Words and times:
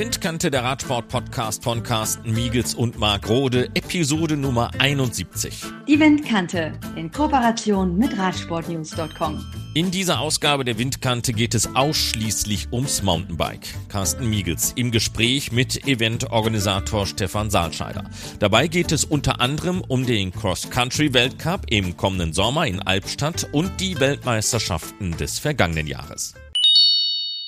Windkante, 0.00 0.50
der 0.50 0.64
Radsport-Podcast 0.64 1.62
von 1.62 1.82
Carsten 1.82 2.32
Miegels 2.32 2.72
und 2.74 2.98
Marc 2.98 3.28
Rode, 3.28 3.66
Episode 3.74 4.34
Nummer 4.34 4.70
71. 4.78 5.62
Die 5.86 6.00
Windkante 6.00 6.72
in 6.96 7.12
Kooperation 7.12 7.98
mit 7.98 8.16
Radsportnews.com. 8.16 9.44
In 9.74 9.90
dieser 9.90 10.20
Ausgabe 10.20 10.64
der 10.64 10.78
Windkante 10.78 11.34
geht 11.34 11.54
es 11.54 11.76
ausschließlich 11.76 12.72
ums 12.72 13.02
Mountainbike. 13.02 13.68
Carsten 13.90 14.30
Miegels 14.30 14.72
im 14.74 14.90
Gespräch 14.90 15.52
mit 15.52 15.86
Eventorganisator 15.86 17.06
Stefan 17.06 17.50
Saalscheider. 17.50 18.04
Dabei 18.38 18.68
geht 18.68 18.92
es 18.92 19.04
unter 19.04 19.42
anderem 19.42 19.82
um 19.86 20.06
den 20.06 20.32
Cross-Country-Weltcup 20.32 21.66
im 21.68 21.98
kommenden 21.98 22.32
Sommer 22.32 22.66
in 22.66 22.80
Albstadt 22.80 23.50
und 23.52 23.78
die 23.82 24.00
Weltmeisterschaften 24.00 25.18
des 25.18 25.38
vergangenen 25.38 25.86
Jahres. 25.86 26.32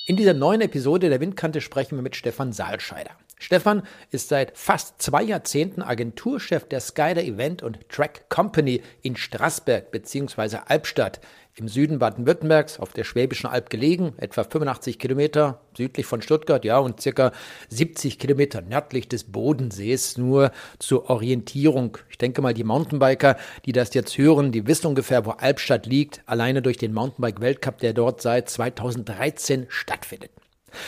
In 0.05 0.17
dieser 0.17 0.33
neuen 0.33 0.59
Episode 0.59 1.07
der 1.07 1.21
Windkante 1.21 1.61
sprechen 1.61 1.95
wir 1.97 2.01
mit 2.01 2.17
Stefan 2.17 2.51
Saalscheider. 2.51 3.11
Stefan 3.39 3.83
ist 4.11 4.27
seit 4.27 4.57
fast 4.57 5.01
zwei 5.01 5.23
Jahrzehnten 5.23 5.81
Agenturchef 5.81 6.67
der 6.67 6.81
Skyder 6.81 7.23
Event 7.23 7.63
und 7.63 7.87
Track 7.87 8.27
Company 8.27 8.83
in 9.01 9.15
Straßberg 9.15 9.91
bzw. 9.91 10.57
Albstadt 10.65 11.21
im 11.55 11.67
Süden 11.67 11.99
Baden-Württembergs 11.99 12.79
auf 12.79 12.93
der 12.93 13.03
Schwäbischen 13.03 13.47
Alb 13.47 13.69
gelegen, 13.69 14.13
etwa 14.17 14.43
85 14.43 14.97
Kilometer 14.97 15.61
südlich 15.77 16.05
von 16.05 16.21
Stuttgart, 16.21 16.65
ja, 16.65 16.79
und 16.79 17.01
circa 17.01 17.31
70 17.69 18.19
Kilometer 18.19 18.61
nördlich 18.61 19.07
des 19.07 19.25
Bodensees, 19.25 20.17
nur 20.17 20.51
zur 20.79 21.09
Orientierung. 21.09 21.97
Ich 22.09 22.17
denke 22.17 22.41
mal, 22.41 22.53
die 22.53 22.63
Mountainbiker, 22.63 23.37
die 23.65 23.71
das 23.71 23.93
jetzt 23.93 24.17
hören, 24.17 24.51
die 24.51 24.65
wissen 24.67 24.87
ungefähr, 24.87 25.25
wo 25.25 25.31
Albstadt 25.31 25.85
liegt, 25.85 26.21
alleine 26.25 26.61
durch 26.61 26.77
den 26.77 26.93
Mountainbike-Weltcup, 26.93 27.77
der 27.79 27.93
dort 27.93 28.21
seit 28.21 28.49
2013 28.49 29.65
stattfindet. 29.69 30.31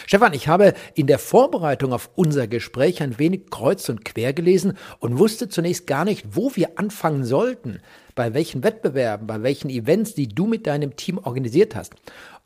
Stefan, 0.05 0.33
ich 0.33 0.47
habe 0.47 0.73
in 0.94 1.08
der 1.08 1.19
Vorbereitung 1.19 1.94
auf 1.94 2.09
unser 2.16 2.47
Gespräch 2.47 3.02
ein 3.02 3.19
wenig 3.19 3.50
kreuz 3.50 3.89
und 3.89 4.05
quer 4.05 4.33
gelesen 4.33 4.78
und 5.00 5.19
wusste 5.19 5.50
zunächst 5.50 5.88
gar 5.88 6.05
nicht, 6.05 6.25
wo 6.31 6.55
wir 6.55 6.78
anfangen 6.78 7.23
sollten 7.23 7.80
bei 8.16 8.33
welchen 8.33 8.63
Wettbewerben, 8.63 9.28
bei 9.28 9.44
welchen 9.44 9.69
Events, 9.69 10.16
die 10.16 10.30
du 10.30 10.47
mit 10.47 10.66
deinem 10.66 10.95
Team 10.95 11.19
organisiert 11.22 11.75
hast. 11.75 11.94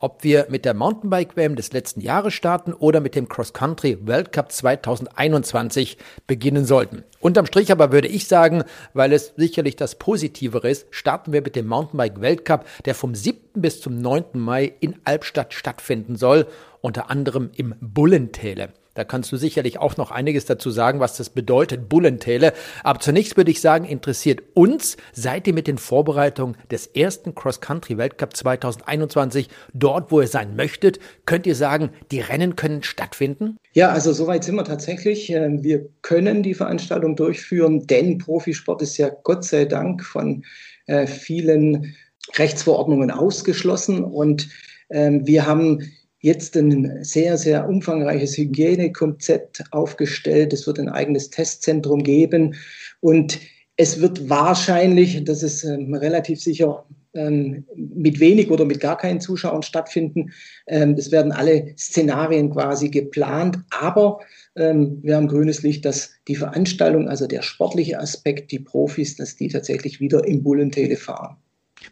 Ob 0.00 0.24
wir 0.24 0.46
mit 0.48 0.64
der 0.64 0.74
Mountainbike-WM 0.74 1.54
des 1.54 1.72
letzten 1.72 2.00
Jahres 2.00 2.34
starten 2.34 2.72
oder 2.72 3.00
mit 3.00 3.14
dem 3.14 3.28
Cross-Country 3.28 3.98
Weltcup 4.02 4.50
2021 4.50 5.96
beginnen 6.26 6.64
sollten. 6.64 7.04
Unterm 7.20 7.46
Strich 7.46 7.70
aber 7.70 7.92
würde 7.92 8.08
ich 8.08 8.26
sagen, 8.26 8.64
weil 8.94 9.12
es 9.12 9.34
sicherlich 9.36 9.76
das 9.76 9.94
Positivere 9.94 10.68
ist, 10.68 10.86
starten 10.90 11.32
wir 11.32 11.42
mit 11.42 11.54
dem 11.54 11.68
Mountainbike 11.68 12.20
Weltcup, 12.20 12.64
der 12.84 12.94
vom 12.94 13.14
7. 13.14 13.38
bis 13.54 13.80
zum 13.80 14.00
9. 14.00 14.24
Mai 14.32 14.72
in 14.80 14.96
Albstadt 15.04 15.54
stattfinden 15.54 16.16
soll, 16.16 16.46
unter 16.80 17.10
anderem 17.10 17.50
im 17.54 17.74
Bullentäle. 17.80 18.70
Da 18.94 19.04
kannst 19.04 19.30
du 19.30 19.36
sicherlich 19.36 19.78
auch 19.78 19.96
noch 19.96 20.10
einiges 20.10 20.46
dazu 20.46 20.70
sagen, 20.70 20.98
was 20.98 21.16
das 21.16 21.30
bedeutet, 21.30 21.88
Bullentäle. 21.88 22.52
Aber 22.82 22.98
zunächst 22.98 23.36
würde 23.36 23.52
ich 23.52 23.60
sagen, 23.60 23.84
interessiert 23.84 24.42
uns, 24.54 24.96
seid 25.12 25.46
ihr 25.46 25.54
mit 25.54 25.68
den 25.68 25.78
Vorbereitungen 25.78 26.56
des 26.70 26.88
ersten 26.88 27.34
Cross-Country-Weltcup 27.34 28.36
2021 28.36 29.48
dort, 29.72 30.10
wo 30.10 30.20
ihr 30.20 30.26
sein 30.26 30.56
möchtet? 30.56 30.98
Könnt 31.24 31.46
ihr 31.46 31.54
sagen, 31.54 31.90
die 32.10 32.20
Rennen 32.20 32.56
können 32.56 32.82
stattfinden? 32.82 33.56
Ja, 33.72 33.90
also 33.90 34.12
soweit 34.12 34.42
sind 34.42 34.56
wir 34.56 34.64
tatsächlich. 34.64 35.30
Ähm, 35.30 35.62
wir 35.62 35.88
können 36.02 36.42
die 36.42 36.54
Veranstaltung 36.54 37.14
durchführen, 37.14 37.86
denn 37.86 38.18
Profisport 38.18 38.82
ist 38.82 38.98
ja 38.98 39.08
Gott 39.22 39.44
sei 39.44 39.66
Dank 39.66 40.04
von 40.04 40.44
äh, 40.86 41.06
vielen 41.06 41.94
Rechtsverordnungen 42.36 43.12
ausgeschlossen 43.12 44.02
und 44.02 44.48
ähm, 44.90 45.26
wir 45.26 45.46
haben 45.46 45.90
jetzt 46.20 46.56
ein 46.56 47.02
sehr, 47.02 47.36
sehr 47.36 47.68
umfangreiches 47.68 48.36
Hygienekonzept 48.36 49.64
aufgestellt. 49.70 50.52
Es 50.52 50.66
wird 50.66 50.78
ein 50.78 50.88
eigenes 50.88 51.30
Testzentrum 51.30 52.02
geben 52.02 52.54
und 53.00 53.38
es 53.76 54.00
wird 54.00 54.28
wahrscheinlich, 54.28 55.24
das 55.24 55.42
ist 55.42 55.64
ähm, 55.64 55.94
relativ 55.94 56.40
sicher, 56.40 56.84
ähm, 57.14 57.64
mit 57.74 58.20
wenig 58.20 58.50
oder 58.50 58.66
mit 58.66 58.78
gar 58.78 58.98
keinen 58.98 59.20
Zuschauern 59.20 59.62
stattfinden. 59.62 60.32
Ähm, 60.66 60.94
es 60.98 61.10
werden 61.10 61.32
alle 61.32 61.74
Szenarien 61.78 62.50
quasi 62.50 62.90
geplant, 62.90 63.58
aber 63.70 64.20
ähm, 64.54 64.98
wir 65.02 65.16
haben 65.16 65.28
grünes 65.28 65.62
Licht, 65.62 65.86
dass 65.86 66.10
die 66.28 66.36
Veranstaltung, 66.36 67.08
also 67.08 67.26
der 67.26 67.40
sportliche 67.40 67.98
Aspekt, 67.98 68.52
die 68.52 68.60
Profis, 68.60 69.16
dass 69.16 69.36
die 69.36 69.48
tatsächlich 69.48 69.98
wieder 69.98 70.26
im 70.26 70.42
Bullentele 70.42 70.96
fahren. 70.96 71.38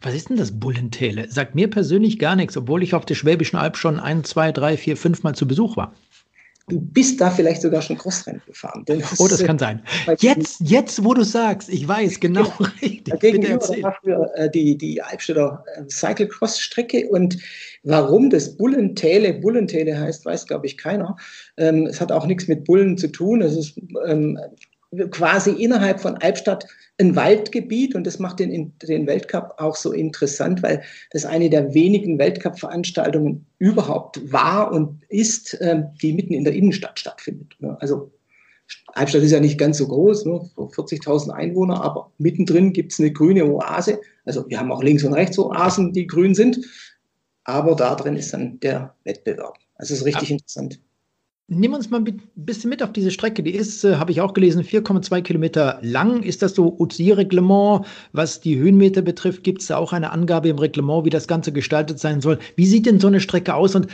Was 0.01 0.13
ist 0.13 0.29
denn 0.29 0.37
das 0.37 0.51
Bullentäle? 0.51 1.29
Sagt 1.29 1.55
mir 1.55 1.69
persönlich 1.69 2.19
gar 2.19 2.35
nichts, 2.35 2.55
obwohl 2.55 2.83
ich 2.83 2.93
auf 2.93 3.05
der 3.05 3.15
Schwäbischen 3.15 3.57
Alb 3.57 3.77
schon 3.77 3.99
ein, 3.99 4.23
zwei, 4.23 4.51
drei, 4.51 4.77
vier, 4.77 4.95
fünf 4.95 5.23
Mal 5.23 5.35
zu 5.35 5.47
Besuch 5.47 5.77
war. 5.77 5.93
Du 6.69 6.79
bist 6.79 7.19
da 7.19 7.31
vielleicht 7.31 7.63
sogar 7.63 7.81
schon 7.81 7.97
Crossrennen 7.97 8.41
gefahren. 8.45 8.83
Das 8.85 9.19
oh, 9.19 9.27
das 9.27 9.43
kann 9.43 9.57
sein. 9.57 9.81
Jetzt, 10.19 10.61
jetzt, 10.61 11.03
wo 11.03 11.15
du 11.15 11.23
sagst, 11.23 11.67
ich 11.69 11.87
weiß 11.87 12.19
genau 12.19 12.43
ja, 12.59 12.71
richtig. 12.81 13.19
Gegenüber 13.19 13.67
haben 13.67 13.97
wir 14.03 14.31
äh, 14.35 14.51
die, 14.51 14.77
die 14.77 15.01
Albstädter 15.01 15.63
äh, 15.75 15.87
Cyclecross-Strecke 15.89 17.09
und 17.09 17.39
warum 17.83 18.29
das 18.29 18.55
Bullentäle 18.55 19.33
Bullentäle 19.33 19.99
heißt, 19.99 20.25
weiß, 20.25 20.45
glaube 20.45 20.67
ich, 20.67 20.77
keiner. 20.77 21.17
Ähm, 21.57 21.87
es 21.87 21.99
hat 21.99 22.11
auch 22.11 22.27
nichts 22.27 22.47
mit 22.47 22.65
Bullen 22.65 22.97
zu 22.97 23.07
tun. 23.07 23.41
Es 23.41 23.57
ist 23.57 23.79
ähm, 24.07 24.39
quasi 25.11 25.51
innerhalb 25.51 25.99
von 25.99 26.15
Albstadt 26.17 26.65
ein 26.99 27.15
Waldgebiet 27.15 27.95
und 27.95 28.05
das 28.05 28.19
macht 28.19 28.39
den, 28.39 28.73
den 28.81 29.07
Weltcup 29.07 29.53
auch 29.57 29.75
so 29.75 29.91
interessant, 29.91 30.63
weil 30.63 30.81
das 31.11 31.25
eine 31.25 31.49
der 31.49 31.73
wenigen 31.73 32.17
Weltcup-Veranstaltungen 32.17 33.45
überhaupt 33.59 34.31
war 34.31 34.71
und 34.71 35.01
ist, 35.09 35.57
ähm, 35.61 35.87
die 36.01 36.13
mitten 36.13 36.33
in 36.33 36.43
der 36.43 36.53
Innenstadt 36.53 36.99
stattfindet. 36.99 37.55
Also 37.79 38.11
Albstadt 38.87 39.23
ist 39.23 39.31
ja 39.31 39.39
nicht 39.39 39.57
ganz 39.57 39.77
so 39.77 39.87
groß, 39.87 40.25
nur 40.25 40.49
40.000 40.55 41.29
Einwohner, 41.29 41.83
aber 41.83 42.11
mittendrin 42.17 42.73
gibt 42.73 42.91
es 42.91 42.99
eine 42.99 43.11
grüne 43.11 43.45
Oase. 43.45 44.01
Also 44.25 44.47
wir 44.49 44.59
haben 44.59 44.71
auch 44.71 44.83
links 44.83 45.03
und 45.03 45.13
rechts 45.13 45.39
Oasen, 45.39 45.93
die 45.93 46.07
grün 46.07 46.35
sind, 46.35 46.59
aber 47.43 47.75
da 47.75 47.95
drin 47.95 48.15
ist 48.15 48.33
dann 48.33 48.59
der 48.59 48.95
Wettbewerb. 49.03 49.57
Also 49.75 49.93
es 49.93 50.01
ist 50.01 50.05
richtig 50.05 50.29
ja. 50.29 50.35
interessant. 50.35 50.79
Nimm 51.51 51.73
uns 51.73 51.89
mal 51.89 51.99
ein 51.99 52.21
bisschen 52.35 52.69
mit 52.69 52.83
auf 52.83 52.93
diese 52.93 53.09
Strecke. 53.09 53.41
Die 53.41 53.55
ist, 53.55 53.83
äh, 53.83 53.95
habe 53.95 54.11
ich 54.11 54.21
auch 54.21 54.35
gelesen, 54.35 54.63
4,2 54.63 55.21
Kilometer 55.23 55.79
lang. 55.81 56.21
Ist 56.21 56.43
das 56.43 56.53
so 56.53 56.75
UCI-Reglement? 56.77 57.87
Was 58.11 58.39
die 58.39 58.57
Höhenmeter 58.59 59.01
betrifft, 59.01 59.43
gibt 59.43 59.61
es 59.61 59.67
da 59.67 59.77
auch 59.77 59.91
eine 59.91 60.11
Angabe 60.11 60.49
im 60.49 60.59
Reglement, 60.59 61.05
wie 61.05 61.09
das 61.09 61.27
Ganze 61.27 61.51
gestaltet 61.51 61.97
sein 61.99 62.21
soll? 62.21 62.37
Wie 62.55 62.67
sieht 62.67 62.85
denn 62.85 62.99
so 62.99 63.07
eine 63.07 63.19
Strecke 63.19 63.55
aus? 63.55 63.73
Und 63.73 63.87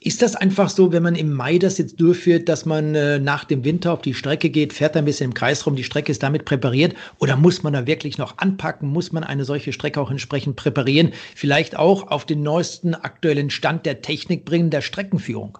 ist 0.00 0.20
das 0.20 0.34
einfach 0.34 0.68
so, 0.68 0.90
wenn 0.90 1.04
man 1.04 1.14
im 1.14 1.32
Mai 1.32 1.58
das 1.58 1.78
jetzt 1.78 2.00
durchführt, 2.00 2.48
dass 2.48 2.66
man 2.66 2.96
äh, 2.96 3.20
nach 3.20 3.44
dem 3.44 3.64
Winter 3.64 3.92
auf 3.92 4.02
die 4.02 4.14
Strecke 4.14 4.50
geht, 4.50 4.72
fährt 4.72 4.96
ein 4.96 5.04
bisschen 5.04 5.30
im 5.30 5.34
Kreis 5.34 5.64
rum, 5.64 5.76
die 5.76 5.84
Strecke 5.84 6.10
ist 6.10 6.24
damit 6.24 6.44
präpariert? 6.44 6.96
Oder 7.18 7.36
muss 7.36 7.62
man 7.62 7.72
da 7.72 7.86
wirklich 7.86 8.18
noch 8.18 8.38
anpacken? 8.38 8.88
Muss 8.88 9.12
man 9.12 9.22
eine 9.22 9.44
solche 9.44 9.72
Strecke 9.72 10.00
auch 10.00 10.10
entsprechend 10.10 10.56
präparieren? 10.56 11.12
Vielleicht 11.36 11.76
auch 11.76 12.08
auf 12.08 12.24
den 12.24 12.42
neuesten 12.42 12.96
aktuellen 12.96 13.50
Stand 13.50 13.86
der 13.86 14.02
Technik 14.02 14.44
bringen, 14.44 14.70
der 14.70 14.80
Streckenführung? 14.80 15.58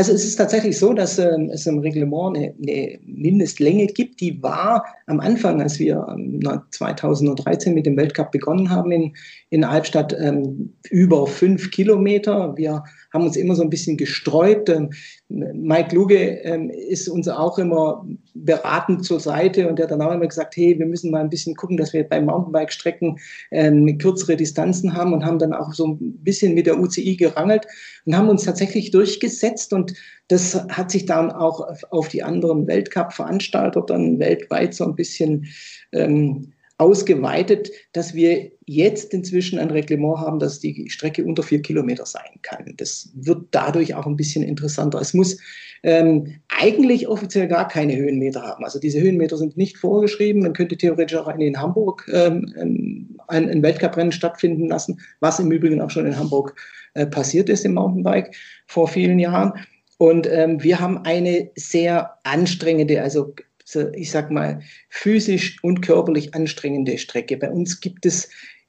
Also 0.00 0.14
es 0.14 0.24
ist 0.24 0.36
tatsächlich 0.36 0.78
so, 0.78 0.94
dass 0.94 1.18
ähm, 1.18 1.50
es 1.52 1.66
im 1.66 1.78
Reglement 1.80 2.34
eine, 2.34 2.54
eine, 2.66 2.98
Mindestlänge 3.04 3.86
gibt, 3.86 4.22
die 4.22 4.42
war 4.42 4.86
am 5.06 5.20
Anfang, 5.20 5.60
als 5.60 5.78
wir 5.78 6.06
ähm, 6.10 6.40
2013 6.70 7.74
mit 7.74 7.84
dem 7.84 7.98
Weltcup 7.98 8.32
begonnen 8.32 8.70
haben 8.70 8.92
in, 8.92 9.14
in 9.50 9.62
Albstadt, 9.62 10.16
ähm, 10.18 10.72
über 10.88 11.26
fünf 11.26 11.70
Kilometer. 11.70 12.56
Wir 12.56 12.82
haben 13.12 13.24
uns 13.24 13.36
immer 13.36 13.54
so 13.54 13.62
ein 13.62 13.70
bisschen 13.70 13.96
gesträubt. 13.96 14.68
Ähm, 14.68 14.90
Mike 15.28 15.94
Luge 15.94 16.16
ähm, 16.16 16.70
ist 16.70 17.08
uns 17.08 17.28
auch 17.28 17.58
immer 17.58 18.06
beratend 18.34 19.04
zur 19.04 19.20
Seite 19.20 19.68
und 19.68 19.78
der 19.78 19.84
hat 19.86 19.92
dann 19.92 20.02
auch 20.02 20.12
immer 20.12 20.26
gesagt, 20.26 20.56
hey, 20.56 20.78
wir 20.78 20.86
müssen 20.86 21.10
mal 21.10 21.20
ein 21.20 21.30
bisschen 21.30 21.54
gucken, 21.56 21.76
dass 21.76 21.92
wir 21.92 22.04
bei 22.04 22.20
Mountainbike-Strecken 22.20 23.18
ähm, 23.50 23.98
kürzere 23.98 24.36
Distanzen 24.36 24.94
haben 24.94 25.12
und 25.12 25.24
haben 25.24 25.38
dann 25.38 25.52
auch 25.52 25.72
so 25.72 25.88
ein 25.88 25.98
bisschen 26.22 26.54
mit 26.54 26.66
der 26.66 26.78
UCI 26.78 27.16
gerangelt 27.16 27.66
und 28.06 28.16
haben 28.16 28.28
uns 28.28 28.44
tatsächlich 28.44 28.90
durchgesetzt 28.90 29.72
und 29.72 29.94
das 30.28 30.54
hat 30.68 30.90
sich 30.90 31.06
dann 31.06 31.32
auch 31.32 31.66
auf 31.90 32.08
die 32.08 32.22
anderen 32.22 32.66
Weltcup-Veranstalter 32.66 33.82
dann 33.82 34.18
weltweit 34.20 34.74
so 34.74 34.84
ein 34.84 34.94
bisschen 34.94 35.46
ähm, 35.92 36.52
ausgeweitet, 36.80 37.70
dass 37.92 38.14
wir 38.14 38.50
jetzt 38.64 39.12
inzwischen 39.12 39.58
ein 39.58 39.70
Reglement 39.70 40.18
haben, 40.18 40.38
dass 40.38 40.60
die 40.60 40.88
Strecke 40.88 41.24
unter 41.24 41.42
vier 41.42 41.60
Kilometer 41.60 42.06
sein 42.06 42.40
kann. 42.40 42.74
Das 42.78 43.10
wird 43.14 43.48
dadurch 43.50 43.94
auch 43.94 44.06
ein 44.06 44.16
bisschen 44.16 44.42
interessanter. 44.42 44.98
Es 44.98 45.12
muss 45.12 45.38
ähm, 45.82 46.40
eigentlich 46.48 47.06
offiziell 47.06 47.48
gar 47.48 47.68
keine 47.68 47.96
Höhenmeter 47.96 48.42
haben. 48.42 48.64
Also 48.64 48.78
diese 48.78 48.98
Höhenmeter 48.98 49.36
sind 49.36 49.58
nicht 49.58 49.76
vorgeschrieben. 49.76 50.42
Man 50.42 50.54
könnte 50.54 50.78
theoretisch 50.78 51.18
auch 51.18 51.28
in 51.38 51.60
Hamburg 51.60 52.10
ähm, 52.12 53.18
ein, 53.28 53.48
ein 53.50 53.62
Weltcuprennen 53.62 54.12
stattfinden 54.12 54.68
lassen, 54.68 55.00
was 55.20 55.38
im 55.38 55.52
Übrigen 55.52 55.82
auch 55.82 55.90
schon 55.90 56.06
in 56.06 56.18
Hamburg 56.18 56.54
äh, 56.94 57.06
passiert 57.06 57.50
ist 57.50 57.66
im 57.66 57.74
Mountainbike 57.74 58.34
vor 58.66 58.88
vielen 58.88 59.18
Jahren. 59.18 59.52
Und 59.98 60.26
ähm, 60.26 60.62
wir 60.62 60.80
haben 60.80 61.04
eine 61.04 61.50
sehr 61.56 62.16
anstrengende, 62.24 63.02
also 63.02 63.34
ich 63.74 64.10
sag 64.10 64.30
mal, 64.30 64.60
physisch 64.88 65.58
und 65.62 65.80
körperlich 65.80 66.34
anstrengende 66.34 66.98
Strecke. 66.98 67.36
Bei 67.36 67.50
uns 67.50 67.80
gibt 67.80 68.06
es 68.06 68.28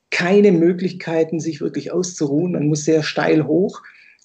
keine 0.10 0.52
Möglichkeiten, 0.52 1.40
sich 1.40 1.62
wirklich 1.62 1.92
auszuruhen. 1.92 2.52
Man 2.52 2.68
muss 2.68 2.86
sehr 2.86 3.04
steil 3.04 3.46
hoch. 3.46 3.82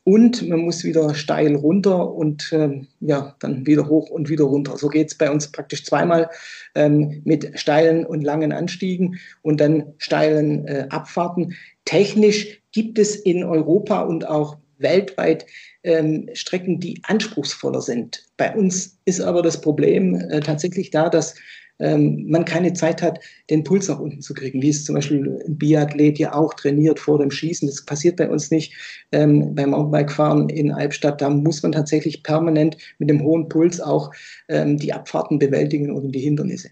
und 0.06 0.49
man 0.49 0.61
muss 0.61 0.84
wieder 0.84 1.17
steil 1.17 1.56
runter 1.56 2.14
und 2.14 2.52
ähm, 2.52 2.87
ja, 3.00 3.34
dann 3.40 3.67
wieder 3.67 3.88
hoch 3.88 4.08
und 4.08 4.28
wieder 4.28 4.44
runter. 4.44 4.78
So 4.78 4.87
geht 4.87 5.08
es 5.08 5.19
bei 5.19 5.28
uns 5.32 5.50
praktisch 5.50 5.84
zweimal 5.84 6.31
ähm, 6.76 7.23
mit 7.25 7.58
steilen 7.58 8.06
und 8.06 8.23
langen 8.23 8.52
Anstiegen 8.52 9.19
und 9.43 9.61
dann 9.61 9.94
steilen 9.99 10.64
äh, 10.69 10.87
Abfahrten. 10.90 11.56
Technisch 11.87 12.62
gibt 12.70 13.00
es 13.00 13.17
in 13.17 13.43
Europa 13.43 14.02
und 14.02 14.28
auch 14.28 14.58
weltweit 14.78 15.46
ähm, 15.84 16.28
Strecken, 16.32 16.81
die 16.81 17.00
anspruchsvoller 17.05 17.81
sind. 17.81 18.25
Bei 18.37 18.55
uns 18.55 18.99
ist 19.05 19.20
aber 19.20 19.43
das 19.43 19.61
Problem 19.61 20.14
äh, 20.14 20.40
tatsächlich 20.40 20.90
da, 20.90 21.08
dass 21.08 21.34
ähm, 21.78 22.25
man 22.28 22.44
keine 22.44 22.73
Zeit 22.73 23.02
hat, 23.02 23.20
den 23.50 23.62
Puls 23.62 23.88
nach 23.88 23.99
unten 23.99 24.23
zu 24.23 24.34
kriegen, 24.34 24.62
wie 24.62 24.70
es 24.70 24.84
zum 24.84 24.94
Beispiel 24.94 25.43
ein 25.46 25.58
Biathlet 25.58 26.19
ja 26.19 26.34
auch 26.34 26.55
trainiert 26.55 26.99
vor 26.99 27.19
dem 27.19 27.31
Schießen. 27.31 27.69
Das 27.69 27.84
passiert 27.84 28.17
bei 28.17 28.28
uns 28.28 28.50
nicht. 28.50 28.73
Ähm, 29.12 29.55
beim 29.55 29.70
Mountainbike-Fahren 29.70 30.49
in 30.49 30.73
Albstadt, 30.73 31.20
da 31.20 31.28
muss 31.28 31.62
man 31.62 31.73
tatsächlich 31.73 32.23
permanent 32.23 32.76
mit 32.99 33.11
dem 33.11 33.23
hohen 33.23 33.49
Puls 33.49 33.81
auch 33.81 34.11
ähm, 34.49 34.78
die 34.78 34.93
Abfahrten 34.93 35.38
bewältigen 35.38 35.90
und 35.90 36.12
die 36.12 36.20
Hindernisse. 36.20 36.70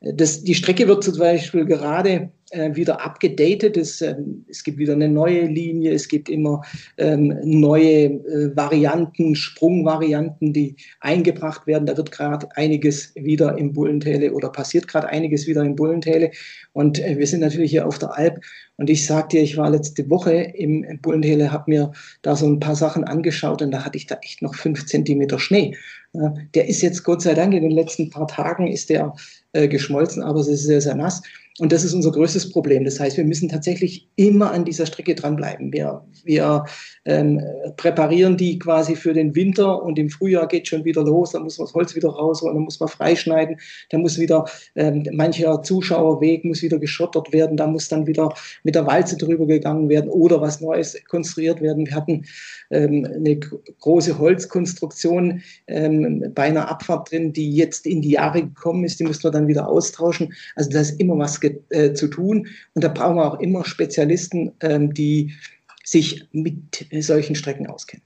Das, 0.00 0.44
die 0.44 0.54
Strecke 0.54 0.86
wird 0.86 1.02
zum 1.02 1.18
Beispiel 1.18 1.64
gerade 1.64 2.30
äh, 2.54 2.74
wieder 2.76 3.04
abgedatet. 3.04 3.76
Es, 3.76 4.00
äh, 4.00 4.14
es 4.48 4.62
gibt 4.62 4.78
wieder 4.78 4.92
eine 4.92 5.08
neue 5.08 5.46
Linie, 5.46 5.92
es 5.92 6.08
gibt 6.08 6.28
immer 6.28 6.62
ähm, 6.98 7.36
neue 7.42 8.04
äh, 8.04 8.56
Varianten, 8.56 9.34
Sprungvarianten, 9.34 10.52
die 10.52 10.76
eingebracht 11.00 11.66
werden. 11.66 11.86
Da 11.86 11.96
wird 11.96 12.12
gerade 12.12 12.48
einiges 12.56 13.12
wieder 13.16 13.58
im 13.58 13.72
Bullentäle 13.72 14.32
oder 14.32 14.50
passiert 14.50 14.88
gerade 14.88 15.08
einiges 15.08 15.46
wieder 15.46 15.64
im 15.64 15.74
Bullentäle. 15.74 16.30
Und 16.72 17.00
äh, 17.00 17.18
wir 17.18 17.26
sind 17.26 17.40
natürlich 17.40 17.72
hier 17.72 17.86
auf 17.86 17.98
der 17.98 18.16
Alp. 18.16 18.40
Und 18.76 18.90
ich 18.90 19.06
sagte 19.06 19.38
ich 19.38 19.56
war 19.56 19.70
letzte 19.70 20.08
Woche 20.10 20.32
im 20.32 21.00
Bullentäle, 21.00 21.52
habe 21.52 21.70
mir 21.70 21.92
da 22.22 22.36
so 22.36 22.46
ein 22.46 22.60
paar 22.60 22.74
Sachen 22.74 23.04
angeschaut 23.04 23.62
und 23.62 23.70
da 23.70 23.84
hatte 23.84 23.96
ich 23.96 24.06
da 24.06 24.16
echt 24.22 24.42
noch 24.42 24.54
fünf 24.54 24.86
Zentimeter 24.86 25.38
Schnee. 25.38 25.76
Der 26.54 26.68
ist 26.68 26.82
jetzt 26.82 27.04
Gott 27.04 27.22
sei 27.22 27.34
Dank 27.34 27.54
in 27.54 27.62
den 27.62 27.70
letzten 27.70 28.10
paar 28.10 28.26
Tagen 28.26 28.66
ist 28.66 28.90
der 28.90 29.14
äh, 29.52 29.68
geschmolzen, 29.68 30.22
aber 30.22 30.40
es 30.40 30.48
ist 30.48 30.64
sehr, 30.64 30.80
sehr 30.80 30.94
nass. 30.94 31.22
Und 31.60 31.70
das 31.70 31.84
ist 31.84 31.94
unser 31.94 32.10
größtes 32.10 32.50
Problem. 32.50 32.84
Das 32.84 32.98
heißt, 32.98 33.16
wir 33.16 33.24
müssen 33.24 33.48
tatsächlich 33.48 34.08
immer 34.16 34.50
an 34.50 34.64
dieser 34.64 34.86
Strecke 34.86 35.14
dranbleiben. 35.14 35.72
Wir, 35.72 36.04
wir 36.24 36.64
ähm, 37.04 37.40
präparieren 37.76 38.36
die 38.36 38.58
quasi 38.58 38.96
für 38.96 39.12
den 39.12 39.36
Winter 39.36 39.80
und 39.84 39.96
im 39.96 40.10
Frühjahr 40.10 40.48
geht 40.48 40.66
schon 40.66 40.84
wieder 40.84 41.04
los. 41.04 41.30
Da 41.30 41.38
muss 41.38 41.58
man 41.58 41.66
das 41.66 41.74
Holz 41.74 41.94
wieder 41.94 42.08
rausholen, 42.08 42.56
dann 42.56 42.64
muss 42.64 42.80
man 42.80 42.88
freischneiden, 42.88 43.56
da 43.90 43.98
muss 43.98 44.18
wieder 44.18 44.46
ähm, 44.74 45.06
mancher 45.12 45.62
Zuschauerweg 45.62 46.44
muss 46.44 46.62
wieder 46.62 46.80
geschottert 46.80 47.32
werden, 47.32 47.56
da 47.56 47.68
muss 47.68 47.88
dann 47.88 48.08
wieder 48.08 48.34
mit 48.64 48.74
der 48.74 48.86
Walze 48.88 49.16
drüber 49.16 49.46
gegangen 49.46 49.88
werden 49.88 50.10
oder 50.10 50.40
was 50.40 50.60
Neues 50.60 50.96
konstruiert 51.08 51.60
werden. 51.60 51.86
Wir 51.86 51.94
hatten 51.94 52.24
ähm, 52.70 53.06
eine 53.14 53.38
große 53.38 54.18
Holzkonstruktion 54.18 55.40
ähm, 55.68 56.32
bei 56.34 56.42
einer 56.44 56.68
Abfahrt 56.68 57.12
drin, 57.12 57.32
die 57.32 57.54
jetzt 57.54 57.86
in 57.86 58.02
die 58.02 58.10
Jahre 58.10 58.42
gekommen 58.42 58.82
ist. 58.82 58.98
Die 58.98 59.04
mussten 59.04 59.22
wir 59.22 59.30
dann 59.30 59.46
wieder 59.46 59.68
austauschen. 59.68 60.32
Also 60.56 60.70
da 60.70 60.80
ist 60.80 60.98
immer 60.98 61.16
was 61.16 61.43
äh, 61.70 61.94
zu 61.94 62.08
tun. 62.08 62.48
Und 62.74 62.84
da 62.84 62.88
brauchen 62.88 63.16
wir 63.16 63.32
auch 63.32 63.40
immer 63.40 63.64
Spezialisten, 63.64 64.52
ähm, 64.60 64.94
die 64.94 65.34
sich 65.84 66.26
mit 66.32 66.86
solchen 67.00 67.34
Strecken 67.34 67.66
auskennen. 67.66 68.04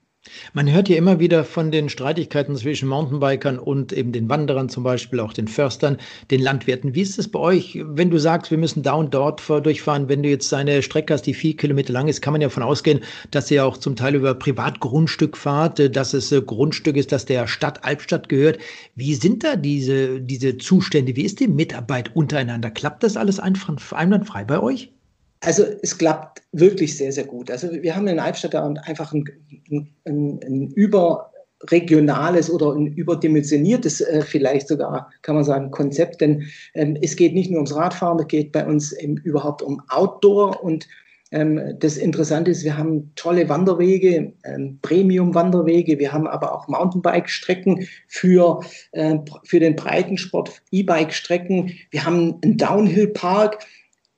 Man 0.52 0.70
hört 0.70 0.88
ja 0.88 0.96
immer 0.96 1.20
wieder 1.20 1.44
von 1.44 1.70
den 1.70 1.88
Streitigkeiten 1.88 2.56
zwischen 2.56 2.88
Mountainbikern 2.88 3.58
und 3.58 3.92
eben 3.92 4.12
den 4.12 4.28
Wanderern, 4.28 4.68
zum 4.68 4.82
Beispiel 4.82 5.20
auch 5.20 5.32
den 5.32 5.48
Förstern, 5.48 5.98
den 6.30 6.40
Landwirten. 6.40 6.94
Wie 6.94 7.02
ist 7.02 7.18
es 7.18 7.28
bei 7.28 7.38
euch, 7.38 7.78
wenn 7.84 8.10
du 8.10 8.18
sagst, 8.18 8.50
wir 8.50 8.58
müssen 8.58 8.82
da 8.82 8.94
und 8.94 9.14
dort 9.14 9.42
durchfahren? 9.48 10.08
Wenn 10.08 10.22
du 10.22 10.28
jetzt 10.28 10.52
eine 10.52 10.82
Strecke 10.82 11.14
hast, 11.14 11.22
die 11.22 11.34
vier 11.34 11.56
Kilometer 11.56 11.92
lang 11.92 12.08
ist, 12.08 12.22
kann 12.22 12.32
man 12.32 12.40
ja 12.40 12.48
davon 12.48 12.62
ausgehen, 12.62 13.00
dass 13.30 13.50
ihr 13.50 13.64
auch 13.64 13.76
zum 13.76 13.96
Teil 13.96 14.14
über 14.14 14.34
Privatgrundstück 14.34 15.36
fahrt, 15.36 15.94
dass 15.94 16.14
es 16.14 16.32
äh, 16.32 16.42
Grundstück 16.42 16.96
ist, 16.96 17.12
das 17.12 17.24
der 17.24 17.46
Stadt 17.46 17.84
Albstadt 17.84 18.28
gehört. 18.28 18.58
Wie 18.94 19.14
sind 19.14 19.44
da 19.44 19.56
diese, 19.56 20.20
diese 20.20 20.58
Zustände? 20.58 21.16
Wie 21.16 21.24
ist 21.24 21.40
die 21.40 21.48
Mitarbeit 21.48 22.14
untereinander? 22.14 22.70
Klappt 22.70 23.02
das 23.02 23.16
alles 23.16 23.40
einwandfrei 23.40 24.44
bei 24.44 24.60
euch? 24.60 24.90
Also 25.40 25.64
es 25.82 25.96
klappt 25.96 26.42
wirklich 26.52 26.96
sehr, 26.96 27.12
sehr 27.12 27.24
gut. 27.24 27.50
Also 27.50 27.70
wir 27.70 27.94
haben 27.94 28.08
in 28.08 28.18
Albstadt 28.18 28.54
einfach 28.54 29.12
ein, 29.12 29.24
ein, 29.70 30.40
ein 30.44 30.72
überregionales 30.72 32.50
oder 32.50 32.72
ein 32.72 32.86
überdimensioniertes, 32.86 34.00
äh, 34.00 34.22
vielleicht 34.22 34.68
sogar, 34.68 35.10
kann 35.22 35.36
man 35.36 35.44
sagen, 35.44 35.70
Konzept. 35.70 36.20
Denn 36.20 36.44
ähm, 36.74 36.96
es 37.00 37.14
geht 37.14 37.34
nicht 37.34 37.50
nur 37.50 37.58
ums 37.58 37.74
Radfahren, 37.74 38.18
es 38.18 38.28
geht 38.28 38.52
bei 38.52 38.66
uns 38.66 38.92
eben 38.92 39.16
überhaupt 39.18 39.62
um 39.62 39.80
Outdoor. 39.88 40.62
Und 40.62 40.88
ähm, 41.30 41.76
das 41.78 41.96
Interessante 41.98 42.50
ist, 42.50 42.64
wir 42.64 42.76
haben 42.76 43.12
tolle 43.14 43.48
Wanderwege, 43.48 44.32
ähm, 44.44 44.78
Premium-Wanderwege. 44.82 46.00
Wir 46.00 46.12
haben 46.12 46.26
aber 46.26 46.52
auch 46.52 46.66
Mountainbike-Strecken 46.66 47.86
für, 48.08 48.60
äh, 48.92 49.18
für 49.44 49.60
den 49.60 49.76
Breitensport, 49.76 50.62
E-Bike-Strecken. 50.72 51.74
Wir 51.90 52.04
haben 52.04 52.38
einen 52.42 52.56
Downhill-Park 52.56 53.64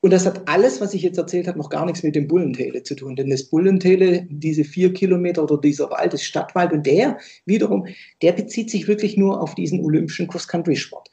und 0.03 0.13
das 0.13 0.25
hat 0.25 0.49
alles, 0.49 0.81
was 0.81 0.95
ich 0.95 1.03
jetzt 1.03 1.19
erzählt 1.19 1.47
habe, 1.47 1.59
noch 1.59 1.69
gar 1.69 1.85
nichts 1.85 2.03
mit 2.03 2.15
dem 2.15 2.27
Bullentäle 2.27 2.83
zu 2.83 2.95
tun. 2.95 3.17
Denn 3.17 3.29
das 3.29 3.45
Bullentäle, 3.45 4.27
diese 4.31 4.65
vier 4.65 4.95
Kilometer 4.95 5.43
oder 5.43 5.59
dieser 5.59 5.91
Wald, 5.91 6.15
ist 6.15 6.25
Stadtwald 6.25 6.73
und 6.73 6.87
der 6.87 7.19
wiederum, 7.45 7.87
der 8.23 8.33
bezieht 8.33 8.71
sich 8.71 8.89
wirklich 8.89 9.19
nur 9.19 9.43
auf 9.43 9.55
diesen 9.55 9.85
olympischen 9.85 10.27
Cross-Country-Sport 10.27 11.11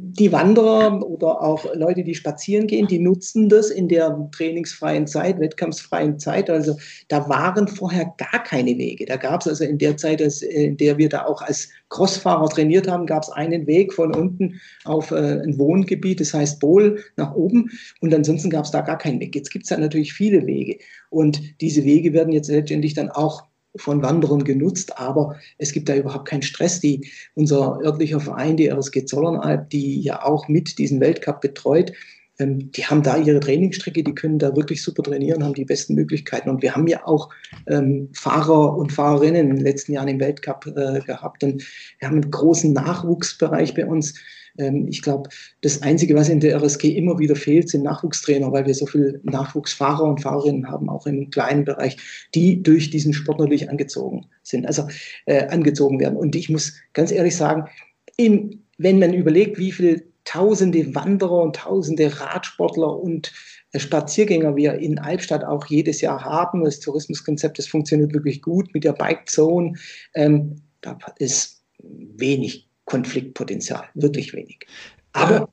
die 0.00 0.30
Wanderer 0.30 1.04
oder 1.04 1.42
auch 1.42 1.74
Leute, 1.74 2.04
die 2.04 2.14
spazieren 2.14 2.68
gehen, 2.68 2.86
die 2.86 3.00
nutzen 3.00 3.48
das 3.48 3.70
in 3.70 3.88
der 3.88 4.28
trainingsfreien 4.30 5.08
Zeit, 5.08 5.40
wettkampfsfreien 5.40 6.20
Zeit. 6.20 6.48
Also 6.48 6.76
da 7.08 7.28
waren 7.28 7.66
vorher 7.66 8.14
gar 8.16 8.42
keine 8.44 8.78
Wege. 8.78 9.06
Da 9.06 9.16
gab 9.16 9.40
es 9.40 9.48
also 9.48 9.64
in 9.64 9.78
der 9.78 9.96
Zeit, 9.96 10.20
in 10.20 10.76
der 10.76 10.98
wir 10.98 11.08
da 11.08 11.24
auch 11.24 11.42
als 11.42 11.68
Crossfahrer 11.88 12.48
trainiert 12.48 12.86
haben, 12.86 13.06
gab 13.06 13.24
es 13.24 13.30
einen 13.30 13.66
Weg 13.66 13.92
von 13.92 14.14
unten 14.14 14.60
auf 14.84 15.10
äh, 15.10 15.40
ein 15.42 15.58
Wohngebiet, 15.58 16.20
das 16.20 16.32
heißt 16.32 16.60
Bohl, 16.60 17.02
nach 17.16 17.34
oben. 17.34 17.70
Und 18.00 18.14
ansonsten 18.14 18.50
gab 18.50 18.66
es 18.66 18.70
da 18.70 18.82
gar 18.82 18.98
keinen 18.98 19.18
Weg. 19.18 19.34
Jetzt 19.34 19.50
gibt 19.50 19.64
es 19.64 19.70
da 19.70 19.78
natürlich 19.78 20.12
viele 20.12 20.46
Wege. 20.46 20.78
Und 21.10 21.60
diese 21.60 21.84
Wege 21.84 22.12
werden 22.12 22.32
jetzt 22.32 22.48
letztendlich 22.48 22.94
dann 22.94 23.10
auch 23.10 23.47
von 23.78 24.02
Wanderern 24.02 24.44
genutzt, 24.44 24.98
aber 24.98 25.36
es 25.58 25.72
gibt 25.72 25.88
da 25.88 25.96
überhaupt 25.96 26.28
keinen 26.28 26.42
Stress. 26.42 26.80
Die, 26.80 27.08
unser 27.34 27.80
örtlicher 27.82 28.20
Verein, 28.20 28.56
die 28.56 28.68
RSG 28.68 29.04
Zollernalb, 29.04 29.70
die 29.70 30.00
ja 30.00 30.24
auch 30.24 30.48
mit 30.48 30.78
diesen 30.78 31.00
Weltcup 31.00 31.40
betreut, 31.40 31.92
ähm, 32.38 32.70
die 32.72 32.84
haben 32.84 33.02
da 33.02 33.16
ihre 33.16 33.40
Trainingsstrecke, 33.40 34.02
die 34.02 34.14
können 34.14 34.38
da 34.38 34.54
wirklich 34.54 34.82
super 34.82 35.02
trainieren, 35.02 35.44
haben 35.44 35.54
die 35.54 35.64
besten 35.64 35.94
Möglichkeiten. 35.94 36.48
Und 36.48 36.62
wir 36.62 36.74
haben 36.74 36.86
ja 36.86 37.06
auch 37.06 37.30
ähm, 37.66 38.08
Fahrer 38.12 38.76
und 38.76 38.92
Fahrerinnen 38.92 39.50
in 39.50 39.56
den 39.56 39.64
letzten 39.64 39.92
Jahren 39.92 40.08
im 40.08 40.20
Weltcup 40.20 40.66
äh, 40.66 41.00
gehabt. 41.00 41.42
Und 41.42 41.64
wir 41.98 42.08
haben 42.08 42.20
einen 42.20 42.30
großen 42.30 42.72
Nachwuchsbereich 42.72 43.74
bei 43.74 43.86
uns. 43.86 44.14
Ähm, 44.58 44.86
ich 44.88 45.02
glaube, 45.02 45.30
das 45.62 45.82
Einzige, 45.82 46.14
was 46.14 46.28
in 46.28 46.40
der 46.40 46.56
RSG 46.56 46.96
immer 46.96 47.18
wieder 47.18 47.36
fehlt, 47.36 47.70
sind 47.70 47.84
Nachwuchstrainer, 47.84 48.52
weil 48.52 48.66
wir 48.66 48.74
so 48.74 48.86
viele 48.86 49.20
Nachwuchsfahrer 49.22 50.04
und 50.04 50.20
Fahrerinnen 50.20 50.68
haben, 50.68 50.88
auch 50.88 51.06
im 51.06 51.30
kleinen 51.30 51.64
Bereich, 51.64 51.96
die 52.34 52.62
durch 52.62 52.90
diesen 52.90 53.12
Sport 53.12 53.38
natürlich 53.38 53.70
angezogen 53.70 54.26
sind, 54.42 54.66
also 54.66 54.86
äh, 55.26 55.46
angezogen 55.46 56.00
werden. 56.00 56.16
Und 56.16 56.36
ich 56.36 56.48
muss 56.48 56.74
ganz 56.92 57.10
ehrlich 57.12 57.36
sagen, 57.36 57.68
in, 58.16 58.62
wenn 58.78 58.98
man 58.98 59.14
überlegt, 59.14 59.58
wie 59.58 59.72
viele 59.72 60.02
tausende 60.24 60.94
Wanderer 60.94 61.42
und 61.42 61.56
tausende 61.56 62.20
Radsportler 62.20 63.00
und 63.00 63.32
äh, 63.72 63.78
Spaziergänger 63.78 64.56
wir 64.56 64.74
in 64.74 64.98
Albstadt 64.98 65.44
auch 65.44 65.66
jedes 65.66 66.00
Jahr 66.00 66.22
haben. 66.22 66.64
Das 66.64 66.80
Tourismuskonzept, 66.80 67.58
das 67.58 67.66
funktioniert 67.66 68.12
wirklich 68.12 68.42
gut 68.42 68.72
mit 68.74 68.84
der 68.84 68.92
Bike 68.92 69.28
Zone. 69.28 69.74
Ähm, 70.14 70.56
da 70.80 70.98
ist 71.18 71.62
wenig 71.78 72.67
Konfliktpotenzial, 72.88 73.84
wirklich 73.94 74.32
wenig. 74.32 74.66
Aber 75.12 75.34
ja. 75.34 75.48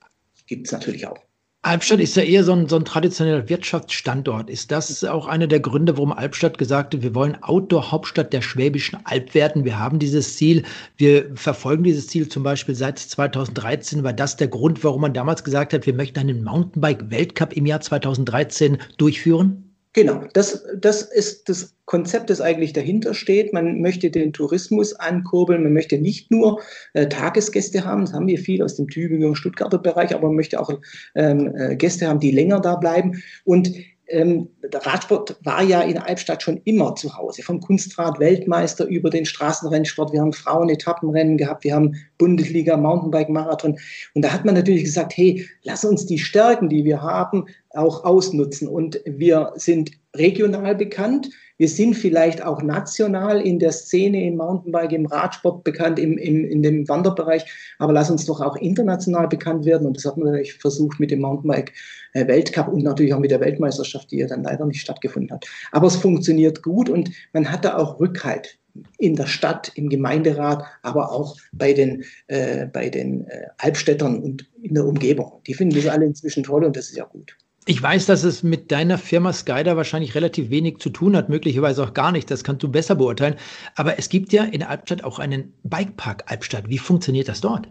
gibt 0.47 0.67
es 0.67 0.71
natürlich 0.71 1.05
auch. 1.07 1.19
Albstadt 1.65 1.99
ist 1.99 2.15
ja 2.15 2.21
eher 2.21 2.43
so 2.43 2.51
ein, 2.51 2.69
so 2.69 2.75
ein 2.75 2.85
traditioneller 2.85 3.49
Wirtschaftsstandort. 3.49 4.51
Ist 4.51 4.71
das 4.71 5.03
auch 5.03 5.25
einer 5.25 5.47
der 5.47 5.59
Gründe, 5.59 5.97
warum 5.97 6.11
Albstadt 6.11 6.59
gesagt 6.59 6.93
hat, 6.93 7.01
wir 7.01 7.15
wollen 7.15 7.41
Outdoor-Hauptstadt 7.41 8.31
der 8.33 8.43
Schwäbischen 8.43 8.99
Alb 9.03 9.33
werden? 9.33 9.65
Wir 9.65 9.79
haben 9.79 9.97
dieses 9.97 10.37
Ziel, 10.37 10.63
wir 10.97 11.35
verfolgen 11.35 11.83
dieses 11.83 12.05
Ziel 12.05 12.29
zum 12.29 12.43
Beispiel 12.43 12.75
seit 12.75 12.99
2013. 12.99 14.03
War 14.03 14.13
das 14.13 14.37
der 14.37 14.47
Grund, 14.47 14.83
warum 14.83 15.01
man 15.01 15.15
damals 15.15 15.43
gesagt 15.43 15.73
hat, 15.73 15.87
wir 15.87 15.95
möchten 15.95 16.19
einen 16.19 16.43
Mountainbike-Weltcup 16.43 17.53
im 17.53 17.65
Jahr 17.65 17.81
2013 17.81 18.77
durchführen? 18.97 19.64
Genau, 19.95 20.25
das, 20.33 20.61
das 20.77 21.03
ist 21.03 21.47
das 21.47 21.73
Konzept, 21.85 22.29
das 22.29 22.41
eigentlich 22.41 22.73
dahinter 22.73 23.13
steht. 23.13 23.53
Man 23.53 23.79
möchte 23.79 24.11
den 24.11 24.33
Tourismus 24.33 24.93
ankurbeln, 24.93 25.63
man 25.63 25.71
möchte 25.71 25.97
nicht 25.97 26.29
nur 26.29 26.59
äh, 26.93 27.07
Tagesgäste 27.07 27.85
haben, 27.85 28.01
das 28.01 28.13
haben 28.13 28.27
wir 28.27 28.37
viel 28.37 28.61
aus 28.61 28.75
dem 28.75 28.89
Tübinger 28.89 29.27
und 29.27 29.37
Stuttgarter 29.37 29.77
Bereich, 29.77 30.13
aber 30.13 30.27
man 30.27 30.35
möchte 30.35 30.59
auch 30.59 30.69
ähm, 31.15 31.55
äh, 31.55 31.77
Gäste 31.77 32.07
haben, 32.07 32.19
die 32.19 32.31
länger 32.31 32.59
da 32.59 32.75
bleiben. 32.75 33.23
Und 33.45 33.71
ähm, 34.07 34.49
der 34.61 34.85
Radsport 34.85 35.37
war 35.43 35.63
ja 35.63 35.81
in 35.81 35.97
Albstadt 35.97 36.43
schon 36.43 36.61
immer 36.65 36.95
zu 36.95 37.15
Hause. 37.17 37.41
Vom 37.41 37.59
Kunstrad 37.59 38.19
Weltmeister 38.19 38.85
über 38.85 39.09
den 39.09 39.25
Straßenrennsport. 39.25 40.13
Wir 40.13 40.21
haben 40.21 40.33
Frauen-Etappenrennen 40.33 41.37
gehabt. 41.37 41.63
Wir 41.63 41.73
haben 41.73 41.95
Bundesliga 42.17 42.77
Mountainbike 42.77 43.29
Marathon. 43.29 43.79
Und 44.13 44.21
da 44.21 44.31
hat 44.31 44.45
man 44.45 44.55
natürlich 44.55 44.83
gesagt, 44.83 45.15
hey, 45.15 45.47
lass 45.63 45.85
uns 45.85 46.05
die 46.05 46.19
Stärken, 46.19 46.69
die 46.69 46.85
wir 46.85 47.01
haben, 47.01 47.45
auch 47.77 48.03
ausnutzen. 48.03 48.67
Und 48.67 49.01
wir 49.05 49.53
sind 49.55 49.91
regional 50.15 50.75
bekannt. 50.75 51.29
Wir 51.57 51.69
sind 51.69 51.93
vielleicht 51.93 52.43
auch 52.43 52.61
national 52.61 53.39
in 53.39 53.59
der 53.59 53.71
Szene 53.71 54.27
im 54.27 54.37
Mountainbike, 54.37 54.91
im 54.91 55.05
Radsport 55.05 55.63
bekannt, 55.63 55.99
im, 55.99 56.17
im, 56.17 56.43
in 56.43 56.61
dem 56.61 56.87
Wanderbereich. 56.89 57.45
Aber 57.79 57.93
lass 57.93 58.11
uns 58.11 58.25
doch 58.25 58.41
auch 58.41 58.57
international 58.57 59.27
bekannt 59.27 59.65
werden. 59.65 59.87
Und 59.87 59.95
das 59.95 60.05
hat 60.05 60.17
man 60.17 60.27
natürlich 60.27 60.55
versucht 60.55 60.99
mit 60.99 61.11
dem 61.11 61.21
Mountainbike-Weltcup 61.21 62.67
und 62.67 62.83
natürlich 62.83 63.13
auch 63.13 63.19
mit 63.19 63.31
der 63.31 63.39
Weltmeisterschaft, 63.39 64.11
die 64.11 64.17
ja 64.17 64.27
dann 64.27 64.43
leider 64.43 64.65
nicht 64.65 64.81
stattgefunden 64.81 65.31
hat. 65.31 65.45
Aber 65.71 65.87
es 65.87 65.95
funktioniert 65.95 66.61
gut 66.61 66.89
und 66.89 67.09
man 67.31 67.49
hat 67.49 67.63
da 67.63 67.77
auch 67.77 67.99
Rückhalt 67.99 68.57
in 68.97 69.15
der 69.15 69.27
Stadt, 69.27 69.71
im 69.75 69.89
Gemeinderat, 69.89 70.63
aber 70.81 71.11
auch 71.11 71.37
bei 71.53 71.73
den, 71.73 72.03
äh, 72.27 72.65
bei 72.65 72.89
den 72.89 73.27
äh, 73.27 73.47
Albstädtern 73.57 74.21
und 74.21 74.49
in 74.61 74.73
der 74.73 74.85
Umgebung. 74.85 75.41
Die 75.47 75.53
finden 75.53 75.75
das 75.75 75.87
alle 75.87 76.05
inzwischen 76.05 76.43
toll 76.43 76.65
und 76.65 76.75
das 76.75 76.89
ist 76.89 76.97
ja 76.97 77.05
gut. 77.05 77.37
Ich 77.67 77.81
weiß, 77.81 78.05
dass 78.05 78.23
es 78.23 78.43
mit 78.43 78.71
deiner 78.71 78.99
Firma 78.99 79.33
Skyder 79.33 79.75
wahrscheinlich 79.75 80.13
relativ 80.13 80.51
wenig 80.51 80.77
zu 80.77 80.91
tun 80.91 81.15
hat, 81.15 81.29
möglicherweise 81.29 81.83
auch 81.83 81.95
gar 81.95 82.11
nicht. 82.11 82.29
Das 82.29 82.43
kannst 82.43 82.61
du 82.61 82.69
besser 82.69 82.93
beurteilen. 82.93 83.35
Aber 83.75 83.97
es 83.97 84.09
gibt 84.09 84.31
ja 84.33 84.43
in 84.43 84.61
Albstadt 84.61 85.03
auch 85.03 85.17
einen 85.17 85.51
Bikepark 85.63 86.25
Albstadt. 86.27 86.69
Wie 86.69 86.77
funktioniert 86.77 87.27
das 87.27 87.41
dort? 87.41 87.67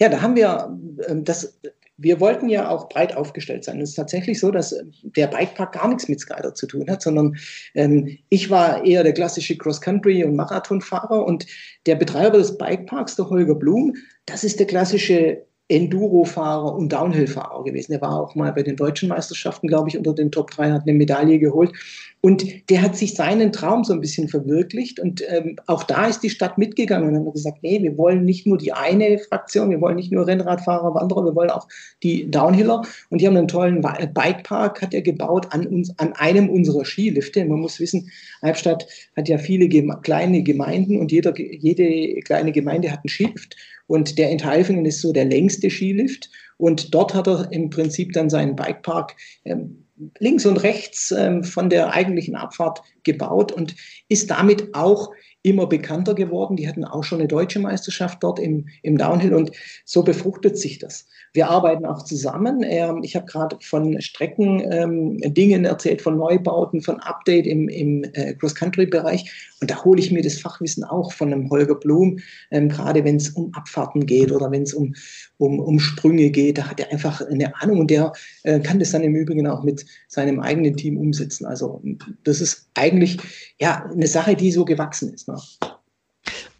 Ja, 0.00 0.08
da 0.08 0.20
haben 0.20 0.34
wir 0.34 0.76
ähm, 1.06 1.24
das. 1.24 1.60
Wir 1.98 2.18
wollten 2.18 2.48
ja 2.48 2.68
auch 2.68 2.88
breit 2.88 3.16
aufgestellt 3.16 3.62
sein. 3.62 3.80
Es 3.80 3.90
ist 3.90 3.94
tatsächlich 3.94 4.40
so, 4.40 4.50
dass 4.50 4.74
der 5.02 5.28
Bikepark 5.28 5.72
gar 5.72 5.86
nichts 5.86 6.08
mit 6.08 6.18
Skyder 6.18 6.52
zu 6.52 6.66
tun 6.66 6.90
hat, 6.90 7.02
sondern 7.02 7.36
ähm, 7.74 8.18
ich 8.28 8.50
war 8.50 8.84
eher 8.84 9.04
der 9.04 9.12
klassische 9.12 9.56
Cross-Country- 9.56 10.24
und 10.24 10.34
Marathonfahrer 10.34 11.24
und 11.24 11.46
der 11.86 11.94
Betreiber 11.94 12.38
des 12.38 12.58
Bikeparks, 12.58 13.14
der 13.14 13.30
Holger 13.30 13.54
Blum, 13.54 13.94
das 14.26 14.42
ist 14.42 14.58
der 14.58 14.66
klassische 14.66 15.44
Enduro-Fahrer 15.72 16.74
und 16.74 16.92
Downhill-Fahrer 16.92 17.64
gewesen. 17.64 17.92
Er 17.92 18.00
war 18.02 18.20
auch 18.20 18.34
mal 18.34 18.52
bei 18.52 18.62
den 18.62 18.76
deutschen 18.76 19.08
Meisterschaften, 19.08 19.68
glaube 19.68 19.88
ich, 19.88 19.96
unter 19.96 20.14
den 20.14 20.30
Top 20.30 20.50
3, 20.50 20.70
hat 20.70 20.82
eine 20.82 20.96
Medaille 20.96 21.38
geholt. 21.38 21.72
Und 22.20 22.70
der 22.70 22.82
hat 22.82 22.94
sich 22.94 23.14
seinen 23.14 23.50
Traum 23.50 23.82
so 23.82 23.92
ein 23.92 24.00
bisschen 24.00 24.28
verwirklicht. 24.28 25.00
Und 25.00 25.24
ähm, 25.28 25.56
auch 25.66 25.82
da 25.82 26.06
ist 26.06 26.20
die 26.20 26.30
Stadt 26.30 26.56
mitgegangen 26.56 27.08
und 27.08 27.16
haben 27.16 27.32
gesagt, 27.32 27.58
nee, 27.62 27.82
wir 27.82 27.98
wollen 27.98 28.24
nicht 28.24 28.46
nur 28.46 28.58
die 28.58 28.72
eine 28.72 29.18
Fraktion, 29.18 29.70
wir 29.70 29.80
wollen 29.80 29.96
nicht 29.96 30.12
nur 30.12 30.26
Rennradfahrer, 30.26 30.94
Wanderer, 30.94 31.24
wir 31.24 31.34
wollen 31.34 31.50
auch 31.50 31.66
die 32.04 32.30
Downhiller. 32.30 32.82
Und 33.10 33.20
die 33.20 33.26
haben 33.26 33.36
einen 33.36 33.48
tollen 33.48 33.80
Bikepark, 33.80 34.82
hat 34.82 34.94
er 34.94 35.02
gebaut 35.02 35.48
an 35.50 35.66
uns, 35.66 35.98
an 35.98 36.12
einem 36.12 36.48
unserer 36.48 36.84
Skilifte. 36.84 37.44
Man 37.44 37.60
muss 37.60 37.80
wissen, 37.80 38.10
Albstadt 38.42 38.86
hat 39.16 39.28
ja 39.28 39.38
viele 39.38 39.68
kleine 40.02 40.42
Gemeinden 40.42 41.00
und 41.00 41.10
jeder, 41.10 41.36
jede 41.36 42.20
kleine 42.20 42.52
Gemeinde 42.52 42.92
hat 42.92 43.00
einen 43.00 43.08
Skilift. 43.08 43.56
Und 43.92 44.16
der 44.16 44.30
in 44.30 44.42
Heilfingen 44.42 44.86
ist 44.86 45.02
so 45.02 45.12
der 45.12 45.26
längste 45.26 45.68
Skilift. 45.68 46.30
Und 46.56 46.94
dort 46.94 47.12
hat 47.12 47.26
er 47.28 47.52
im 47.52 47.68
Prinzip 47.68 48.14
dann 48.14 48.30
seinen 48.30 48.56
Bikepark 48.56 49.14
ähm, 49.44 49.84
links 50.18 50.46
und 50.46 50.62
rechts 50.62 51.10
ähm, 51.10 51.44
von 51.44 51.68
der 51.68 51.92
eigentlichen 51.92 52.34
Abfahrt 52.34 52.82
gebaut 53.02 53.52
und 53.52 53.74
ist 54.08 54.30
damit 54.30 54.74
auch 54.74 55.10
immer 55.42 55.66
bekannter 55.66 56.14
geworden. 56.14 56.56
Die 56.56 56.66
hatten 56.66 56.86
auch 56.86 57.04
schon 57.04 57.18
eine 57.18 57.28
deutsche 57.28 57.58
Meisterschaft 57.58 58.22
dort 58.22 58.38
im, 58.38 58.66
im 58.82 58.96
Downhill 58.96 59.34
und 59.34 59.50
so 59.84 60.02
befruchtet 60.02 60.56
sich 60.56 60.78
das. 60.78 61.06
Wir 61.34 61.50
arbeiten 61.50 61.84
auch 61.84 62.02
zusammen. 62.02 62.64
Ähm, 62.64 63.00
ich 63.02 63.14
habe 63.14 63.26
gerade 63.26 63.58
von 63.60 64.00
Strecken-Dingen 64.00 65.60
ähm, 65.60 65.64
erzählt, 65.66 66.00
von 66.00 66.16
Neubauten, 66.16 66.80
von 66.80 66.98
Update 67.00 67.46
im, 67.46 67.68
im 67.68 68.04
äh, 68.14 68.32
Cross-Country-Bereich. 68.36 69.51
Und 69.62 69.70
da 69.70 69.84
hole 69.84 70.00
ich 70.00 70.10
mir 70.10 70.22
das 70.22 70.40
Fachwissen 70.40 70.82
auch 70.82 71.12
von 71.12 71.32
einem 71.32 71.48
Holger 71.48 71.76
Blum, 71.76 72.18
ähm, 72.50 72.68
gerade 72.68 73.04
wenn 73.04 73.16
es 73.16 73.30
um 73.30 73.54
Abfahrten 73.54 74.06
geht 74.06 74.32
oder 74.32 74.50
wenn 74.50 74.62
es 74.62 74.74
um, 74.74 74.92
um, 75.38 75.60
um 75.60 75.78
Sprünge 75.78 76.30
geht. 76.30 76.58
Da 76.58 76.68
hat 76.68 76.80
er 76.80 76.90
einfach 76.90 77.22
eine 77.22 77.54
Ahnung 77.62 77.78
und 77.78 77.90
der 77.90 78.12
äh, 78.42 78.58
kann 78.58 78.80
das 78.80 78.90
dann 78.90 79.04
im 79.04 79.14
Übrigen 79.14 79.46
auch 79.46 79.62
mit 79.62 79.86
seinem 80.08 80.40
eigenen 80.40 80.76
Team 80.76 80.98
umsetzen. 80.98 81.46
Also 81.46 81.80
das 82.24 82.40
ist 82.40 82.68
eigentlich 82.74 83.18
ja 83.60 83.88
eine 83.88 84.08
Sache, 84.08 84.34
die 84.34 84.50
so 84.50 84.64
gewachsen 84.64 85.14
ist. 85.14 85.28
Ne? 85.28 85.36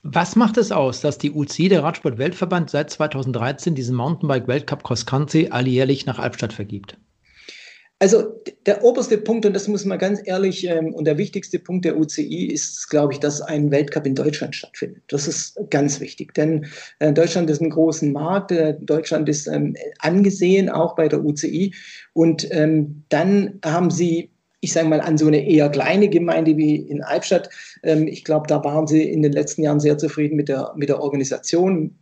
Was 0.04 0.36
macht 0.36 0.56
es 0.56 0.70
aus, 0.70 1.00
dass 1.00 1.18
die 1.18 1.32
UCI, 1.32 1.70
der 1.70 1.82
Radsport-Weltverband, 1.82 2.70
seit 2.70 2.90
2013 2.90 3.74
diesen 3.74 3.96
Mountainbike-Weltcup 3.96 4.84
Cross 4.84 5.06
Country 5.06 5.48
alljährlich 5.50 6.06
nach 6.06 6.20
Albstadt 6.20 6.52
vergibt? 6.52 6.98
Also 8.02 8.42
der 8.66 8.82
oberste 8.82 9.16
Punkt, 9.16 9.46
und 9.46 9.54
das 9.54 9.68
muss 9.68 9.84
man 9.84 9.96
ganz 9.96 10.20
ehrlich, 10.24 10.66
ähm, 10.66 10.92
und 10.92 11.04
der 11.04 11.18
wichtigste 11.18 11.60
Punkt 11.60 11.84
der 11.84 11.96
UCI 11.96 12.46
ist, 12.46 12.90
glaube 12.90 13.12
ich, 13.12 13.20
dass 13.20 13.40
ein 13.40 13.70
Weltcup 13.70 14.04
in 14.06 14.16
Deutschland 14.16 14.56
stattfindet. 14.56 15.04
Das 15.06 15.28
ist 15.28 15.56
ganz 15.70 16.00
wichtig, 16.00 16.34
denn 16.34 16.66
äh, 16.98 17.12
Deutschland 17.12 17.48
ist 17.48 17.62
ein 17.62 17.70
großen 17.70 18.12
Markt, 18.12 18.50
äh, 18.50 18.74
Deutschland 18.80 19.28
ist 19.28 19.46
ähm, 19.46 19.76
angesehen, 20.00 20.68
auch 20.68 20.96
bei 20.96 21.06
der 21.06 21.24
UCI. 21.24 21.76
Und 22.12 22.48
ähm, 22.50 23.04
dann 23.08 23.60
haben 23.64 23.92
sie 23.92 24.30
ich 24.64 24.72
sage 24.72 24.86
mal, 24.88 25.00
an 25.00 25.18
so 25.18 25.26
eine 25.26 25.44
eher 25.44 25.68
kleine 25.70 26.08
Gemeinde 26.08 26.56
wie 26.56 26.76
in 26.76 27.02
Albstadt. 27.02 27.50
Ähm, 27.82 28.06
ich 28.06 28.22
glaube, 28.22 28.46
da 28.46 28.62
waren 28.62 28.86
sie 28.86 29.02
in 29.02 29.22
den 29.22 29.32
letzten 29.32 29.62
Jahren 29.62 29.80
sehr 29.80 29.98
zufrieden 29.98 30.36
mit 30.36 30.48
der, 30.48 30.72
mit 30.76 30.88
der 30.88 31.00
Organisation. 31.00 31.96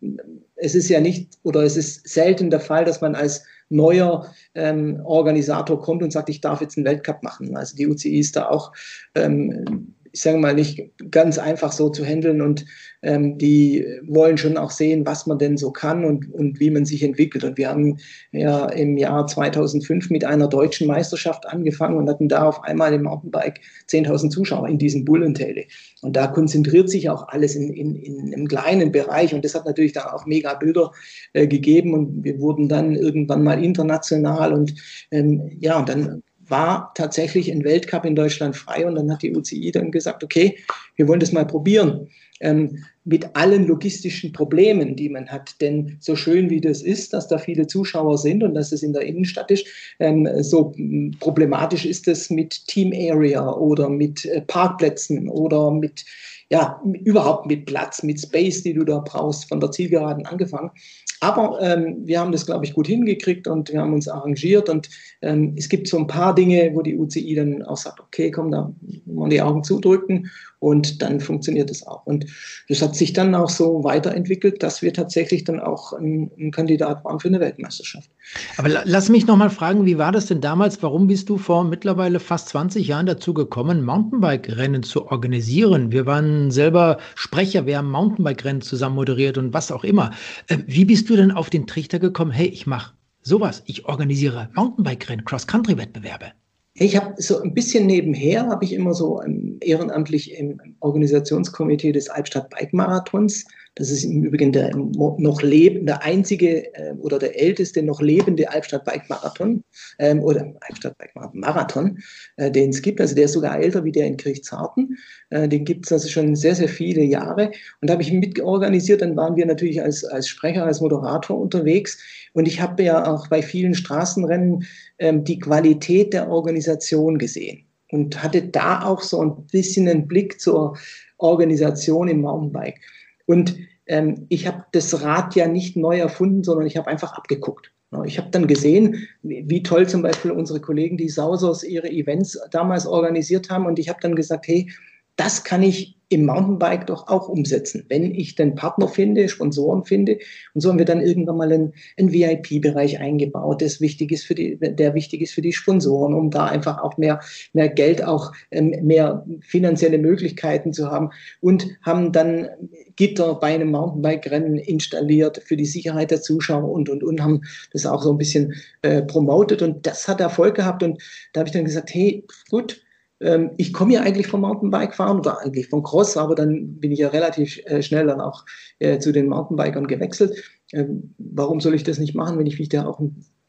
Es 0.57 0.75
ist 0.75 0.91
ja 0.91 1.01
nicht 1.01 1.39
oder 1.43 1.63
es 1.63 1.79
ist 1.79 2.07
selten 2.07 2.51
der 2.51 2.61
Fall, 2.61 2.85
dass 2.85 3.01
man 3.01 3.15
als 3.15 3.45
neuer 3.71 4.31
ähm, 4.55 5.01
Organisator 5.05 5.81
kommt 5.81 6.03
und 6.03 6.13
sagt, 6.13 6.29
ich 6.29 6.41
darf 6.41 6.61
jetzt 6.61 6.77
einen 6.77 6.87
Weltcup 6.87 7.23
machen. 7.23 7.57
Also 7.57 7.77
die 7.77 7.87
UCI 7.87 8.19
ist 8.19 8.37
da 8.37 8.49
auch 8.49 8.73
ähm, 9.15 9.95
ich 10.13 10.21
sage 10.21 10.39
mal, 10.39 10.55
nicht 10.55 10.91
ganz 11.11 11.39
einfach 11.39 11.73
so 11.73 11.89
zu 11.89 12.05
handeln 12.05 12.43
und 12.43 12.65
ähm, 13.03 13.39
die 13.39 13.87
wollen 14.07 14.37
schon 14.37 14.57
auch 14.57 14.71
sehen, 14.71 15.07
was 15.07 15.27
man 15.27 15.39
denn 15.39 15.57
so 15.57 15.71
kann 15.71 16.05
und, 16.05 16.33
und 16.33 16.61
wie 16.61 16.71
man 16.71 16.85
sich 16.85 17.03
entwickelt. 17.03 17.45
Und 17.45 17.57
wir 17.57 17.69
haben 17.69 17.99
ja 18.33 18.67
im 18.67 18.97
Jahr 18.97 19.27
2005 19.27 20.11
mit 20.11 20.25
einer 20.25 20.49
deutschen 20.49 20.87
Meisterschaft 20.87 21.47
angefangen 21.47 21.97
und 21.97 22.09
hatten 22.09 22.29
da 22.29 22.45
auf 22.45 22.63
einmal 22.65 22.93
im 22.93 23.05
Mountainbike 23.05 23.61
10.000 23.89 24.31
Zuschauer 24.31 24.69
in 24.69 24.79
diesem 24.79 25.05
Bullentale. 25.05 25.65
Und 26.03 26.17
da 26.17 26.27
konzentriert 26.27 26.91
sich 26.91 27.09
auch 27.09 27.29
alles 27.29 27.55
in, 27.55 27.73
in, 27.73 27.97
in 27.97 28.35
einem 28.35 28.49
kleinen 28.49 28.93
Bereich 28.93 29.35
und 29.35 29.45
das 29.45 29.55
hat 29.55 29.65
natürlich 29.65 29.93
dann 29.93 30.05
auch 30.05 30.27
mega 30.27 30.55
Bilder 30.55 30.93
äh, 31.33 31.47
gegeben 31.47 31.95
und 31.95 32.25
wir 32.25 32.39
wurden 32.41 32.69
dann 32.69 32.97
irgendwann 32.97 33.43
mal 33.43 33.63
international 33.63 34.53
und 34.53 34.75
ähm, 35.11 35.51
ja, 35.61 35.79
und 35.79 35.89
dann 35.89 36.23
war 36.51 36.93
tatsächlich 36.95 37.51
ein 37.51 37.65
Weltcup 37.65 38.05
in 38.05 38.17
Deutschland 38.17 38.57
frei 38.57 38.87
und 38.87 38.95
dann 38.97 39.11
hat 39.13 39.23
die 39.23 39.35
UCI 39.35 39.71
dann 39.73 39.91
gesagt, 39.91 40.25
okay, 40.25 40.59
wir 40.97 41.09
wollen 41.09 41.21
das 41.21 41.33
mal 41.33 41.47
probieren. 41.47 42.09
Ähm, 42.41 42.85
mit 43.05 43.37
allen 43.37 43.67
logistischen 43.67 44.33
Problemen, 44.33 44.97
die 44.97 45.09
man 45.09 45.29
hat. 45.29 45.61
Denn 45.61 45.97
so 46.01 46.17
schön 46.17 46.49
wie 46.49 46.61
das 46.61 46.81
ist, 46.81 47.13
dass 47.13 47.29
da 47.29 47.39
viele 47.39 47.67
Zuschauer 47.67 48.17
sind 48.19 48.43
und 48.43 48.55
dass 48.55 48.73
es 48.73 48.83
in 48.83 48.93
der 48.93 49.03
Innenstadt 49.03 49.51
ist, 49.51 49.67
ähm, 49.99 50.29
so 50.43 50.75
problematisch 51.19 51.85
ist 51.85 52.09
es 52.09 52.31
mit 52.31 52.67
Team 52.67 52.93
Area 52.95 53.53
oder 53.53 53.89
mit 53.89 54.25
äh, 54.25 54.41
Parkplätzen 54.43 55.29
oder 55.29 55.71
mit 55.71 56.05
ja, 56.53 56.83
überhaupt 57.05 57.47
mit 57.47 57.67
Platz, 57.67 58.03
mit 58.03 58.21
Space, 58.21 58.65
die 58.65 58.75
du 58.75 58.85
da 58.85 58.99
brauchst, 58.99 59.49
von 59.49 59.61
der 59.61 59.71
Zielgeraden 59.71 60.27
angefangen. 60.27 60.71
Aber 61.21 61.61
ähm, 61.61 61.99
wir 62.05 62.19
haben 62.19 62.33
das, 62.33 62.47
glaube 62.47 62.65
ich, 62.65 62.73
gut 62.73 62.87
hingekriegt 62.87 63.47
und 63.47 63.71
wir 63.71 63.81
haben 63.81 63.93
uns 63.93 64.09
arrangiert. 64.09 64.71
Und 64.71 64.89
ähm, 65.21 65.55
es 65.57 65.69
gibt 65.69 65.87
so 65.87 65.99
ein 65.99 66.07
paar 66.07 66.35
Dinge, 66.35 66.71
wo 66.75 66.81
die 66.81 66.97
UCI 66.97 67.35
dann 67.35 67.63
auch 67.63 67.77
sagt, 67.77 68.01
okay, 68.01 68.31
komm, 68.31 68.51
da 68.51 68.73
mal 69.05 69.29
die 69.29 69.43
Augen 69.43 69.63
zudrücken 69.63 70.31
und 70.61 71.03
dann 71.03 71.21
funktioniert 71.21 71.71
es 71.71 71.87
auch. 71.87 72.07
Und 72.07 72.27
das 72.69 72.83
hat 72.83 72.95
sich 72.95 73.13
dann 73.13 73.35
auch 73.35 73.49
so 73.49 73.83
weiterentwickelt, 73.83 74.63
dass 74.63 74.83
wir 74.83 74.93
tatsächlich 74.93 75.45
dann 75.45 75.59
auch 75.59 75.95
ein, 75.95 76.31
ein 76.39 76.51
Kandidat 76.53 77.05
waren 77.05 77.19
für 77.19 77.29
eine 77.29 77.41
Weltmeisterschaft. 77.41 78.11
Aber 78.59 78.69
lass 78.85 79.09
mich 79.09 79.27
noch 79.27 79.37
mal 79.37 79.51
fragen, 79.51 79.87
wie 79.87 79.99
war 79.99 80.13
das 80.13 80.27
denn 80.27 80.43
damals? 80.43 80.83
Warum 80.83 81.07
bist 81.07 81.29
du 81.31 81.39
vor 81.39 81.65
mittlerweile 81.65 82.21
fast 82.21 82.51
20 82.51 82.87
Jahren 82.87 83.07
dazu 83.07 83.33
gekommen, 83.33 83.85
Mountainbike-Rennen 83.85 84.83
zu 84.83 85.07
organisieren? 85.07 85.93
Wir 85.93 86.05
waren 86.05 86.51
selber 86.51 86.99
Sprecher, 87.15 87.65
wir 87.65 87.79
haben 87.79 87.91
Mountainbike-Rennen 87.91 88.61
zusammen 88.61 88.97
moderiert 88.97 89.39
und 89.39 89.55
was 89.55 89.73
auch 89.73 89.83
immer. 89.83 90.13
Äh, 90.49 90.59
wie 90.67 90.85
bist 90.85 91.09
du 91.09 91.17
denn 91.17 91.33
auf 91.33 91.49
den 91.49 91.67
Trichter 91.67 91.99
gekommen, 91.99 92.31
hey, 92.31 92.47
ich 92.47 92.67
mache 92.67 92.93
sowas, 93.23 93.63
ich 93.65 93.87
organisiere 93.87 94.51
Mountainbike-Rennen, 94.55 95.25
Cross-Country-Wettbewerbe? 95.25 96.33
Ich 96.75 96.97
habe 96.97 97.21
so 97.21 97.41
ein 97.41 97.53
bisschen 97.53 97.87
nebenher, 97.87 98.47
habe 98.47 98.65
ich 98.65 98.73
immer 98.73 98.95
so 98.95 99.21
ehrenamtlich 99.61 100.33
im 100.39 100.77
Organisationskomitee 100.81 101.93
des 101.93 102.09
Albstadt 102.09 102.51
Bike 102.51 102.73
Marathons 102.73 103.45
das 103.81 103.91
ist 103.91 104.05
im 104.05 104.23
Übrigen 104.25 104.53
der 104.53 104.77
noch 104.77 105.41
lebende, 105.41 106.03
einzige 106.03 106.73
äh, 106.75 106.93
oder 107.01 107.19
der 107.19 107.41
älteste 107.41 107.83
noch 107.83 108.03
lebende 108.03 108.51
Albstadt 108.51 108.85
Bike 108.85 109.09
Marathon 109.09 109.65
ähm, 109.99 110.21
oder 110.21 110.53
Albstadt 110.61 110.99
Bike 110.99 111.15
Marathon, 111.33 111.99
äh, 112.37 112.51
den 112.51 112.71
es 112.71 112.83
gibt. 112.83 113.01
Also 113.01 113.15
der 113.15 113.25
ist 113.25 113.33
sogar 113.33 113.59
älter 113.59 113.83
wie 113.83 113.93
der 113.93 114.07
in 114.07 114.19
Kirchzarten. 114.19 114.99
Äh, 115.31 115.49
den 115.49 115.65
gibt 115.65 115.87
es 115.87 115.93
also 115.93 116.09
schon 116.11 116.37
sehr, 116.37 116.55
sehr 116.55 116.69
viele 116.69 117.03
Jahre. 117.03 117.53
Und 117.81 117.89
da 117.89 117.95
habe 117.95 118.03
ich 118.03 118.13
mitorganisiert. 118.13 119.01
Dann 119.01 119.17
waren 119.17 119.37
wir 119.37 119.47
natürlich 119.47 119.81
als, 119.81 120.05
als 120.05 120.29
Sprecher, 120.29 120.67
als 120.67 120.83
Moderator 120.83 121.41
unterwegs. 121.41 121.99
Und 122.35 122.47
ich 122.47 122.61
habe 122.61 122.83
ja 122.83 123.11
auch 123.11 123.29
bei 123.29 123.41
vielen 123.41 123.75
Straßenrennen 123.75 124.67
ähm, 124.99 125.25
die 125.25 125.39
Qualität 125.39 126.13
der 126.13 126.29
Organisation 126.29 127.17
gesehen 127.17 127.65
und 127.93 128.23
hatte 128.23 128.43
da 128.43 128.83
auch 128.85 129.01
so 129.01 129.23
ein 129.23 129.47
bisschen 129.51 129.89
einen 129.89 130.07
Blick 130.07 130.39
zur 130.39 130.77
Organisation 131.17 132.09
im 132.09 132.21
Mountainbike. 132.21 132.79
Und 133.25 133.57
ähm, 133.91 134.27
ich 134.29 134.47
habe 134.47 134.65
das 134.73 135.03
Rad 135.03 135.35
ja 135.35 135.49
nicht 135.49 135.77
neu 135.77 135.99
erfunden, 135.99 136.45
sondern 136.45 136.67
ich 136.67 136.77
habe 136.77 136.89
einfach 136.89 137.13
abgeguckt. 137.13 137.73
Ich 138.05 138.19
habe 138.19 138.31
dann 138.31 138.47
gesehen, 138.47 139.09
wie 139.23 139.65
toll 139.65 139.89
zum 139.89 140.03
Beispiel 140.03 140.31
unsere 140.31 140.61
Kollegen, 140.61 140.97
die 140.97 141.09
Sausers, 141.09 141.65
ihre 141.65 141.91
Events 141.91 142.39
damals 142.53 142.87
organisiert 142.87 143.51
haben. 143.51 143.67
Und 143.67 143.81
ich 143.81 143.89
habe 143.89 143.99
dann 144.01 144.15
gesagt, 144.15 144.47
hey, 144.47 144.71
das 145.17 145.43
kann 145.43 145.65
ich 145.65 146.00
im 146.11 146.27
Mountainbike 146.27 146.89
doch 146.89 147.07
auch 147.07 147.29
umsetzen, 147.29 147.87
wenn 147.89 148.13
ich 148.15 148.35
den 148.35 148.57
Partner 148.57 148.89
finde, 148.89 149.29
Sponsoren 149.29 149.85
finde. 149.85 150.19
Und 150.55 150.61
so 150.61 150.69
haben 150.69 150.79
wir 150.79 150.85
dann 150.85 151.01
irgendwann 151.01 151.37
mal 151.37 151.53
einen, 151.53 151.73
einen 151.97 152.13
VIP-Bereich 152.13 152.99
eingebaut, 152.99 153.63
das 153.63 153.81
wichtig 153.81 154.11
ist 154.11 154.25
für 154.25 154.35
die, 154.35 154.59
der 154.59 154.95
wichtig 154.95 155.23
ist 155.23 155.33
für 155.33 155.41
die 155.41 155.53
Sponsoren, 155.53 156.13
um 156.13 156.31
da 156.31 156.47
einfach 156.47 156.83
auch 156.83 156.99
mehr, 156.99 157.21
mehr 157.53 157.69
Geld, 157.69 158.05
auch 158.05 158.33
ähm, 158.51 158.75
mehr 158.83 159.25
finanzielle 159.41 159.99
Möglichkeiten 159.99 160.73
zu 160.73 160.91
haben. 160.91 161.11
Und 161.41 161.69
haben 161.83 162.11
dann 162.11 162.49
Gitter 162.97 163.37
bei 163.37 163.55
einem 163.55 163.71
Mountainbike-Rennen 163.71 164.57
installiert 164.57 165.41
für 165.47 165.57
die 165.57 165.65
Sicherheit 165.65 166.11
der 166.11 166.23
Zuschauer 166.23 166.71
und, 166.71 166.89
und, 166.89 167.05
und, 167.05 167.23
haben 167.23 167.43
das 167.73 167.87
auch 167.87 168.03
so 168.03 168.11
ein 168.11 168.19
bisschen 168.19 168.55
äh, 168.83 169.03
promotet. 169.03 169.63
Und 169.63 169.87
das 169.87 170.09
hat 170.09 170.21
Erfolg 170.21 170.57
gehabt. 170.57 170.83
Und 170.83 171.01
da 171.33 171.41
habe 171.41 171.49
ich 171.49 171.53
dann 171.53 171.65
gesagt, 171.65 171.95
hey, 171.95 172.25
gut, 172.51 172.83
ähm, 173.21 173.51
ich 173.57 173.73
komme 173.73 173.95
ja 173.95 174.01
eigentlich 174.01 174.27
vom 174.27 174.41
Mountainbike 174.43 174.95
fahren 174.95 175.19
oder 175.19 175.41
eigentlich 175.41 175.69
vom 175.69 175.83
Cross, 175.83 176.17
aber 176.17 176.35
dann 176.35 176.79
bin 176.81 176.93
ich 176.93 176.99
ja 176.99 177.09
relativ 177.09 177.61
äh, 177.67 177.83
schnell 177.83 178.07
dann 178.07 178.21
auch 178.21 178.45
äh, 178.79 178.99
zu 178.99 179.13
den 179.13 179.29
Mountainbikern 179.29 179.87
gewechselt. 179.87 180.43
Ähm, 180.73 181.15
warum 181.19 181.61
soll 181.61 181.75
ich 181.75 181.85
das 181.85 181.99
nicht 181.99 182.15
machen, 182.15 182.39
wenn 182.39 182.47
ich 182.47 182.59
mich 182.59 182.69
da 182.69 182.87
auch 182.87 183.01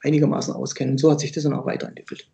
einigermaßen 0.03 0.53
auskenne? 0.53 0.91
Und 0.91 0.99
so 0.99 1.11
hat 1.11 1.19
sich 1.19 1.31
das 1.31 1.43
dann 1.43 1.53
auch 1.53 1.65
weiterentwickelt. 1.65 2.29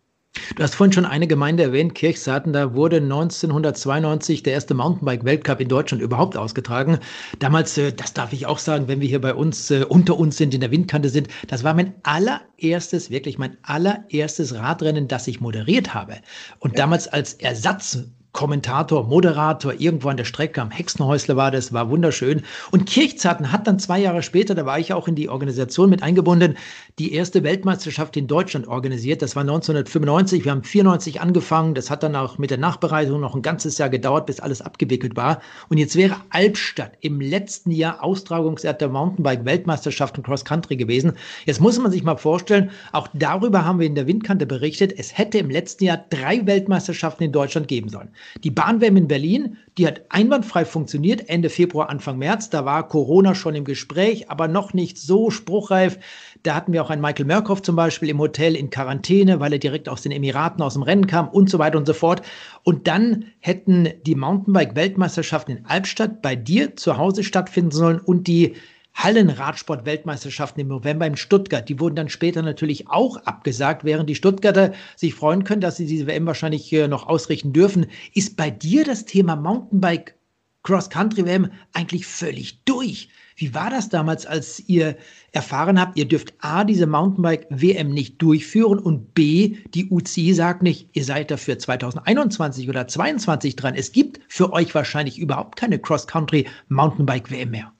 Du 0.56 0.62
hast 0.62 0.74
vorhin 0.74 0.92
schon 0.92 1.04
eine 1.04 1.26
Gemeinde 1.26 1.62
erwähnt, 1.62 1.94
Kirchsarten. 1.94 2.52
Da 2.52 2.74
wurde 2.74 2.96
1992 2.96 4.42
der 4.42 4.54
erste 4.54 4.74
Mountainbike-Weltcup 4.74 5.60
in 5.60 5.68
Deutschland 5.68 6.02
überhaupt 6.02 6.36
ausgetragen. 6.36 6.98
Damals, 7.38 7.76
äh, 7.78 7.92
das 7.92 8.12
darf 8.12 8.32
ich 8.32 8.46
auch 8.46 8.58
sagen, 8.58 8.88
wenn 8.88 9.00
wir 9.00 9.08
hier 9.08 9.20
bei 9.20 9.34
uns 9.34 9.70
äh, 9.70 9.84
unter 9.88 10.18
uns 10.18 10.36
sind, 10.36 10.54
in 10.54 10.60
der 10.60 10.70
Windkante 10.70 11.08
sind, 11.08 11.28
das 11.46 11.64
war 11.64 11.74
mein 11.74 11.94
allererstes, 12.02 13.10
wirklich 13.10 13.38
mein 13.38 13.56
allererstes 13.62 14.54
Radrennen, 14.54 15.08
das 15.08 15.26
ich 15.26 15.40
moderiert 15.40 15.94
habe. 15.94 16.16
Und 16.58 16.72
ja. 16.72 16.78
damals 16.78 17.08
als 17.08 17.34
Ersatz 17.34 17.98
Kommentator, 18.32 19.04
Moderator 19.04 19.72
irgendwo 19.78 20.10
an 20.10 20.16
der 20.16 20.24
Strecke 20.24 20.60
am 20.60 20.70
Hexenhäusle 20.70 21.34
war 21.36 21.50
das, 21.50 21.72
war 21.72 21.90
wunderschön. 21.90 22.42
Und 22.70 22.86
Kirchzarten 22.86 23.50
hat 23.50 23.66
dann 23.66 23.78
zwei 23.78 23.98
Jahre 23.98 24.22
später, 24.22 24.54
da 24.54 24.66
war 24.66 24.78
ich 24.78 24.92
auch 24.92 25.08
in 25.08 25.14
die 25.14 25.28
Organisation 25.28 25.90
mit 25.90 26.02
eingebunden, 26.02 26.56
die 26.98 27.12
erste 27.12 27.44
Weltmeisterschaft 27.44 28.16
in 28.16 28.26
Deutschland 28.26 28.66
organisiert. 28.66 29.22
Das 29.22 29.36
war 29.36 29.42
1995. 29.42 30.44
Wir 30.44 30.52
haben 30.52 30.64
94 30.64 31.20
angefangen. 31.20 31.74
Das 31.74 31.90
hat 31.90 32.02
dann 32.02 32.16
auch 32.16 32.38
mit 32.38 32.50
der 32.50 32.58
Nachbereitung 32.58 33.20
noch 33.20 33.36
ein 33.36 33.42
ganzes 33.42 33.78
Jahr 33.78 33.88
gedauert, 33.88 34.26
bis 34.26 34.40
alles 34.40 34.60
abgewickelt 34.60 35.16
war. 35.16 35.40
Und 35.68 35.78
jetzt 35.78 35.94
wäre 35.94 36.16
Albstadt 36.30 36.92
im 37.00 37.20
letzten 37.20 37.70
Jahr 37.70 38.02
Austragungsort 38.02 38.80
der 38.80 38.88
Mountainbike-Weltmeisterschaft 38.88 40.18
und 40.18 40.24
Cross 40.24 40.44
Country 40.44 40.76
gewesen. 40.76 41.12
Jetzt 41.46 41.60
muss 41.60 41.78
man 41.78 41.92
sich 41.92 42.02
mal 42.02 42.16
vorstellen, 42.16 42.70
auch 42.92 43.08
darüber 43.14 43.64
haben 43.64 43.78
wir 43.78 43.86
in 43.86 43.94
der 43.94 44.08
Windkante 44.08 44.46
berichtet. 44.46 44.92
Es 44.96 45.16
hätte 45.16 45.38
im 45.38 45.50
letzten 45.50 45.84
Jahr 45.84 46.04
drei 46.10 46.44
Weltmeisterschaften 46.46 47.24
in 47.24 47.32
Deutschland 47.32 47.68
geben 47.68 47.88
sollen. 47.88 48.10
Die 48.42 48.50
Bahnwärme 48.50 48.98
in 48.98 49.08
Berlin, 49.08 49.56
die 49.78 49.86
hat 49.86 50.02
einwandfrei 50.08 50.64
funktioniert, 50.64 51.28
Ende 51.28 51.48
Februar, 51.48 51.88
Anfang 51.88 52.18
März. 52.18 52.50
Da 52.50 52.64
war 52.64 52.88
Corona 52.88 53.36
schon 53.36 53.54
im 53.54 53.64
Gespräch, 53.64 54.28
aber 54.28 54.48
noch 54.48 54.74
nicht 54.74 54.98
so 54.98 55.30
spruchreif. 55.30 55.98
Da 56.42 56.54
hatten 56.54 56.72
wir 56.72 56.82
auch 56.82 56.90
einen 56.90 57.02
Michael 57.02 57.26
Murkoff 57.26 57.62
zum 57.62 57.76
Beispiel 57.76 58.08
im 58.08 58.18
Hotel 58.18 58.54
in 58.54 58.70
Quarantäne, 58.70 59.40
weil 59.40 59.52
er 59.52 59.58
direkt 59.58 59.88
aus 59.88 60.02
den 60.02 60.12
Emiraten 60.12 60.62
aus 60.62 60.74
dem 60.74 60.82
Rennen 60.82 61.06
kam 61.06 61.28
und 61.28 61.50
so 61.50 61.58
weiter 61.58 61.78
und 61.78 61.86
so 61.86 61.94
fort. 61.94 62.22
Und 62.62 62.86
dann 62.86 63.26
hätten 63.40 63.88
die 64.06 64.14
Mountainbike-Weltmeisterschaften 64.14 65.56
in 65.56 65.66
Albstadt 65.66 66.22
bei 66.22 66.36
dir 66.36 66.76
zu 66.76 66.96
Hause 66.96 67.24
stattfinden 67.24 67.70
sollen 67.70 67.98
und 67.98 68.26
die 68.26 68.54
Hallenradsport-Weltmeisterschaften 68.94 70.60
im 70.60 70.68
November 70.68 71.06
in 71.06 71.16
Stuttgart. 71.16 71.68
Die 71.68 71.78
wurden 71.78 71.94
dann 71.94 72.08
später 72.08 72.42
natürlich 72.42 72.88
auch 72.88 73.16
abgesagt, 73.18 73.84
während 73.84 74.10
die 74.10 74.16
Stuttgarter 74.16 74.72
sich 74.96 75.14
freuen 75.14 75.44
können, 75.44 75.60
dass 75.60 75.76
sie 75.76 75.86
diese 75.86 76.06
WM 76.06 76.26
wahrscheinlich 76.26 76.72
äh, 76.72 76.88
noch 76.88 77.06
ausrichten 77.06 77.52
dürfen. 77.52 77.86
Ist 78.12 78.36
bei 78.36 78.50
dir 78.50 78.84
das 78.84 79.04
Thema 79.04 79.36
Mountainbike 79.36 80.16
Cross-Country 80.64 81.26
WM 81.26 81.50
eigentlich 81.72 82.06
völlig 82.06 82.64
durch? 82.64 83.08
Wie 83.38 83.54
war 83.54 83.70
das 83.70 83.88
damals, 83.88 84.26
als 84.26 84.60
ihr 84.66 84.96
erfahren 85.30 85.80
habt, 85.80 85.96
ihr 85.96 86.06
dürft 86.06 86.34
A, 86.40 86.64
diese 86.64 86.88
Mountainbike-WM 86.88 87.88
nicht 87.88 88.20
durchführen 88.20 88.80
und 88.80 89.14
B, 89.14 89.58
die 89.74 89.88
UCI 89.90 90.34
sagt 90.34 90.62
nicht, 90.64 90.88
ihr 90.92 91.04
seid 91.04 91.30
dafür 91.30 91.56
2021 91.56 92.68
oder 92.68 92.88
2022 92.88 93.54
dran. 93.54 93.76
Es 93.76 93.92
gibt 93.92 94.20
für 94.26 94.52
euch 94.52 94.74
wahrscheinlich 94.74 95.20
überhaupt 95.20 95.54
keine 95.56 95.78
Cross-Country-Mountainbike-WM 95.78 97.50
mehr. 97.50 97.72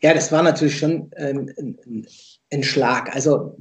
Ja, 0.00 0.14
das 0.14 0.32
war 0.32 0.42
natürlich 0.42 0.78
schon 0.78 1.10
ähm, 1.16 1.76
ein, 2.50 2.62
Schlag. 2.62 3.14
Also 3.14 3.58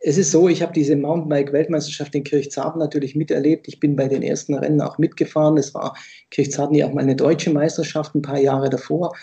es 0.00 0.16
ist 0.16 0.30
so, 0.30 0.48
ich 0.48 0.62
habe 0.62 0.72
diese 0.72 0.96
Mountainbike-Weltmeisterschaft 0.96 2.14
in 2.14 2.24
Kirchzarten 2.24 2.78
natürlich 2.78 3.14
miterlebt. 3.14 3.68
Ich 3.68 3.80
bin 3.80 3.96
bei 3.96 4.08
den 4.08 4.22
ersten 4.22 4.54
Rennen 4.54 4.80
auch 4.80 4.96
mitgefahren. 4.96 5.58
Es 5.58 5.74
war 5.74 5.94
Kirchzarten 6.30 6.74
ja 6.74 6.86
auch 6.86 6.94
mal 6.94 7.02
eine 7.02 7.16
deutsche 7.16 7.50
Meisterschaft 7.50 8.14
ein 8.14 8.22
paar 8.22 8.38
Jahre 8.38 8.70
davor. 8.70 9.14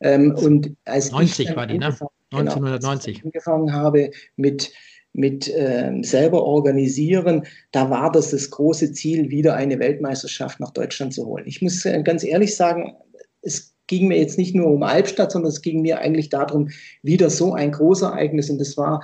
Ähm, 0.00 0.34
und 0.34 0.76
als 0.84 1.10
90 1.10 1.48
ich 1.48 1.56
war 1.56 1.66
die, 1.66 1.78
ne? 1.78 1.96
1990. 2.32 3.14
Genau, 3.14 3.26
angefangen 3.28 3.72
habe 3.72 4.10
mit 4.36 4.72
mit 5.18 5.48
äh, 5.48 5.92
selber 6.02 6.42
organisieren, 6.42 7.46
da 7.72 7.88
war 7.88 8.12
das 8.12 8.32
das 8.32 8.50
große 8.50 8.92
Ziel, 8.92 9.30
wieder 9.30 9.56
eine 9.56 9.78
Weltmeisterschaft 9.78 10.60
nach 10.60 10.72
Deutschland 10.72 11.14
zu 11.14 11.24
holen. 11.24 11.44
Ich 11.46 11.62
muss 11.62 11.86
äh, 11.86 12.02
ganz 12.02 12.22
ehrlich 12.22 12.54
sagen, 12.54 12.94
es 13.40 13.74
ging 13.86 14.08
mir 14.08 14.18
jetzt 14.18 14.36
nicht 14.36 14.54
nur 14.54 14.66
um 14.66 14.82
Albstadt, 14.82 15.32
sondern 15.32 15.50
es 15.50 15.62
ging 15.62 15.80
mir 15.80 16.00
eigentlich 16.00 16.28
darum, 16.28 16.68
wieder 17.02 17.30
so 17.30 17.54
ein 17.54 17.72
Großereignis. 17.72 18.50
Und 18.50 18.58
das 18.58 18.76
war 18.76 19.02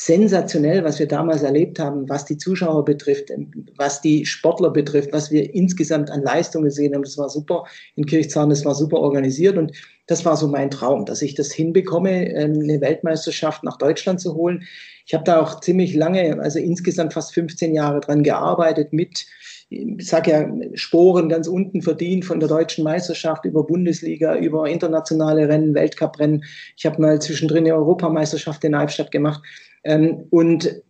sensationell, 0.00 0.84
was 0.84 1.00
wir 1.00 1.08
damals 1.08 1.42
erlebt 1.42 1.80
haben, 1.80 2.08
was 2.08 2.24
die 2.24 2.36
Zuschauer 2.36 2.84
betrifft, 2.84 3.32
was 3.76 4.00
die 4.00 4.24
Sportler 4.26 4.70
betrifft, 4.70 5.12
was 5.12 5.32
wir 5.32 5.52
insgesamt 5.52 6.08
an 6.08 6.22
Leistungen 6.22 6.66
gesehen 6.66 6.94
haben. 6.94 7.02
Das 7.02 7.18
war 7.18 7.28
super 7.28 7.64
in 7.96 8.06
Kirchzahn, 8.06 8.48
das 8.48 8.64
war 8.64 8.76
super 8.76 8.98
organisiert 8.98 9.58
und 9.58 9.72
das 10.06 10.24
war 10.24 10.36
so 10.36 10.46
mein 10.46 10.70
Traum, 10.70 11.04
dass 11.04 11.20
ich 11.20 11.34
das 11.34 11.50
hinbekomme, 11.50 12.32
ähm, 12.32 12.60
eine 12.62 12.80
Weltmeisterschaft 12.80 13.64
nach 13.64 13.76
Deutschland 13.76 14.20
zu 14.20 14.36
holen. 14.36 14.62
Ich 15.04 15.14
habe 15.14 15.24
da 15.24 15.40
auch 15.40 15.58
ziemlich 15.58 15.94
lange, 15.94 16.38
also 16.40 16.60
insgesamt 16.60 17.14
fast 17.14 17.34
15 17.34 17.74
Jahre 17.74 17.98
dran 17.98 18.22
gearbeitet 18.22 18.92
mit 18.92 19.26
ich 19.70 20.08
sage 20.08 20.30
ja, 20.30 20.50
Sporen 20.74 21.28
ganz 21.28 21.46
unten 21.46 21.82
verdient 21.82 22.24
von 22.24 22.40
der 22.40 22.48
deutschen 22.48 22.84
Meisterschaft 22.84 23.44
über 23.44 23.64
Bundesliga, 23.64 24.34
über 24.36 24.66
internationale 24.66 25.46
Rennen, 25.46 25.74
Weltcuprennen. 25.74 26.44
Ich 26.76 26.86
habe 26.86 27.02
mal 27.02 27.20
zwischendrin 27.20 27.64
eine 27.64 27.74
Europameisterschaft 27.74 28.64
in 28.64 28.74
Albstadt 28.74 29.10
gemacht. 29.10 29.42
Ähm, 29.88 30.26
und 30.28 30.82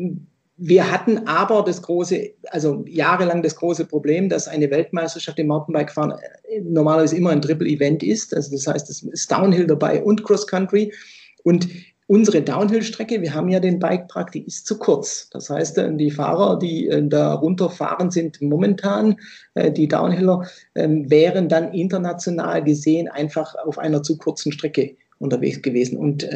wir 0.56 0.90
hatten 0.90 1.28
aber 1.28 1.62
das 1.62 1.80
große, 1.82 2.30
also 2.50 2.84
jahrelang 2.88 3.42
das 3.44 3.54
große 3.54 3.84
Problem, 3.84 4.28
dass 4.28 4.48
eine 4.48 4.68
Weltmeisterschaft 4.70 5.38
im 5.38 5.46
Mountainbike-Fahren 5.46 6.14
äh, 6.48 6.60
normalerweise 6.62 7.16
immer 7.16 7.30
ein 7.30 7.40
Triple-Event 7.40 8.02
ist. 8.02 8.34
Also 8.34 8.56
das 8.56 8.66
heißt, 8.66 8.90
es 8.90 9.02
ist 9.02 9.30
Downhill 9.30 9.68
dabei 9.68 10.02
und 10.02 10.24
Cross-Country. 10.24 10.92
Und 11.44 11.68
Unsere 12.10 12.40
Downhill-Strecke, 12.40 13.20
wir 13.20 13.34
haben 13.34 13.50
ja 13.50 13.60
den 13.60 13.78
Bikepark, 13.78 14.32
die 14.32 14.46
ist 14.46 14.66
zu 14.66 14.78
kurz. 14.78 15.28
Das 15.28 15.50
heißt, 15.50 15.76
äh, 15.76 15.94
die 15.94 16.10
Fahrer, 16.10 16.58
die 16.58 16.88
äh, 16.88 17.06
da 17.06 17.34
runterfahren, 17.34 18.10
sind 18.10 18.40
momentan, 18.40 19.16
die 19.54 19.88
Downhiller, 19.88 20.48
ähm, 20.74 21.10
wären 21.10 21.50
dann 21.50 21.74
international 21.74 22.64
gesehen 22.64 23.08
einfach 23.08 23.54
auf 23.56 23.78
einer 23.78 24.02
zu 24.02 24.16
kurzen 24.16 24.52
Strecke 24.52 24.96
unterwegs 25.18 25.62
gewesen. 25.62 25.98
Und 25.98 26.28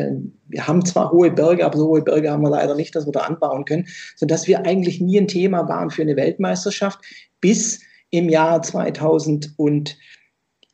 wir 0.49 0.66
haben 0.66 0.85
zwar 0.85 1.12
hohe 1.12 1.31
Berge, 1.31 1.64
aber 1.64 1.79
so 1.79 1.88
hohe 1.88 2.03
Berge 2.03 2.31
haben 2.31 2.42
wir 2.42 2.51
leider 2.51 2.75
nicht, 2.75 2.95
dass 2.95 3.07
wir 3.07 3.12
da 3.12 3.21
anbauen 3.21 3.64
können, 3.64 3.87
sodass 4.16 4.47
wir 4.47 4.66
eigentlich 4.66 5.01
nie 5.01 5.18
ein 5.18 5.29
Thema 5.29 5.68
waren 5.68 5.90
für 5.90 6.03
eine 6.03 6.16
Weltmeisterschaft, 6.16 6.99
bis 7.40 7.81
im 8.11 8.29
Jahr 8.29 8.62
2000 8.62 9.55
und 9.57 9.97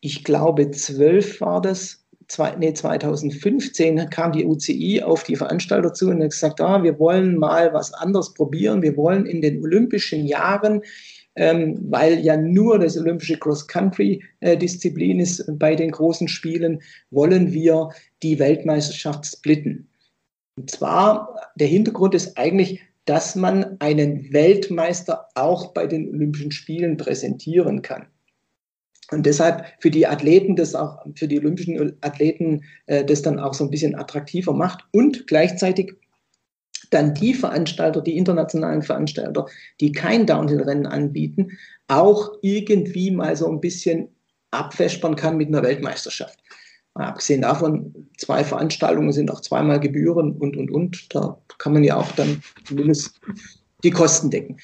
ich 0.01 0.25
glaube 0.25 0.71
12 0.71 1.41
war 1.41 1.61
das, 1.61 2.05
zwei, 2.29 2.55
nee, 2.57 2.73
2015 2.73 4.11
kam 4.11 4.33
die 4.33 4.45
UCI 4.45 5.03
auf 5.03 5.25
die 5.25 5.37
Veranstalter 5.37 5.93
zu 5.93 6.09
und 6.09 6.23
hat 6.23 6.31
gesagt, 6.31 6.61
ah, 6.61 6.83
wir 6.83 6.99
wollen 6.99 7.37
mal 7.37 7.73
was 7.73 7.93
anderes 7.95 8.35
probieren. 8.35 8.83
Wir 8.83 8.97
wollen 8.97 9.27
in 9.27 9.41
den 9.41 9.63
olympischen 9.63 10.27
Jahren, 10.27 10.83
ähm, 11.39 11.79
weil 11.89 12.19
ja 12.19 12.37
nur 12.37 12.79
das 12.79 12.99
olympische 12.99 13.39
Cross-Country-Disziplin 13.39 15.21
ist 15.21 15.45
bei 15.59 15.75
den 15.77 15.93
großen 15.93 16.29
Spielen, 16.29 16.83
wollen 17.11 17.53
wir 17.53 17.91
die 18.23 18.39
Weltmeisterschaft 18.39 19.25
splitten. 19.25 19.89
Und 20.57 20.71
zwar, 20.71 21.37
der 21.55 21.69
Hintergrund 21.69 22.15
ist 22.15 22.37
eigentlich, 22.37 22.81
dass 23.05 23.37
man 23.37 23.77
einen 23.79 24.33
Weltmeister 24.33 25.29
auch 25.35 25.73
bei 25.73 25.87
den 25.87 26.09
Olympischen 26.11 26.51
Spielen 26.51 26.97
präsentieren 26.97 27.83
kann. 27.83 28.07
Und 29.11 29.25
deshalb 29.25 29.65
für 29.79 29.91
die 29.91 30.07
Athleten 30.07 30.57
das 30.57 30.75
auch, 30.75 31.07
für 31.15 31.29
die 31.29 31.39
olympischen 31.39 31.97
Athleten 32.03 32.65
äh, 32.87 33.05
das 33.05 33.23
dann 33.23 33.39
auch 33.39 33.55
so 33.55 33.65
ein 33.65 33.71
bisschen 33.71 33.95
attraktiver 33.95 34.53
macht 34.53 34.85
und 34.93 35.27
gleichzeitig 35.27 35.95
dann 36.91 37.15
die 37.15 37.35
Veranstalter, 37.35 38.01
die 38.01 38.17
internationalen 38.17 38.83
Veranstalter, 38.83 39.47
die 39.81 39.93
kein 39.93 40.27
Downhill-Rennen 40.27 40.87
anbieten, 40.87 41.59
auch 41.89 42.33
irgendwie 42.43 43.11
mal 43.11 43.37
so 43.37 43.49
ein 43.49 43.61
bisschen 43.61 44.09
abwäschern 44.51 45.17
kann 45.17 45.37
mit 45.37 45.49
einer 45.49 45.63
Weltmeisterschaft. 45.63 46.39
Abgesehen 46.95 47.43
davon, 47.43 48.09
zwei 48.17 48.43
Veranstaltungen 48.43 49.13
sind 49.13 49.31
auch 49.31 49.41
zweimal 49.41 49.79
Gebühren 49.79 50.33
und, 50.33 50.57
und, 50.57 50.71
und. 50.71 51.15
Da 51.15 51.39
kann 51.59 51.75
man 51.75 51.85
ja 51.85 51.97
auch 51.97 52.11
dann 52.13 52.43
zumindest 52.65 53.21
die 53.85 53.91
Kosten 53.91 54.31
decken. 54.31 54.57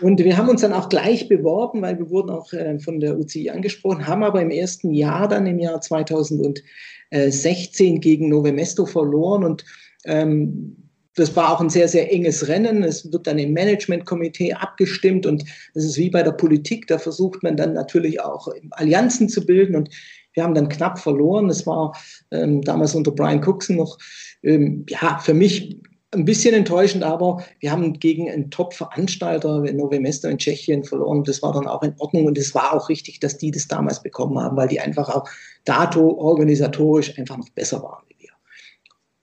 Und 0.00 0.18
wir 0.18 0.36
haben 0.36 0.48
uns 0.48 0.62
dann 0.62 0.72
auch 0.72 0.88
gleich 0.88 1.28
beworben, 1.28 1.82
weil 1.82 1.98
wir 1.98 2.08
wurden 2.08 2.30
auch 2.30 2.50
äh, 2.54 2.78
von 2.78 3.00
der 3.00 3.18
UCI 3.18 3.50
angesprochen, 3.50 4.06
haben 4.06 4.24
aber 4.24 4.40
im 4.40 4.50
ersten 4.50 4.94
Jahr 4.94 5.28
dann 5.28 5.46
im 5.46 5.58
Jahr 5.58 5.82
2016 5.82 8.00
gegen 8.00 8.30
Novemesto 8.30 8.86
verloren 8.86 9.44
und 9.44 9.66
ähm, 10.06 10.81
das 11.14 11.34
war 11.36 11.52
auch 11.52 11.60
ein 11.60 11.70
sehr, 11.70 11.88
sehr 11.88 12.12
enges 12.12 12.48
Rennen. 12.48 12.82
Es 12.82 13.10
wird 13.12 13.26
dann 13.26 13.38
im 13.38 13.52
Managementkomitee 13.52 14.54
abgestimmt 14.54 15.26
und 15.26 15.44
das 15.74 15.84
ist 15.84 15.98
wie 15.98 16.10
bei 16.10 16.22
der 16.22 16.32
Politik. 16.32 16.86
Da 16.86 16.98
versucht 16.98 17.42
man 17.42 17.56
dann 17.56 17.74
natürlich 17.74 18.20
auch 18.20 18.48
Allianzen 18.70 19.28
zu 19.28 19.44
bilden 19.44 19.76
und 19.76 19.90
wir 20.34 20.42
haben 20.42 20.54
dann 20.54 20.70
knapp 20.70 20.98
verloren. 20.98 21.50
Es 21.50 21.66
war 21.66 21.94
ähm, 22.30 22.62
damals 22.62 22.94
unter 22.94 23.10
Brian 23.10 23.46
Cookson 23.46 23.76
noch, 23.76 23.98
ähm, 24.42 24.86
ja, 24.88 25.18
für 25.18 25.34
mich 25.34 25.78
ein 26.14 26.24
bisschen 26.24 26.54
enttäuschend, 26.54 27.04
aber 27.04 27.42
wir 27.60 27.72
haben 27.72 27.98
gegen 27.98 28.30
einen 28.30 28.50
Top-Veranstalter, 28.50 29.60
Nove 29.72 29.98
Mesto 29.98 30.28
in 30.28 30.38
Tschechien, 30.38 30.84
verloren. 30.84 31.24
Das 31.24 31.42
war 31.42 31.52
dann 31.52 31.66
auch 31.66 31.82
in 31.82 31.94
Ordnung 31.98 32.26
und 32.26 32.36
es 32.36 32.54
war 32.54 32.74
auch 32.74 32.88
richtig, 32.88 33.20
dass 33.20 33.38
die 33.38 33.50
das 33.50 33.66
damals 33.66 34.02
bekommen 34.02 34.38
haben, 34.38 34.56
weil 34.56 34.68
die 34.68 34.80
einfach 34.80 35.08
auch 35.08 35.28
dato 35.64 36.10
organisatorisch 36.18 37.18
einfach 37.18 37.38
noch 37.38 37.48
besser 37.50 37.82
waren. 37.82 38.04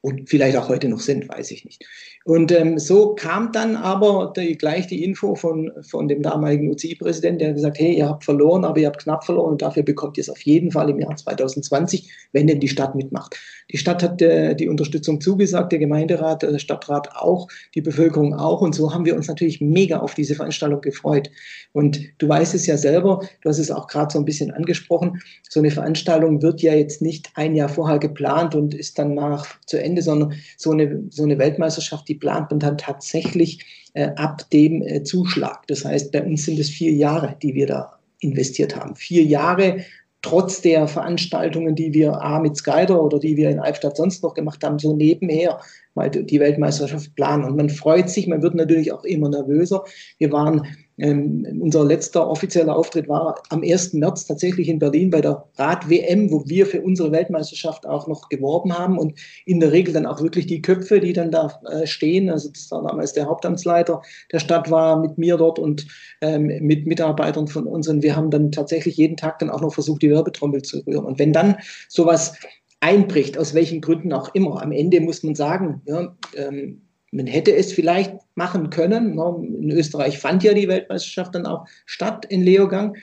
Und 0.01 0.29
vielleicht 0.29 0.57
auch 0.57 0.69
heute 0.69 0.87
noch 0.87 0.99
sind, 0.99 1.27
weiß 1.27 1.51
ich 1.51 1.65
nicht. 1.65 1.85
Und 2.25 2.51
ähm, 2.51 2.77
so 2.77 3.15
kam 3.15 3.51
dann 3.51 3.75
aber 3.75 4.33
die, 4.35 4.57
gleich 4.57 4.87
die 4.87 5.03
Info 5.03 5.35
von, 5.35 5.71
von 5.81 6.07
dem 6.07 6.21
damaligen 6.21 6.69
UCI-Präsidenten, 6.69 7.39
der 7.39 7.53
gesagt, 7.53 7.79
hey, 7.79 7.97
ihr 7.97 8.09
habt 8.09 8.25
verloren, 8.25 8.65
aber 8.65 8.79
ihr 8.79 8.87
habt 8.87 9.01
knapp 9.01 9.23
verloren 9.23 9.53
und 9.53 9.61
dafür 9.61 9.83
bekommt 9.83 10.17
ihr 10.17 10.21
es 10.21 10.29
auf 10.29 10.41
jeden 10.41 10.71
Fall 10.71 10.89
im 10.89 10.99
Jahr 10.99 11.15
2020, 11.15 12.09
wenn 12.33 12.47
denn 12.47 12.59
die 12.59 12.67
Stadt 12.67 12.93
mitmacht. 12.93 13.37
Die 13.71 13.77
Stadt 13.77 14.03
hat 14.03 14.21
äh, 14.21 14.55
die 14.55 14.67
Unterstützung 14.67 15.21
zugesagt, 15.21 15.71
der 15.71 15.79
Gemeinderat, 15.79 16.41
der 16.41 16.59
Stadtrat 16.59 17.15
auch, 17.15 17.47
die 17.75 17.81
Bevölkerung 17.81 18.33
auch. 18.33 18.61
Und 18.61 18.75
so 18.75 18.93
haben 18.93 19.05
wir 19.05 19.15
uns 19.15 19.27
natürlich 19.27 19.61
mega 19.61 19.99
auf 19.99 20.15
diese 20.15 20.35
Veranstaltung 20.35 20.81
gefreut. 20.81 21.29
Und 21.71 22.01
du 22.17 22.27
weißt 22.27 22.53
es 22.55 22.65
ja 22.65 22.77
selber, 22.77 23.21
du 23.41 23.49
hast 23.49 23.59
es 23.59 23.71
auch 23.71 23.87
gerade 23.87 24.11
so 24.11 24.19
ein 24.19 24.25
bisschen 24.25 24.51
angesprochen, 24.51 25.21
so 25.47 25.59
eine 25.59 25.71
Veranstaltung 25.71 26.41
wird 26.41 26.61
ja 26.61 26.73
jetzt 26.73 27.01
nicht 27.01 27.29
ein 27.35 27.55
Jahr 27.55 27.69
vorher 27.69 27.99
geplant 27.99 28.55
und 28.55 28.73
ist 28.73 28.99
dann 28.99 29.13
nach 29.13 29.45
zu 29.65 29.81
Ende, 29.81 30.01
sondern 30.01 30.33
so 30.57 30.71
eine, 30.71 31.03
so 31.11 31.23
eine 31.23 31.37
Weltmeisterschaft, 31.37 32.08
die 32.09 32.15
plant 32.15 32.51
man 32.51 32.59
dann 32.59 32.77
tatsächlich 32.77 33.63
äh, 33.93 34.09
ab 34.15 34.49
dem 34.51 34.81
äh, 34.81 35.03
Zuschlag. 35.03 35.65
Das 35.67 35.85
heißt, 35.85 36.11
bei 36.11 36.23
uns 36.23 36.45
sind 36.45 36.59
es 36.59 36.69
vier 36.69 36.91
Jahre, 36.91 37.35
die 37.41 37.53
wir 37.53 37.67
da 37.67 37.99
investiert 38.19 38.75
haben. 38.75 38.95
Vier 38.95 39.23
Jahre 39.23 39.85
trotz 40.21 40.61
der 40.61 40.87
Veranstaltungen, 40.87 41.75
die 41.75 41.93
wir 41.93 42.21
A 42.21 42.39
mit 42.39 42.57
Skyder 42.57 43.01
oder 43.01 43.19
die 43.19 43.37
wir 43.37 43.49
in 43.49 43.59
Albstadt 43.59 43.95
sonst 43.95 44.21
noch 44.21 44.33
gemacht 44.33 44.63
haben, 44.63 44.77
so 44.77 44.95
nebenher 44.95 45.59
mal 45.95 46.09
die 46.09 46.39
Weltmeisterschaft 46.39 47.15
planen. 47.15 47.45
Und 47.45 47.55
man 47.55 47.69
freut 47.69 48.09
sich, 48.09 48.27
man 48.27 48.41
wird 48.41 48.55
natürlich 48.55 48.91
auch 48.91 49.03
immer 49.05 49.29
nervöser. 49.29 49.83
Wir 50.17 50.31
waren 50.31 50.67
ähm, 50.99 51.59
unser 51.61 51.85
letzter 51.85 52.27
offizieller 52.27 52.75
Auftritt 52.75 53.07
war 53.07 53.41
am 53.49 53.63
1. 53.63 53.93
März 53.93 54.25
tatsächlich 54.25 54.69
in 54.69 54.79
Berlin 54.79 55.09
bei 55.09 55.21
der 55.21 55.45
Rad-WM, 55.57 56.31
wo 56.31 56.43
wir 56.47 56.65
für 56.65 56.81
unsere 56.81 57.11
Weltmeisterschaft 57.11 57.87
auch 57.87 58.07
noch 58.07 58.29
geworben 58.29 58.77
haben 58.77 58.97
und 58.97 59.19
in 59.45 59.59
der 59.59 59.71
Regel 59.71 59.93
dann 59.93 60.05
auch 60.05 60.21
wirklich 60.21 60.47
die 60.47 60.61
Köpfe, 60.61 60.99
die 60.99 61.13
dann 61.13 61.31
da 61.31 61.59
äh, 61.69 61.87
stehen. 61.87 62.29
Also 62.29 62.49
das 62.49 62.69
war 62.71 62.83
damals 62.83 63.13
der 63.13 63.25
Hauptamtsleiter 63.25 64.01
der 64.31 64.39
Stadt 64.39 64.69
war 64.69 64.99
mit 64.99 65.17
mir 65.17 65.37
dort 65.37 65.59
und 65.59 65.87
ähm, 66.21 66.47
mit 66.61 66.85
Mitarbeitern 66.85 67.47
von 67.47 67.65
uns 67.65 67.87
und 67.87 68.03
wir 68.03 68.15
haben 68.15 68.29
dann 68.29 68.51
tatsächlich 68.51 68.97
jeden 68.97 69.17
Tag 69.17 69.39
dann 69.39 69.49
auch 69.49 69.61
noch 69.61 69.73
versucht, 69.73 70.01
die 70.01 70.09
Werbetrommel 70.09 70.61
zu 70.61 70.79
rühren. 70.85 71.05
Und 71.05 71.19
wenn 71.19 71.33
dann 71.33 71.57
sowas 71.87 72.33
einbricht, 72.79 73.37
aus 73.37 73.53
welchen 73.53 73.81
Gründen 73.81 74.13
auch 74.13 74.33
immer, 74.33 74.61
am 74.61 74.71
Ende 74.71 75.01
muss 75.01 75.23
man 75.23 75.35
sagen, 75.35 75.81
ja, 75.85 76.15
ähm, 76.35 76.81
man 77.11 77.27
hätte 77.27 77.55
es 77.55 77.73
vielleicht 77.73 78.13
machen 78.35 78.69
können. 78.69 79.15
Ne? 79.15 79.47
In 79.61 79.71
Österreich 79.71 80.19
fand 80.19 80.43
ja 80.43 80.53
die 80.53 80.67
Weltmeisterschaft 80.67 81.35
dann 81.35 81.45
auch 81.45 81.65
statt 81.85 82.25
in 82.25 82.43
Leogang. 82.43 82.95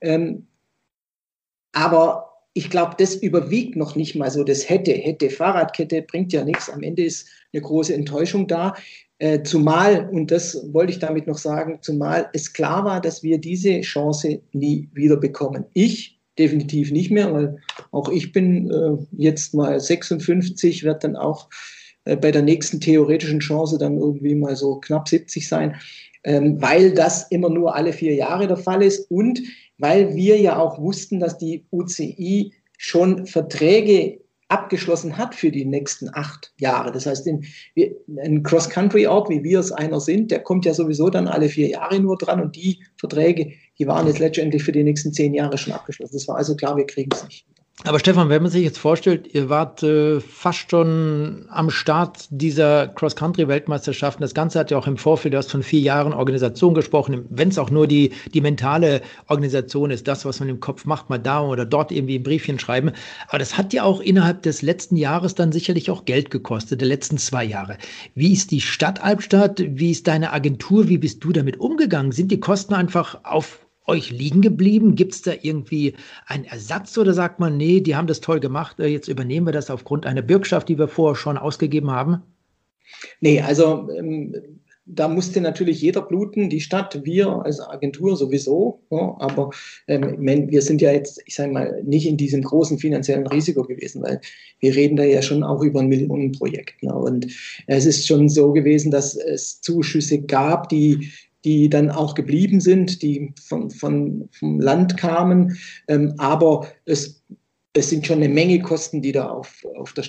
Ähm, 0.00 0.46
aber 1.72 2.30
ich 2.52 2.68
glaube, 2.68 2.94
das 2.98 3.14
überwiegt 3.14 3.76
noch 3.76 3.94
nicht 3.94 4.16
mal 4.16 4.30
so. 4.30 4.42
Das 4.42 4.68
hätte, 4.68 4.92
hätte, 4.92 5.30
Fahrradkette 5.30 6.02
bringt 6.02 6.32
ja 6.32 6.44
nichts. 6.44 6.68
Am 6.68 6.82
Ende 6.82 7.04
ist 7.04 7.28
eine 7.52 7.62
große 7.62 7.94
Enttäuschung 7.94 8.46
da. 8.48 8.74
Äh, 9.18 9.42
zumal, 9.42 10.08
und 10.10 10.30
das 10.30 10.58
wollte 10.72 10.92
ich 10.92 10.98
damit 10.98 11.26
noch 11.26 11.38
sagen, 11.38 11.78
zumal 11.82 12.28
es 12.32 12.52
klar 12.52 12.84
war, 12.84 13.00
dass 13.00 13.22
wir 13.22 13.38
diese 13.38 13.82
Chance 13.82 14.40
nie 14.52 14.88
wieder 14.94 15.16
bekommen. 15.16 15.64
Ich 15.74 16.18
definitiv 16.38 16.90
nicht 16.90 17.10
mehr, 17.10 17.32
weil 17.32 17.58
auch 17.92 18.08
ich 18.08 18.32
bin 18.32 18.70
äh, 18.70 19.06
jetzt 19.12 19.54
mal 19.54 19.78
56, 19.78 20.84
werde 20.84 21.00
dann 21.00 21.16
auch 21.16 21.50
bei 22.04 22.30
der 22.30 22.42
nächsten 22.42 22.80
theoretischen 22.80 23.40
Chance 23.40 23.78
dann 23.78 23.98
irgendwie 23.98 24.34
mal 24.34 24.56
so 24.56 24.76
knapp 24.76 25.08
70 25.08 25.48
sein, 25.48 25.76
ähm, 26.24 26.60
weil 26.60 26.92
das 26.92 27.30
immer 27.30 27.50
nur 27.50 27.74
alle 27.74 27.92
vier 27.92 28.14
Jahre 28.14 28.46
der 28.46 28.56
Fall 28.56 28.82
ist 28.82 29.10
und 29.10 29.40
weil 29.78 30.14
wir 30.14 30.38
ja 30.38 30.58
auch 30.58 30.78
wussten, 30.78 31.20
dass 31.20 31.38
die 31.38 31.66
UCI 31.70 32.52
schon 32.76 33.26
Verträge 33.26 34.20
abgeschlossen 34.48 35.16
hat 35.16 35.34
für 35.34 35.50
die 35.50 35.64
nächsten 35.64 36.10
acht 36.12 36.52
Jahre. 36.58 36.90
Das 36.90 37.06
heißt, 37.06 37.26
in, 37.26 37.46
ein 38.18 38.42
Cross-Country-Ort, 38.42 39.30
wie 39.30 39.44
wir 39.44 39.60
es 39.60 39.70
einer 39.70 40.00
sind, 40.00 40.30
der 40.30 40.40
kommt 40.40 40.64
ja 40.64 40.74
sowieso 40.74 41.08
dann 41.08 41.28
alle 41.28 41.48
vier 41.48 41.68
Jahre 41.68 42.00
nur 42.00 42.18
dran 42.18 42.40
und 42.40 42.56
die 42.56 42.82
Verträge, 42.96 43.52
die 43.78 43.86
waren 43.86 44.08
jetzt 44.08 44.18
letztendlich 44.18 44.64
für 44.64 44.72
die 44.72 44.82
nächsten 44.82 45.12
zehn 45.12 45.34
Jahre 45.34 45.56
schon 45.56 45.72
abgeschlossen. 45.72 46.16
Das 46.16 46.26
war 46.26 46.36
also 46.36 46.56
klar, 46.56 46.76
wir 46.76 46.86
kriegen 46.86 47.10
es 47.12 47.24
nicht. 47.24 47.46
Aber 47.84 47.98
Stefan, 47.98 48.28
wenn 48.28 48.42
man 48.42 48.50
sich 48.50 48.62
jetzt 48.62 48.78
vorstellt, 48.78 49.34
ihr 49.34 49.48
wart 49.48 49.82
äh, 49.82 50.20
fast 50.20 50.70
schon 50.70 51.46
am 51.48 51.70
Start 51.70 52.26
dieser 52.28 52.88
Cross-Country-Weltmeisterschaften. 52.88 54.20
Das 54.20 54.34
Ganze 54.34 54.58
hat 54.58 54.70
ja 54.70 54.76
auch 54.76 54.86
im 54.86 54.98
Vorfeld, 54.98 55.32
du 55.32 55.38
hast 55.38 55.50
von 55.50 55.62
vier 55.62 55.80
Jahren 55.80 56.12
Organisation 56.12 56.74
gesprochen, 56.74 57.24
wenn 57.30 57.48
es 57.48 57.58
auch 57.58 57.70
nur 57.70 57.86
die, 57.86 58.12
die 58.34 58.42
mentale 58.42 59.00
Organisation 59.28 59.90
ist, 59.90 60.06
das, 60.08 60.26
was 60.26 60.40
man 60.40 60.50
im 60.50 60.60
Kopf 60.60 60.84
macht, 60.84 61.08
mal 61.08 61.18
da 61.18 61.40
oder 61.40 61.64
dort 61.64 61.90
irgendwie 61.90 62.18
ein 62.18 62.22
Briefchen 62.22 62.58
schreiben. 62.58 62.92
Aber 63.28 63.38
das 63.38 63.56
hat 63.56 63.72
ja 63.72 63.84
auch 63.84 64.00
innerhalb 64.00 64.42
des 64.42 64.60
letzten 64.60 64.96
Jahres 64.96 65.34
dann 65.34 65.50
sicherlich 65.50 65.90
auch 65.90 66.04
Geld 66.04 66.30
gekostet, 66.30 66.82
der 66.82 66.88
letzten 66.88 67.16
zwei 67.16 67.44
Jahre. 67.44 67.78
Wie 68.14 68.34
ist 68.34 68.50
die 68.50 68.60
Stadt 68.60 69.02
Albstadt? 69.02 69.62
Wie 69.66 69.90
ist 69.90 70.06
deine 70.06 70.34
Agentur? 70.34 70.88
Wie 70.88 70.98
bist 70.98 71.24
du 71.24 71.32
damit 71.32 71.58
umgegangen? 71.58 72.12
Sind 72.12 72.30
die 72.30 72.40
Kosten 72.40 72.74
einfach 72.74 73.20
auf 73.24 73.58
euch 73.86 74.10
liegen 74.10 74.40
geblieben? 74.40 74.94
Gibt 74.94 75.14
es 75.14 75.22
da 75.22 75.32
irgendwie 75.40 75.94
einen 76.26 76.44
Ersatz 76.44 76.96
oder 76.98 77.14
sagt 77.14 77.40
man, 77.40 77.56
nee, 77.56 77.80
die 77.80 77.96
haben 77.96 78.06
das 78.06 78.20
toll 78.20 78.40
gemacht, 78.40 78.80
äh, 78.80 78.86
jetzt 78.86 79.08
übernehmen 79.08 79.46
wir 79.46 79.52
das 79.52 79.70
aufgrund 79.70 80.06
einer 80.06 80.22
Bürgschaft, 80.22 80.68
die 80.68 80.78
wir 80.78 80.88
vorher 80.88 81.16
schon 81.16 81.38
ausgegeben 81.38 81.90
haben? 81.90 82.22
Nee, 83.20 83.40
also 83.40 83.88
ähm, 83.96 84.34
da 84.92 85.08
musste 85.08 85.40
natürlich 85.40 85.80
jeder 85.80 86.02
bluten, 86.02 86.50
die 86.50 86.60
Stadt, 86.60 87.04
wir 87.04 87.44
als 87.44 87.60
Agentur 87.60 88.16
sowieso. 88.16 88.80
Ja, 88.90 89.16
aber 89.18 89.50
ähm, 89.86 90.16
wir 90.50 90.62
sind 90.62 90.80
ja 90.80 90.90
jetzt, 90.90 91.22
ich 91.26 91.34
sage 91.34 91.52
mal, 91.52 91.82
nicht 91.84 92.06
in 92.06 92.16
diesem 92.16 92.42
großen 92.42 92.78
finanziellen 92.78 93.26
Risiko 93.26 93.62
gewesen, 93.62 94.02
weil 94.02 94.20
wir 94.58 94.74
reden 94.74 94.96
da 94.96 95.04
ja 95.04 95.22
schon 95.22 95.42
auch 95.42 95.62
über 95.62 95.80
ein 95.80 95.88
Millionenprojekt. 95.88 96.82
Ne? 96.82 96.94
Und 96.94 97.26
es 97.66 97.86
ist 97.86 98.06
schon 98.06 98.28
so 98.28 98.52
gewesen, 98.52 98.90
dass 98.90 99.14
es 99.14 99.60
Zuschüsse 99.60 100.22
gab, 100.22 100.68
die 100.68 101.10
die 101.44 101.70
dann 101.70 101.90
auch 101.90 102.14
geblieben 102.14 102.60
sind, 102.60 103.02
die 103.02 103.32
von, 103.42 103.70
von, 103.70 104.28
vom 104.32 104.60
Land 104.60 104.96
kamen. 104.96 105.56
Ähm, 105.88 106.14
aber 106.18 106.68
es, 106.84 107.22
es 107.72 107.90
sind 107.90 108.06
schon 108.06 108.18
eine 108.18 108.28
Menge 108.28 108.60
Kosten, 108.60 109.02
die 109.02 109.12
da 109.12 109.28
auf, 109.28 109.64
auf 109.76 109.92
der 109.92 110.04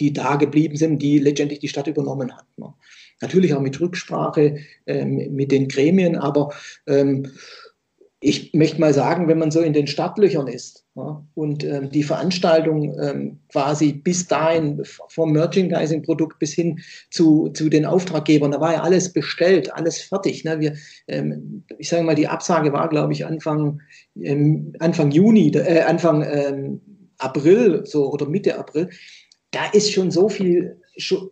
die 0.00 0.12
da 0.12 0.36
geblieben 0.36 0.76
sind, 0.76 1.02
die 1.02 1.18
letztendlich 1.18 1.58
die 1.58 1.68
Stadt 1.68 1.88
übernommen 1.88 2.36
hat. 2.36 2.46
Ne? 2.56 2.72
Natürlich 3.20 3.54
auch 3.54 3.60
mit 3.60 3.80
Rücksprache 3.80 4.58
ähm, 4.86 5.34
mit 5.34 5.50
den 5.50 5.68
Gremien, 5.68 6.16
aber 6.16 6.54
ähm, 6.86 7.32
ich 8.20 8.52
möchte 8.52 8.80
mal 8.80 8.94
sagen, 8.94 9.28
wenn 9.28 9.38
man 9.38 9.50
so 9.50 9.60
in 9.60 9.72
den 9.72 9.86
Startlöchern 9.86 10.48
ist 10.48 10.84
und 11.34 11.64
ähm, 11.64 11.90
die 11.90 12.02
Veranstaltung 12.02 12.98
ähm, 13.00 13.38
quasi 13.50 13.92
bis 13.92 14.26
dahin 14.26 14.82
vom 15.08 15.32
Merchandising-Produkt 15.32 16.38
bis 16.38 16.52
hin 16.52 16.80
zu, 17.10 17.48
zu 17.50 17.68
den 17.68 17.84
Auftraggebern, 17.84 18.52
da 18.52 18.60
war 18.60 18.72
ja 18.72 18.82
alles 18.82 19.12
bestellt, 19.12 19.72
alles 19.74 20.00
fertig. 20.00 20.44
Ne? 20.44 20.60
Wir, 20.60 20.76
ähm, 21.06 21.64
ich 21.78 21.88
sage 21.88 22.02
mal, 22.02 22.14
die 22.14 22.28
Absage 22.28 22.72
war, 22.72 22.88
glaube 22.88 23.12
ich, 23.12 23.24
Anfang, 23.24 23.80
ähm, 24.20 24.72
Anfang 24.78 25.10
Juni, 25.10 25.50
äh, 25.54 25.80
Anfang 25.82 26.22
ähm, 26.22 26.80
April 27.18 27.82
so 27.84 28.12
oder 28.12 28.28
Mitte 28.28 28.58
April. 28.58 28.90
Da 29.50 29.66
ist 29.72 29.92
schon 29.92 30.10
so 30.10 30.28
viel 30.28 30.80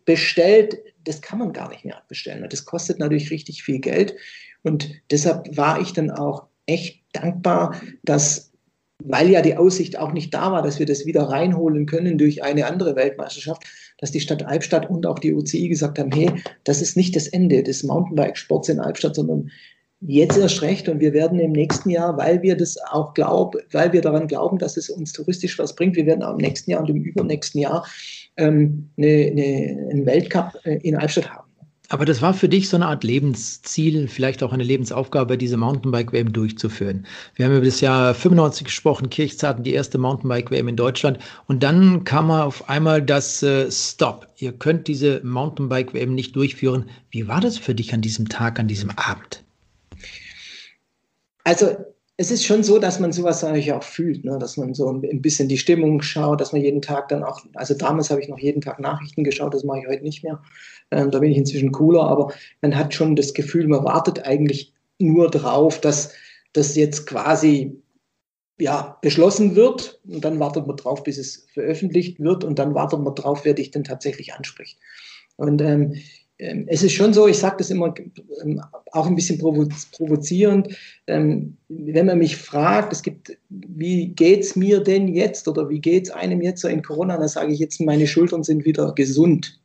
bestellt, 0.04 0.78
das 1.04 1.20
kann 1.20 1.38
man 1.38 1.52
gar 1.52 1.70
nicht 1.70 1.84
mehr 1.84 1.96
abbestellen. 1.96 2.46
Das 2.48 2.64
kostet 2.64 2.98
natürlich 2.98 3.30
richtig 3.30 3.62
viel 3.62 3.80
Geld. 3.80 4.14
Und 4.62 4.90
deshalb 5.10 5.56
war 5.56 5.80
ich 5.80 5.92
dann 5.92 6.10
auch 6.10 6.46
echt 6.66 7.02
dankbar, 7.12 7.80
dass, 8.02 8.45
weil 9.04 9.30
ja 9.30 9.42
die 9.42 9.56
Aussicht 9.56 9.98
auch 9.98 10.12
nicht 10.12 10.32
da 10.32 10.52
war, 10.52 10.62
dass 10.62 10.78
wir 10.78 10.86
das 10.86 11.06
wieder 11.06 11.24
reinholen 11.24 11.86
können 11.86 12.18
durch 12.18 12.42
eine 12.42 12.66
andere 12.66 12.96
Weltmeisterschaft, 12.96 13.62
dass 13.98 14.10
die 14.10 14.20
Stadt 14.20 14.44
Albstadt 14.44 14.88
und 14.88 15.06
auch 15.06 15.18
die 15.18 15.32
UCI 15.32 15.68
gesagt 15.68 15.98
haben, 15.98 16.12
hey, 16.12 16.30
das 16.64 16.82
ist 16.82 16.96
nicht 16.96 17.14
das 17.14 17.28
Ende 17.28 17.62
des 17.62 17.82
Mountainbike-Sports 17.82 18.68
in 18.68 18.80
Albstadt, 18.80 19.16
sondern 19.16 19.50
jetzt 20.00 20.38
erst 20.38 20.62
recht 20.62 20.88
und 20.88 21.00
wir 21.00 21.12
werden 21.12 21.38
im 21.40 21.52
nächsten 21.52 21.90
Jahr, 21.90 22.16
weil 22.16 22.42
wir 22.42 22.56
das 22.56 22.76
auch 22.90 23.14
glauben, 23.14 23.60
weil 23.72 23.92
wir 23.92 24.02
daran 24.02 24.28
glauben, 24.28 24.58
dass 24.58 24.76
es 24.76 24.90
uns 24.90 25.12
touristisch 25.12 25.58
was 25.58 25.74
bringt, 25.74 25.96
wir 25.96 26.06
werden 26.06 26.22
auch 26.22 26.32
im 26.32 26.38
nächsten 26.38 26.70
Jahr 26.70 26.80
und 26.80 26.90
im 26.90 27.02
übernächsten 27.02 27.60
Jahr 27.60 27.86
ähm, 28.36 28.90
eine, 28.96 29.06
eine, 29.06 29.88
einen 29.90 30.06
Weltcup 30.06 30.54
äh, 30.64 30.78
in 30.82 30.96
Albstadt 30.96 31.30
haben. 31.30 31.45
Aber 31.88 32.04
das 32.04 32.20
war 32.20 32.34
für 32.34 32.48
dich 32.48 32.68
so 32.68 32.76
eine 32.76 32.86
Art 32.86 33.04
Lebensziel, 33.04 34.08
vielleicht 34.08 34.42
auch 34.42 34.52
eine 34.52 34.64
Lebensaufgabe, 34.64 35.38
diese 35.38 35.56
Mountainbike-WM 35.56 36.32
durchzuführen. 36.32 37.06
Wir 37.36 37.46
haben 37.46 37.56
über 37.56 37.64
das 37.64 37.80
Jahr 37.80 38.12
95 38.12 38.64
gesprochen, 38.64 39.08
Kirchzarten, 39.08 39.62
die 39.62 39.72
erste 39.72 39.98
Mountainbike-WM 39.98 40.68
in 40.68 40.76
Deutschland. 40.76 41.18
Und 41.46 41.62
dann 41.62 42.02
kam 42.02 42.30
auf 42.30 42.68
einmal 42.68 43.02
das 43.02 43.42
äh, 43.42 43.70
Stop. 43.70 44.26
Ihr 44.38 44.52
könnt 44.52 44.88
diese 44.88 45.20
Mountainbike-WM 45.22 46.14
nicht 46.14 46.34
durchführen. 46.34 46.90
Wie 47.10 47.28
war 47.28 47.40
das 47.40 47.56
für 47.56 47.74
dich 47.74 47.94
an 47.94 48.00
diesem 48.00 48.28
Tag, 48.28 48.58
an 48.58 48.66
diesem 48.66 48.90
Abend? 48.90 49.44
Also 51.44 51.76
es 52.18 52.30
ist 52.30 52.46
schon 52.46 52.62
so, 52.62 52.78
dass 52.78 52.98
man 52.98 53.12
sowas 53.12 53.44
eigentlich 53.44 53.72
auch 53.72 53.82
fühlt, 53.82 54.24
ne? 54.24 54.38
dass 54.38 54.56
man 54.56 54.72
so 54.72 54.90
ein 54.90 55.20
bisschen 55.20 55.48
die 55.48 55.58
Stimmung 55.58 56.00
schaut, 56.00 56.40
dass 56.40 56.52
man 56.52 56.62
jeden 56.62 56.80
Tag 56.80 57.08
dann 57.08 57.22
auch, 57.22 57.42
also 57.54 57.74
damals 57.74 58.10
habe 58.10 58.22
ich 58.22 58.28
noch 58.28 58.38
jeden 58.38 58.62
Tag 58.62 58.80
Nachrichten 58.80 59.22
geschaut, 59.22 59.52
das 59.52 59.64
mache 59.64 59.80
ich 59.80 59.86
heute 59.86 60.02
nicht 60.02 60.24
mehr. 60.24 60.42
Ähm, 60.90 61.10
da 61.10 61.18
bin 61.18 61.30
ich 61.30 61.38
inzwischen 61.38 61.72
cooler, 61.72 62.02
aber 62.04 62.32
man 62.62 62.76
hat 62.76 62.94
schon 62.94 63.16
das 63.16 63.34
Gefühl, 63.34 63.66
man 63.66 63.84
wartet 63.84 64.24
eigentlich 64.24 64.72
nur 64.98 65.30
drauf, 65.30 65.80
dass 65.80 66.12
das 66.52 66.76
jetzt 66.76 67.06
quasi 67.06 67.76
ja, 68.58 68.98
beschlossen 69.02 69.54
wird 69.54 70.00
und 70.08 70.24
dann 70.24 70.40
wartet 70.40 70.66
man 70.66 70.76
drauf, 70.76 71.02
bis 71.02 71.18
es 71.18 71.46
veröffentlicht 71.52 72.20
wird 72.20 72.44
und 72.44 72.58
dann 72.58 72.74
wartet 72.74 73.00
man 73.00 73.14
drauf, 73.14 73.44
wer 73.44 73.54
dich 73.54 73.70
denn 73.70 73.84
tatsächlich 73.84 74.32
anspricht. 74.32 74.78
Und 75.36 75.60
ähm, 75.60 75.94
ähm 76.38 76.64
es 76.68 76.82
ist 76.82 76.92
schon 76.92 77.12
so, 77.12 77.26
ich 77.28 77.36
sage 77.36 77.56
das 77.58 77.70
immer 77.70 77.94
ähm, 78.42 78.62
auch 78.92 79.06
ein 79.06 79.14
bisschen 79.14 79.38
provo 79.38 79.68
provozierend, 79.92 80.74
ähm, 81.06 81.58
wenn 81.68 82.06
man 82.06 82.18
mich 82.18 82.36
fragt, 82.36 82.94
es 82.94 83.02
gibt, 83.02 83.36
wie 83.50 84.08
geht's 84.08 84.56
mir 84.56 84.80
denn 84.80 85.08
jetzt 85.08 85.46
oder 85.48 85.68
wie 85.68 85.80
geht's 85.80 86.10
einem 86.10 86.40
jetzt 86.40 86.62
so 86.62 86.68
in 86.68 86.82
Corona, 86.82 87.18
dann 87.18 87.28
sage 87.28 87.52
ich 87.52 87.58
jetzt, 87.58 87.80
meine 87.80 88.06
Schultern 88.06 88.42
sind 88.42 88.64
wieder 88.64 88.94
gesund. 88.94 89.60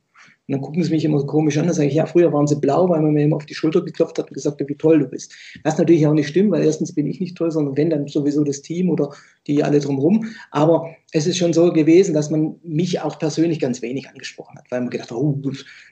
Und 0.48 0.54
dann 0.54 0.62
gucken 0.62 0.84
sie 0.84 0.92
mich 0.92 1.06
immer 1.06 1.20
so 1.20 1.26
komisch 1.26 1.58
an. 1.58 1.66
Dann 1.66 1.76
sage 1.76 1.88
ich, 1.88 1.94
ja, 1.94 2.06
früher 2.06 2.34
waren 2.34 2.48
sie 2.48 2.56
blau, 2.56 2.90
weil 2.90 3.02
man 3.02 3.14
mir 3.14 3.24
immer 3.24 3.38
auf 3.38 3.46
die 3.46 3.54
Schulter 3.54 3.82
geklopft 3.82 4.18
hat 4.18 4.28
und 4.28 4.34
gesagt 4.34 4.60
hat, 4.60 4.68
wie 4.68 4.76
toll 4.76 5.00
du 5.00 5.06
bist. 5.06 5.34
Das 5.64 5.78
natürlich 5.78 6.06
auch 6.08 6.14
nicht 6.14 6.28
stimmt, 6.28 6.52
weil 6.52 6.64
erstens 6.64 6.94
bin 6.94 7.08
ich 7.08 7.20
nicht 7.20 7.38
toll, 7.38 7.52
sondern 7.52 7.78
wenn, 7.78 7.90
dann 7.90 8.08
sowieso 8.08 8.44
das 8.44 8.62
Team 8.62 8.90
oder 8.90 9.12
die 9.48 9.64
alle 9.64 9.80
drumherum. 9.80 10.26
Aber 10.50 10.90
es 11.14 11.28
ist 11.28 11.38
schon 11.38 11.54
so 11.54 11.72
gewesen, 11.72 12.14
dass 12.14 12.30
man 12.30 12.56
mich 12.64 13.00
auch 13.00 13.20
persönlich 13.20 13.60
ganz 13.60 13.82
wenig 13.82 14.10
angesprochen 14.10 14.58
hat, 14.58 14.66
weil 14.72 14.82
man 14.82 14.90
gedacht 14.90 15.12
hat, 15.12 15.18
oh, 15.18 15.40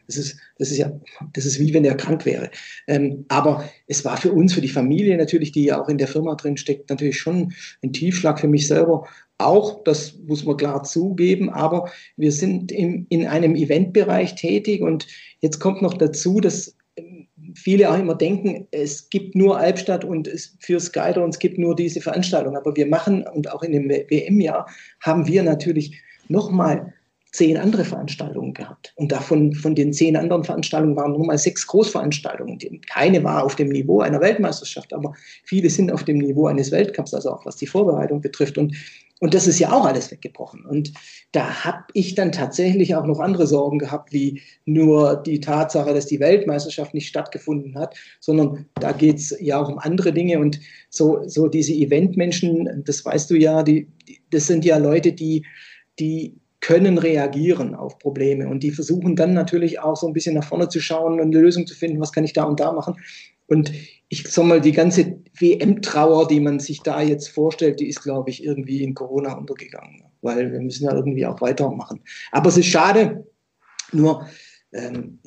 das 0.07 0.17
ist, 0.17 0.39
das 0.57 0.71
ist 0.71 0.77
ja, 0.77 0.91
das 1.33 1.45
ist 1.45 1.59
wie 1.59 1.73
wenn 1.73 1.85
er 1.85 1.95
krank 1.95 2.25
wäre. 2.25 2.49
Ähm, 2.88 3.25
aber 3.27 3.63
es 3.88 4.03
war 4.03 4.17
für 4.17 4.31
uns, 4.31 4.53
für 4.53 4.62
die 4.62 4.67
Familie 4.67 5.17
natürlich, 5.17 5.51
die 5.51 5.65
ja 5.65 5.81
auch 5.81 5.89
in 5.89 5.97
der 5.97 6.07
Firma 6.07 6.35
drin 6.35 6.57
steckt, 6.57 6.89
natürlich 6.89 7.19
schon 7.19 7.53
ein 7.83 7.93
Tiefschlag 7.93 8.39
für 8.39 8.47
mich 8.47 8.67
selber, 8.67 9.05
auch, 9.39 9.84
das 9.84 10.17
muss 10.28 10.45
man 10.45 10.58
klar 10.58 10.84
zugeben, 10.84 11.49
aber 11.49 11.89
wir 12.17 12.32
sind 12.32 12.71
im, 12.71 13.08
in 13.10 13.25
einem 13.25 13.56
Eventbereich 13.56 14.36
tätig 14.36 14.82
und 14.82 15.08
jetzt 15.41 15.60
kommt 15.60 15.82
noch 15.82 15.93
dazu, 15.95 16.39
dass 16.39 16.75
viele 17.56 17.89
auch 17.89 17.97
immer 17.97 18.15
denken, 18.15 18.67
es 18.71 19.10
gibt 19.10 19.36
nur 19.36 19.58
Albstadt 19.58 20.04
und 20.04 20.28
es 20.28 20.58
für 20.60 20.80
Skyder 20.80 21.23
und 21.23 21.32
es 21.32 21.39
gibt 21.39 21.58
nur 21.58 21.75
diese 21.75 22.02
Veranstaltung. 22.02 22.56
Aber 22.56 22.75
wir 22.75 22.88
machen 22.88 23.25
und 23.34 23.52
auch 23.52 23.63
in 23.63 23.71
dem 23.71 23.89
WM-Jahr 23.89 24.67
haben 25.02 25.28
wir 25.28 25.43
natürlich 25.43 25.99
nochmal 26.28 26.93
zehn 27.32 27.58
andere 27.58 27.86
Veranstaltungen 27.86 28.54
gehabt. 28.54 28.91
Und 28.95 29.12
davon, 29.12 29.54
von 29.54 29.75
den 29.75 29.93
zehn 29.93 30.15
anderen 30.15 30.43
Veranstaltungen 30.43 30.95
waren 30.95 31.12
nur 31.12 31.25
mal 31.25 31.38
sechs 31.38 31.65
Großveranstaltungen. 31.67 32.60
Keine 32.91 33.23
war 33.23 33.43
auf 33.43 33.56
dem 33.56 33.69
Niveau 33.69 34.02
einer 34.02 34.19
Weltmeisterschaft, 34.19 34.93
aber 34.93 35.13
viele 35.43 35.69
sind 35.69 35.91
auf 35.91 36.04
dem 36.04 36.17
Niveau 36.17 36.47
eines 36.47 36.71
Weltcups, 36.71 37.13
also 37.13 37.32
auch 37.32 37.45
was 37.45 37.58
die 37.58 37.67
Vorbereitung 37.67 38.21
betrifft. 38.21 38.58
Und 38.58 38.75
und 39.19 39.34
das 39.34 39.47
ist 39.47 39.60
ja 39.60 39.71
auch 39.71 39.86
alles 39.86 40.12
weggebrochen. 40.12 40.65
Und 40.65 40.93
da 41.34 41.65
habe 41.65 41.84
ich 41.93 42.15
dann 42.15 42.32
tatsächlich 42.32 42.95
auch 42.95 43.05
noch 43.05 43.19
andere 43.19 43.47
Sorgen 43.47 43.77
gehabt, 43.77 44.13
wie 44.13 44.41
nur 44.65 45.17
die 45.17 45.41
Tatsache, 45.41 45.93
dass 45.93 46.05
die 46.05 46.21
Weltmeisterschaft 46.21 46.93
nicht 46.93 47.08
stattgefunden 47.08 47.77
hat, 47.77 47.95
sondern 48.21 48.65
da 48.75 48.93
geht 48.93 49.17
es 49.17 49.36
ja 49.41 49.62
auch 49.62 49.67
um 49.67 49.77
andere 49.77 50.13
Dinge. 50.13 50.39
Und 50.39 50.60
so, 50.89 51.27
so 51.27 51.47
diese 51.47 51.73
Eventmenschen, 51.73 52.84
das 52.86 53.03
weißt 53.03 53.29
du 53.29 53.36
ja, 53.36 53.62
die, 53.62 53.88
das 54.32 54.47
sind 54.47 54.63
ja 54.63 54.77
Leute, 54.77 55.12
die, 55.12 55.45
die 55.99 56.39
können 56.62 56.97
reagieren 56.97 57.75
auf 57.75 57.99
Probleme 57.99 58.47
und 58.47 58.63
die 58.63 58.71
versuchen 58.71 59.15
dann 59.15 59.34
natürlich 59.34 59.79
auch 59.79 59.95
so 59.95 60.08
ein 60.08 60.13
bisschen 60.13 60.36
nach 60.36 60.43
vorne 60.43 60.67
zu 60.67 60.79
schauen 60.79 61.13
und 61.13 61.21
eine 61.21 61.39
Lösung 61.39 61.65
zu 61.65 61.75
finden, 61.75 62.01
was 62.01 62.12
kann 62.12 62.25
ich 62.25 62.34
da 62.34 62.43
und 62.43 62.60
da 62.60 62.73
machen. 62.73 62.95
Und 63.49 63.71
ich 64.09 64.27
sag 64.27 64.45
mal, 64.45 64.62
die 64.62 64.71
ganze 64.71 65.21
WM-Trauer, 65.39 66.27
die 66.27 66.39
man 66.39 66.59
sich 66.59 66.81
da 66.81 67.01
jetzt 67.01 67.29
vorstellt, 67.29 67.79
die 67.79 67.88
ist, 67.88 68.01
glaube 68.01 68.29
ich, 68.29 68.43
irgendwie 68.43 68.83
in 68.83 68.93
Corona 68.93 69.33
untergegangen. 69.33 70.03
Weil 70.21 70.51
wir 70.51 70.59
müssen 70.59 70.85
ja 70.85 70.93
irgendwie 70.93 71.25
auch 71.25 71.41
weitermachen. 71.41 72.01
Aber 72.31 72.49
es 72.49 72.57
ist 72.57 72.67
schade, 72.67 73.25
nur 73.91 74.27
ähm, 74.73 75.19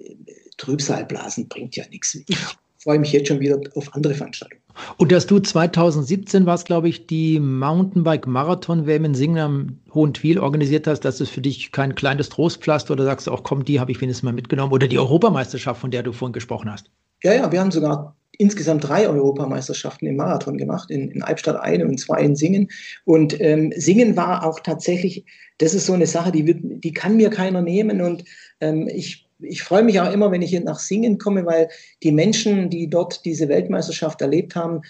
Trübsalblasen 0.57 1.49
bringt 1.49 1.77
ja 1.77 1.85
nichts. 1.91 2.15
Ich 2.27 2.39
freue 2.79 2.99
mich 2.99 3.13
jetzt 3.13 3.29
schon 3.29 3.41
wieder 3.41 3.59
auf 3.75 3.95
andere 3.95 4.15
Veranstaltungen. 4.15 4.63
Und 4.97 5.13
dass 5.13 5.27
du 5.27 5.39
2017 5.39 6.47
warst, 6.47 6.67
glaube 6.67 6.89
ich, 6.89 7.07
die 7.07 7.39
Mountainbike-Marathon-WM 7.41 9.05
in 9.05 9.15
Singen 9.15 9.39
am 9.39 9.79
Hohentwiel 9.93 10.39
organisiert 10.39 10.87
hast, 10.87 11.01
das 11.01 11.21
ist 11.21 11.31
für 11.31 11.41
dich 11.43 11.73
kein 11.73 11.95
kleines 11.95 12.29
Trostpflaster 12.29 12.93
oder 12.93 13.05
sagst 13.05 13.27
du 13.27 13.33
auch, 13.33 13.43
komm, 13.43 13.65
die 13.65 13.81
habe 13.81 13.91
ich 13.93 14.01
wenigstens 14.01 14.23
mal 14.23 14.33
mitgenommen 14.33 14.73
oder 14.73 14.89
die 14.89 14.99
Europameisterschaft, 14.99 15.81
von 15.81 15.91
der 15.91 16.03
du 16.03 16.13
vorhin 16.13 16.33
gesprochen 16.33 16.71
hast? 16.71 16.91
Ja, 17.23 17.35
ja, 17.35 17.53
wir 17.53 17.61
haben 17.61 17.71
sogar 17.71 18.17
insgesamt 18.39 18.89
drei 18.89 19.09
Europameisterschaften 19.09 20.07
im 20.07 20.17
Marathon 20.17 20.59
gemacht, 20.59 20.91
in, 20.91 21.11
in 21.11 21.23
Albstadt 21.23 21.61
eine 21.61 21.87
und 21.87 21.99
zwei 21.99 22.21
in 22.23 22.35
Singen. 22.35 22.69
Und 23.05 23.41
ähm, 23.41 23.73
Singen 23.77 24.17
war 24.17 24.45
auch 24.45 24.61
tatsächlich, 24.61 25.25
das 25.59 25.75
ist 25.75 25.87
so 25.87 25.93
eine 25.93 26.07
Sache, 26.07 26.33
die, 26.33 26.47
wird, 26.47 26.59
die 26.63 26.93
kann 26.93 27.17
mir 27.17 27.31
keiner 27.31 27.63
nehmen. 27.63 28.01
Und 28.01 28.25
ähm, 28.61 28.89
ich, 28.93 29.29
ich 29.41 29.63
freue 29.63 29.85
mich 29.85 30.01
auch 30.01 30.13
immer, 30.13 30.33
wenn 30.33 30.43
ich 30.43 30.51
hier 30.51 30.63
nach 30.63 30.79
Singen 30.79 31.19
komme, 31.19 31.47
weil 31.47 31.69
die 32.03 32.11
Menschen, 32.11 32.71
die 32.71 32.89
dort 32.89 33.25
diese 33.25 33.49
Weltmeisterschaft 33.49 34.21
erlebt 34.23 34.57
haben, 34.57 34.81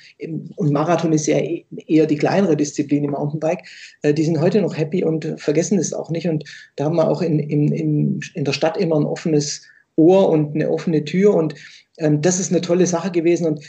und 0.56 0.72
Marathon 0.72 1.12
ist 1.12 1.26
ja 1.26 1.36
e, 1.36 1.66
eher 1.86 2.06
die 2.06 2.16
kleinere 2.16 2.56
Disziplin 2.56 3.04
im 3.04 3.10
Mountainbike, 3.10 3.64
äh, 4.02 4.14
die 4.14 4.24
sind 4.24 4.40
heute 4.40 4.62
noch 4.62 4.76
happy 4.76 5.04
und 5.04 5.34
vergessen 5.36 5.76
das 5.78 5.92
auch 5.92 6.10
nicht. 6.10 6.28
Und 6.28 6.44
da 6.76 6.84
haben 6.84 6.96
wir 6.96 7.08
auch 7.08 7.20
in, 7.20 7.38
in, 7.38 7.72
in, 7.72 8.20
in 8.34 8.44
der 8.44 8.52
Stadt 8.52 8.78
immer 8.78 8.96
ein 8.96 9.04
offenes 9.04 9.62
Ohr 9.96 10.30
und 10.30 10.54
eine 10.54 10.70
offene 10.70 11.04
Tür. 11.04 11.34
Und 11.34 11.54
ähm, 11.98 12.20
das 12.20 12.40
ist 12.40 12.50
eine 12.50 12.60
tolle 12.60 12.86
Sache 12.86 13.10
gewesen 13.10 13.46
und 13.46 13.64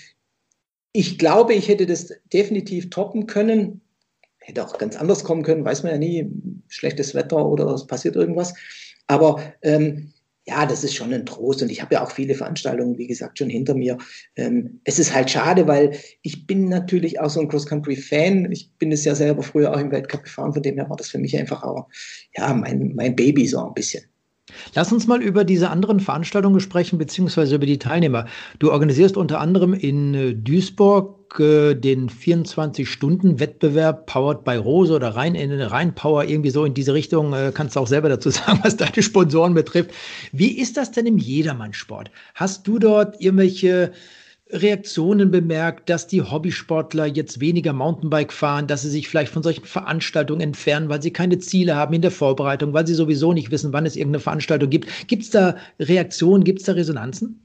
ich 0.94 1.18
glaube, 1.18 1.54
ich 1.54 1.68
hätte 1.68 1.88
das 1.88 2.14
definitiv 2.32 2.90
toppen 2.92 3.26
können. 3.26 3.82
Hätte 4.40 4.64
auch 4.64 4.78
ganz 4.78 4.96
anders 4.96 5.24
kommen 5.24 5.42
können, 5.42 5.66
weiß 5.66 5.84
man 5.84 5.94
ja 5.94 5.98
nie. 5.98 6.30
Schlechtes 6.68 7.16
Wetter 7.16 7.44
oder 7.46 7.66
es 7.68 7.88
passiert 7.88 8.16
irgendwas. 8.16 8.54
Aber 9.08 9.42
ähm, 9.64 10.14
ja, 10.46 10.66
das 10.66 10.84
ist 10.84 10.94
schon 10.94 11.14
ein 11.14 11.26
Trost 11.26 11.62
und 11.62 11.72
ich 11.72 11.82
habe 11.82 11.96
ja 11.96 12.04
auch 12.04 12.12
viele 12.12 12.36
Veranstaltungen, 12.36 12.98
wie 12.98 13.08
gesagt, 13.08 13.40
schon 13.40 13.50
hinter 13.50 13.74
mir. 13.74 13.98
Ähm, 14.36 14.82
es 14.84 15.00
ist 15.00 15.14
halt 15.14 15.30
schade, 15.30 15.68
weil 15.68 15.98
ich 16.22 16.46
bin 16.46 16.68
natürlich 16.68 17.20
auch 17.20 17.30
so 17.30 17.40
ein 17.40 17.48
Cross-Country-Fan. 17.48 18.52
Ich 18.52 18.72
bin 18.78 18.92
es 18.92 19.06
ja 19.06 19.16
selber 19.16 19.42
früher 19.42 19.74
auch 19.74 19.80
im 19.80 19.92
Weltcup 19.92 20.24
gefahren, 20.24 20.54
von 20.54 20.62
dem 20.62 20.76
her 20.76 20.90
war 20.90 20.98
das 20.98 21.10
für 21.10 21.20
mich 21.20 21.38
einfach 21.38 21.64
auch 21.64 21.88
ja, 22.38 22.54
mein, 22.54 22.94
mein 22.96 23.16
Baby 23.16 23.48
so 23.48 23.66
ein 23.66 23.74
bisschen. 23.74 24.04
Lass 24.76 24.92
uns 24.92 25.08
mal 25.08 25.22
über 25.22 25.44
diese 25.44 25.70
anderen 25.70 26.00
Veranstaltungen 26.00 26.60
sprechen, 26.60 26.98
beziehungsweise 26.98 27.56
über 27.56 27.66
die 27.66 27.80
Teilnehmer. 27.80 28.26
Du 28.60 28.72
organisierst 28.72 29.18
unter 29.18 29.40
anderem 29.40 29.74
in 29.74 30.14
äh, 30.14 30.34
Duisburg 30.34 31.40
äh, 31.40 31.74
den 31.76 32.10
24-Stunden-Wettbewerb 32.10 34.06
Powered 34.06 34.44
by 34.44 34.56
Rose 34.56 34.94
oder 34.94 35.16
Rhein, 35.16 35.36
Rhein 35.36 35.96
Power, 35.96 36.26
irgendwie 36.26 36.50
so 36.52 36.66
in 36.66 36.74
diese 36.74 36.94
Richtung. 36.94 37.34
Äh, 37.34 37.52
kannst 37.54 37.76
du 37.76 37.80
auch 37.80 37.88
selber 37.88 38.10
dazu 38.10 38.30
sagen, 38.32 38.60
was 38.64 38.78
deine 38.78 39.02
Sponsoren 39.02 39.54
betrifft. 39.54 39.92
Wie 40.32 40.60
ist 40.60 40.78
das 40.78 40.92
denn 40.92 41.06
im 41.06 41.18
Jedermannsport? 41.18 42.12
Hast 42.36 42.68
du 42.68 42.80
dort 42.80 43.22
irgendwelche 43.22 43.94
Reaktionen 44.54 45.32
bemerkt, 45.32 45.90
dass 45.90 46.08
die 46.08 46.22
Hobbysportler 46.22 47.08
jetzt 47.08 47.40
weniger 47.40 47.74
Mountainbike 47.74 48.32
fahren, 48.32 48.68
dass 48.68 48.84
sie 48.84 48.90
sich 48.90 49.08
vielleicht 49.08 49.32
von 49.32 49.44
solchen 49.44 49.66
Veranstaltungen 49.66 50.42
entfernen, 50.42 50.90
weil 50.90 51.02
sie 51.02 51.12
keine 51.12 51.40
Ziele 51.40 51.76
haben 51.76 51.94
in 51.94 52.02
der 52.02 52.12
Vorbereitung, 52.12 52.72
weil 52.74 52.86
sie 52.86 52.94
sowieso 52.94 53.34
nicht 53.34 53.52
wissen, 53.52 53.74
wann 53.74 53.86
es 53.86 53.96
irgendeine 53.96 54.22
Veranstaltung 54.22 54.70
gibt. 54.70 55.08
Gibt 55.08 55.24
es 55.24 55.32
da 55.32 55.58
Reaktionen, 55.80 56.44
gibt 56.44 56.60
es 56.60 56.66
da 56.66 56.74
Resonanzen? 56.74 57.42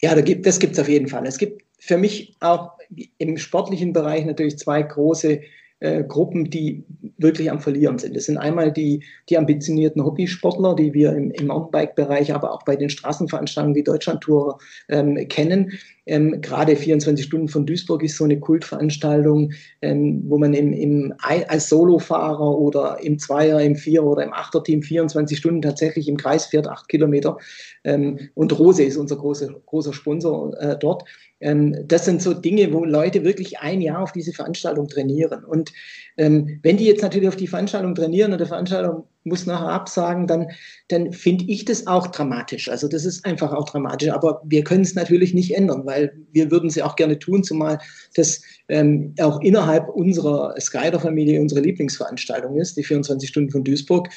Ja, 0.00 0.14
da 0.14 0.22
gibt, 0.22 0.46
das 0.46 0.58
gibt 0.58 0.72
es 0.72 0.78
auf 0.78 0.88
jeden 0.88 1.08
Fall. 1.08 1.26
Es 1.26 1.38
gibt 1.38 1.62
für 1.78 1.98
mich 1.98 2.36
auch 2.40 2.72
im 3.18 3.36
sportlichen 3.36 3.92
Bereich 3.92 4.24
natürlich 4.24 4.58
zwei 4.58 4.82
große 4.82 5.40
äh, 5.80 6.02
Gruppen, 6.02 6.50
die 6.50 6.84
wirklich 7.18 7.50
am 7.50 7.60
Verlieren 7.60 7.98
sind. 7.98 8.16
Das 8.16 8.24
sind 8.24 8.36
einmal 8.36 8.72
die, 8.72 9.04
die 9.28 9.38
ambitionierten 9.38 10.04
Hobbysportler, 10.04 10.74
die 10.74 10.92
wir 10.92 11.12
im, 11.12 11.30
im 11.30 11.46
Mountainbike-Bereich, 11.46 12.34
aber 12.34 12.52
auch 12.52 12.64
bei 12.64 12.74
den 12.74 12.90
Straßenveranstaltungen 12.90 13.76
wie 13.76 13.84
Deutschlandtour 13.84 14.58
ähm, 14.88 15.28
kennen, 15.28 15.72
Ähm, 16.08 16.40
Gerade 16.40 16.74
24 16.74 17.24
Stunden 17.24 17.48
von 17.48 17.66
Duisburg 17.66 18.02
ist 18.02 18.16
so 18.16 18.24
eine 18.24 18.40
Kultveranstaltung, 18.40 19.52
ähm, 19.82 20.24
wo 20.26 20.38
man 20.38 20.54
im, 20.54 20.72
im, 20.72 21.14
als 21.18 21.68
Solofahrer 21.68 22.58
oder 22.58 22.98
im 23.02 23.18
Zweier, 23.18 23.60
im 23.60 23.76
Vierer 23.76 24.06
oder 24.06 24.24
im 24.24 24.32
Achterteam 24.32 24.82
24 24.82 25.36
Stunden 25.36 25.62
tatsächlich 25.62 26.08
im 26.08 26.16
Kreis 26.16 26.46
fährt, 26.46 26.66
acht 26.66 26.88
Kilometer. 26.88 27.36
Ähm, 27.84 28.30
und 28.34 28.58
Rose 28.58 28.82
ist 28.82 28.96
unser 28.96 29.16
großer, 29.16 29.54
großer 29.66 29.92
Sponsor 29.92 30.58
äh, 30.58 30.78
dort. 30.78 31.04
Ähm, 31.40 31.76
das 31.86 32.06
sind 32.06 32.22
so 32.22 32.34
Dinge, 32.34 32.72
wo 32.72 32.84
Leute 32.84 33.22
wirklich 33.22 33.58
ein 33.60 33.80
Jahr 33.80 34.02
auf 34.02 34.12
diese 34.12 34.32
Veranstaltung 34.32 34.88
trainieren. 34.88 35.44
Und 35.44 35.72
ähm, 36.18 36.58
wenn 36.62 36.76
die 36.76 36.84
jetzt 36.84 37.02
natürlich 37.02 37.28
auf 37.28 37.36
die 37.36 37.46
Veranstaltung 37.46 37.94
trainieren 37.94 38.32
und 38.32 38.38
der 38.38 38.48
Veranstaltung 38.48 39.04
muss 39.22 39.46
nachher 39.46 39.68
absagen, 39.68 40.26
dann, 40.26 40.48
dann 40.88 41.12
finde 41.12 41.44
ich 41.46 41.64
das 41.64 41.86
auch 41.86 42.08
dramatisch. 42.08 42.68
Also 42.68 42.88
das 42.88 43.04
ist 43.04 43.24
einfach 43.24 43.52
auch 43.52 43.68
dramatisch. 43.68 44.10
Aber 44.10 44.42
wir 44.44 44.64
können 44.64 44.82
es 44.82 44.94
natürlich 44.94 45.32
nicht 45.32 45.54
ändern, 45.54 45.86
weil 45.86 46.12
wir 46.32 46.50
würden 46.50 46.70
sie 46.70 46.82
auch 46.82 46.96
gerne 46.96 47.18
tun, 47.18 47.44
zumal 47.44 47.78
das 48.14 48.42
ähm, 48.68 49.14
auch 49.20 49.40
innerhalb 49.40 49.88
unserer 49.88 50.54
Skyder-Familie 50.58 51.40
unsere 51.40 51.60
Lieblingsveranstaltung 51.60 52.56
ist, 52.56 52.76
die 52.76 52.84
24 52.84 53.28
Stunden 53.28 53.50
von 53.50 53.62
Duisburg. 53.62 54.08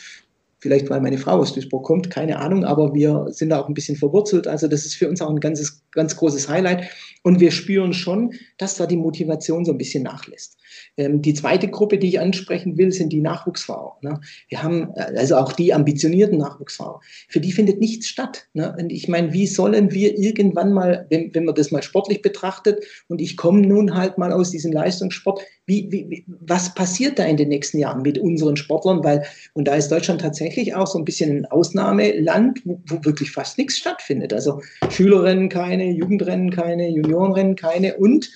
Vielleicht, 0.60 0.90
weil 0.90 1.02
meine 1.02 1.18
Frau 1.18 1.40
aus 1.40 1.54
Duisburg 1.54 1.84
kommt, 1.84 2.10
keine 2.10 2.40
Ahnung, 2.40 2.66
aber 2.66 2.94
wir 2.94 3.28
sind 3.30 3.50
da 3.50 3.60
auch 3.60 3.68
ein 3.68 3.74
bisschen 3.74 3.98
verwurzelt. 3.98 4.48
Also 4.48 4.68
das 4.68 4.86
ist 4.86 4.96
für 4.96 5.10
uns 5.10 5.22
auch 5.22 5.30
ein 5.30 5.40
ganzes, 5.40 5.84
ganz 5.92 6.16
großes 6.16 6.50
Highlight. 6.50 6.84
Und 7.24 7.40
wir 7.40 7.52
spüren 7.52 7.94
schon, 7.94 8.34
dass 8.58 8.76
da 8.76 8.86
die 8.86 8.98
Motivation 8.98 9.66
so 9.66 9.72
ein 9.72 9.80
bisschen 9.80 10.04
nachlässt. 10.04 10.61
Ähm, 10.98 11.22
die 11.22 11.34
zweite 11.34 11.68
Gruppe, 11.68 11.98
die 11.98 12.08
ich 12.08 12.20
ansprechen 12.20 12.78
will, 12.78 12.92
sind 12.92 13.14
die 13.14 13.22
Nachwuchsfahrer. 13.22 13.98
Ne? 14.02 14.20
Wir 14.50 14.64
haben 14.64 14.92
äh, 14.96 15.18
also 15.18 15.38
auch 15.38 15.54
die 15.54 15.74
ambitionierten 15.74 16.38
Nachwuchsfahrer. 16.38 17.00
Für 17.28 17.40
die 17.40 17.52
findet 17.52 17.80
nichts 17.80 18.08
statt. 18.08 18.48
Ne? 18.54 18.76
Und 18.80 18.92
ich 18.92 19.08
meine, 19.08 19.34
wie 19.34 19.48
sollen 19.48 19.92
wir 19.92 20.18
irgendwann 20.18 20.74
mal, 20.74 21.06
wenn, 21.10 21.34
wenn 21.34 21.46
man 21.46 21.56
das 21.56 21.72
mal 21.72 21.84
sportlich 21.84 22.22
betrachtet, 22.22 22.84
und 23.08 23.22
ich 23.22 23.38
komme 23.38 23.62
nun 23.62 23.96
halt 23.96 24.18
mal 24.18 24.32
aus 24.32 24.52
diesem 24.52 24.72
Leistungssport, 24.72 25.42
wie, 25.66 25.92
wie, 25.92 26.26
was 26.28 26.74
passiert 26.74 27.20
da 27.20 27.24
in 27.24 27.38
den 27.38 27.50
nächsten 27.50 27.78
Jahren 27.78 28.02
mit 28.02 28.18
unseren 28.18 28.58
Sportlern? 28.58 29.04
Weil, 29.04 29.24
und 29.54 29.68
da 29.68 29.76
ist 29.76 29.92
Deutschland 29.92 30.22
tatsächlich 30.22 30.76
auch 30.76 30.88
so 30.88 30.98
ein 30.98 31.06
bisschen 31.06 31.38
ein 31.38 31.46
Ausnahmeland, 31.46 32.62
wo, 32.66 32.82
wo 32.88 33.06
wirklich 33.06 33.32
fast 33.32 33.58
nichts 33.58 33.78
stattfindet. 33.78 34.34
Also 34.34 34.62
Schülerrennen 34.90 35.50
keine, 35.50 35.92
Jugendrennen 35.92 36.52
keine, 36.52 36.90
Juniorenrennen 36.90 37.56
keine 37.56 37.96
und 37.98 38.30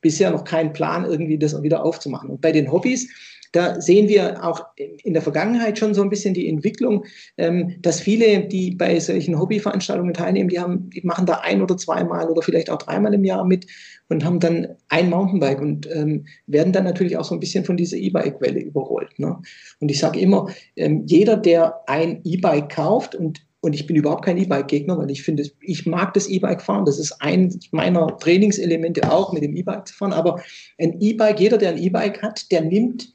bisher 0.00 0.30
noch 0.30 0.44
keinen 0.44 0.72
Plan, 0.72 1.04
irgendwie 1.04 1.38
das 1.38 1.60
wieder 1.62 1.84
aufzumachen. 1.84 2.30
Und 2.30 2.40
bei 2.40 2.52
den 2.52 2.70
Hobbys, 2.70 3.08
da 3.52 3.80
sehen 3.80 4.08
wir 4.08 4.44
auch 4.44 4.66
in 4.76 5.14
der 5.14 5.22
Vergangenheit 5.22 5.78
schon 5.78 5.94
so 5.94 6.02
ein 6.02 6.10
bisschen 6.10 6.34
die 6.34 6.48
Entwicklung, 6.48 7.04
ähm, 7.38 7.76
dass 7.80 8.00
viele, 8.00 8.46
die 8.46 8.72
bei 8.72 9.00
solchen 9.00 9.38
Hobbyveranstaltungen 9.38 10.14
teilnehmen, 10.14 10.50
die, 10.50 10.60
haben, 10.60 10.90
die 10.90 11.00
machen 11.02 11.26
da 11.26 11.40
ein 11.42 11.62
oder 11.62 11.76
zweimal 11.76 12.28
oder 12.28 12.42
vielleicht 12.42 12.70
auch 12.70 12.78
dreimal 12.78 13.14
im 13.14 13.24
Jahr 13.24 13.44
mit 13.44 13.66
und 14.08 14.24
haben 14.24 14.40
dann 14.40 14.76
ein 14.88 15.10
Mountainbike 15.10 15.60
und 15.60 15.88
ähm, 15.90 16.26
werden 16.46 16.72
dann 16.72 16.84
natürlich 16.84 17.16
auch 17.16 17.24
so 17.24 17.34
ein 17.34 17.40
bisschen 17.40 17.64
von 17.64 17.76
dieser 17.76 17.96
E-Bike-Welle 17.96 18.60
überrollt. 18.60 19.18
Ne? 19.18 19.36
Und 19.80 19.90
ich 19.90 19.98
sage 19.98 20.20
immer, 20.20 20.48
ähm, 20.76 21.04
jeder, 21.06 21.36
der 21.36 21.80
ein 21.86 22.20
E-Bike 22.24 22.68
kauft 22.70 23.14
und 23.14 23.47
und 23.60 23.74
ich 23.74 23.86
bin 23.86 23.96
überhaupt 23.96 24.24
kein 24.24 24.38
E-Bike-Gegner, 24.38 24.98
weil 24.98 25.10
ich 25.10 25.22
finde, 25.22 25.44
ich 25.60 25.84
mag 25.84 26.14
das 26.14 26.28
E-Bike 26.28 26.62
fahren. 26.62 26.84
Das 26.84 26.98
ist 26.98 27.20
ein 27.20 27.58
meiner 27.72 28.16
Trainingselemente 28.18 29.10
auch, 29.10 29.32
mit 29.32 29.42
dem 29.42 29.56
E-Bike 29.56 29.88
zu 29.88 29.94
fahren. 29.94 30.12
Aber 30.12 30.40
ein 30.78 31.00
E-Bike, 31.00 31.40
jeder, 31.40 31.58
der 31.58 31.70
ein 31.70 31.78
E-Bike 31.78 32.22
hat, 32.22 32.50
der 32.52 32.60
nimmt 32.60 33.14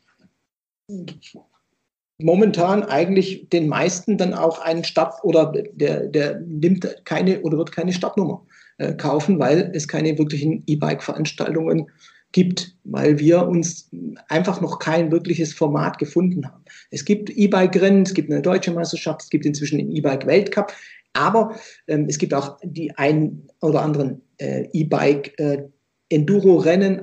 momentan 2.18 2.84
eigentlich 2.84 3.50
den 3.50 3.68
meisten 3.70 4.18
dann 4.18 4.34
auch 4.34 4.60
einen 4.60 4.84
Start 4.84 5.24
oder 5.24 5.54
der, 5.74 6.08
der 6.08 6.40
nimmt 6.42 7.06
keine 7.06 7.42
oder 7.42 7.58
wird 7.58 7.72
keine 7.72 7.94
Startnummer 7.94 8.46
äh, 8.80 8.94
kaufen, 8.94 9.40
weil 9.40 9.72
es 9.74 9.88
keine 9.88 10.18
wirklichen 10.18 10.64
E-Bike-Veranstaltungen 10.68 11.90
gibt, 12.34 12.76
weil 12.84 13.18
wir 13.20 13.48
uns 13.48 13.90
einfach 14.28 14.60
noch 14.60 14.80
kein 14.80 15.12
wirkliches 15.12 15.54
Format 15.54 15.98
gefunden 15.98 16.46
haben. 16.46 16.66
Es 16.92 17.06
gibt 17.06 17.30
E-Bike-Rennen, 17.30 18.04
es 18.04 18.14
gibt 18.14 18.30
eine 18.30 18.42
deutsche 18.42 18.72
Meisterschaft, 18.72 19.22
es 19.22 19.30
gibt 19.30 19.46
inzwischen 19.46 19.78
den 19.78 19.96
E-Bike-Weltcup, 19.96 20.74
aber 21.14 21.56
ähm, 21.88 22.08
es 22.10 22.18
gibt 22.18 22.34
auch 22.34 22.58
die 22.64 22.92
ein 22.98 23.48
oder 23.62 23.82
anderen 23.82 24.22
äh, 24.38 24.68
E-Bike 24.74 25.40
äh, 25.40 25.70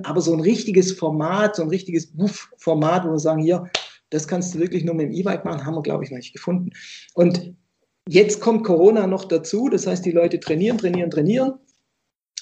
aber 0.05 0.21
so 0.21 0.33
ein 0.33 0.41
richtiges 0.41 0.93
Format, 0.93 1.57
so 1.57 1.63
ein 1.63 1.69
richtiges 1.69 2.13
Format, 2.59 3.05
wo 3.05 3.11
wir 3.11 3.19
sagen, 3.19 3.43
hier, 3.43 3.69
das 4.11 4.29
kannst 4.29 4.55
du 4.55 4.61
wirklich 4.61 4.85
nur 4.85 4.95
mit 4.95 5.07
dem 5.07 5.13
E-Bike 5.13 5.45
machen, 5.45 5.65
haben 5.65 5.75
wir, 5.75 5.83
glaube 5.83 6.05
ich, 6.05 6.11
noch 6.11 6.19
nicht 6.19 6.33
gefunden. 6.33 6.71
Und 7.15 7.55
jetzt 8.09 8.41
kommt 8.41 8.63
Corona 8.63 9.09
noch 9.09 9.25
dazu, 9.25 9.69
das 9.69 9.87
heißt, 9.87 10.05
die 10.05 10.13
Leute 10.13 10.39
trainieren, 10.39 10.79
trainieren, 10.79 11.11
trainieren 11.11 11.55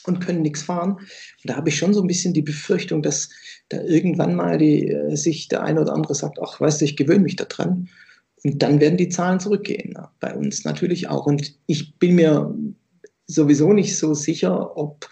und 0.06 0.20
können 0.20 0.42
nichts 0.42 0.62
fahren. 0.62 0.92
Und 0.92 1.44
da 1.44 1.56
habe 1.56 1.68
ich 1.68 1.76
schon 1.76 1.94
so 1.94 2.00
ein 2.00 2.06
bisschen 2.06 2.34
die 2.34 2.42
Befürchtung, 2.42 3.02
dass 3.02 3.28
da 3.68 3.80
irgendwann 3.82 4.34
mal 4.34 4.58
die, 4.58 4.88
äh, 4.88 5.16
sich 5.16 5.48
der 5.48 5.62
eine 5.62 5.80
oder 5.80 5.92
andere 5.92 6.14
sagt, 6.14 6.38
ach, 6.42 6.60
weißt 6.60 6.80
du, 6.80 6.84
ich 6.84 6.96
gewöhne 6.96 7.20
mich 7.20 7.36
daran. 7.36 7.88
Und 8.44 8.62
dann 8.62 8.80
werden 8.80 8.96
die 8.96 9.08
Zahlen 9.08 9.40
zurückgehen. 9.40 9.92
Ja, 9.94 10.12
bei 10.20 10.34
uns 10.34 10.64
natürlich 10.64 11.08
auch. 11.08 11.26
Und 11.26 11.54
ich 11.66 11.98
bin 11.98 12.14
mir 12.14 12.54
sowieso 13.26 13.72
nicht 13.72 13.96
so 13.96 14.14
sicher, 14.14 14.76
ob 14.76 15.08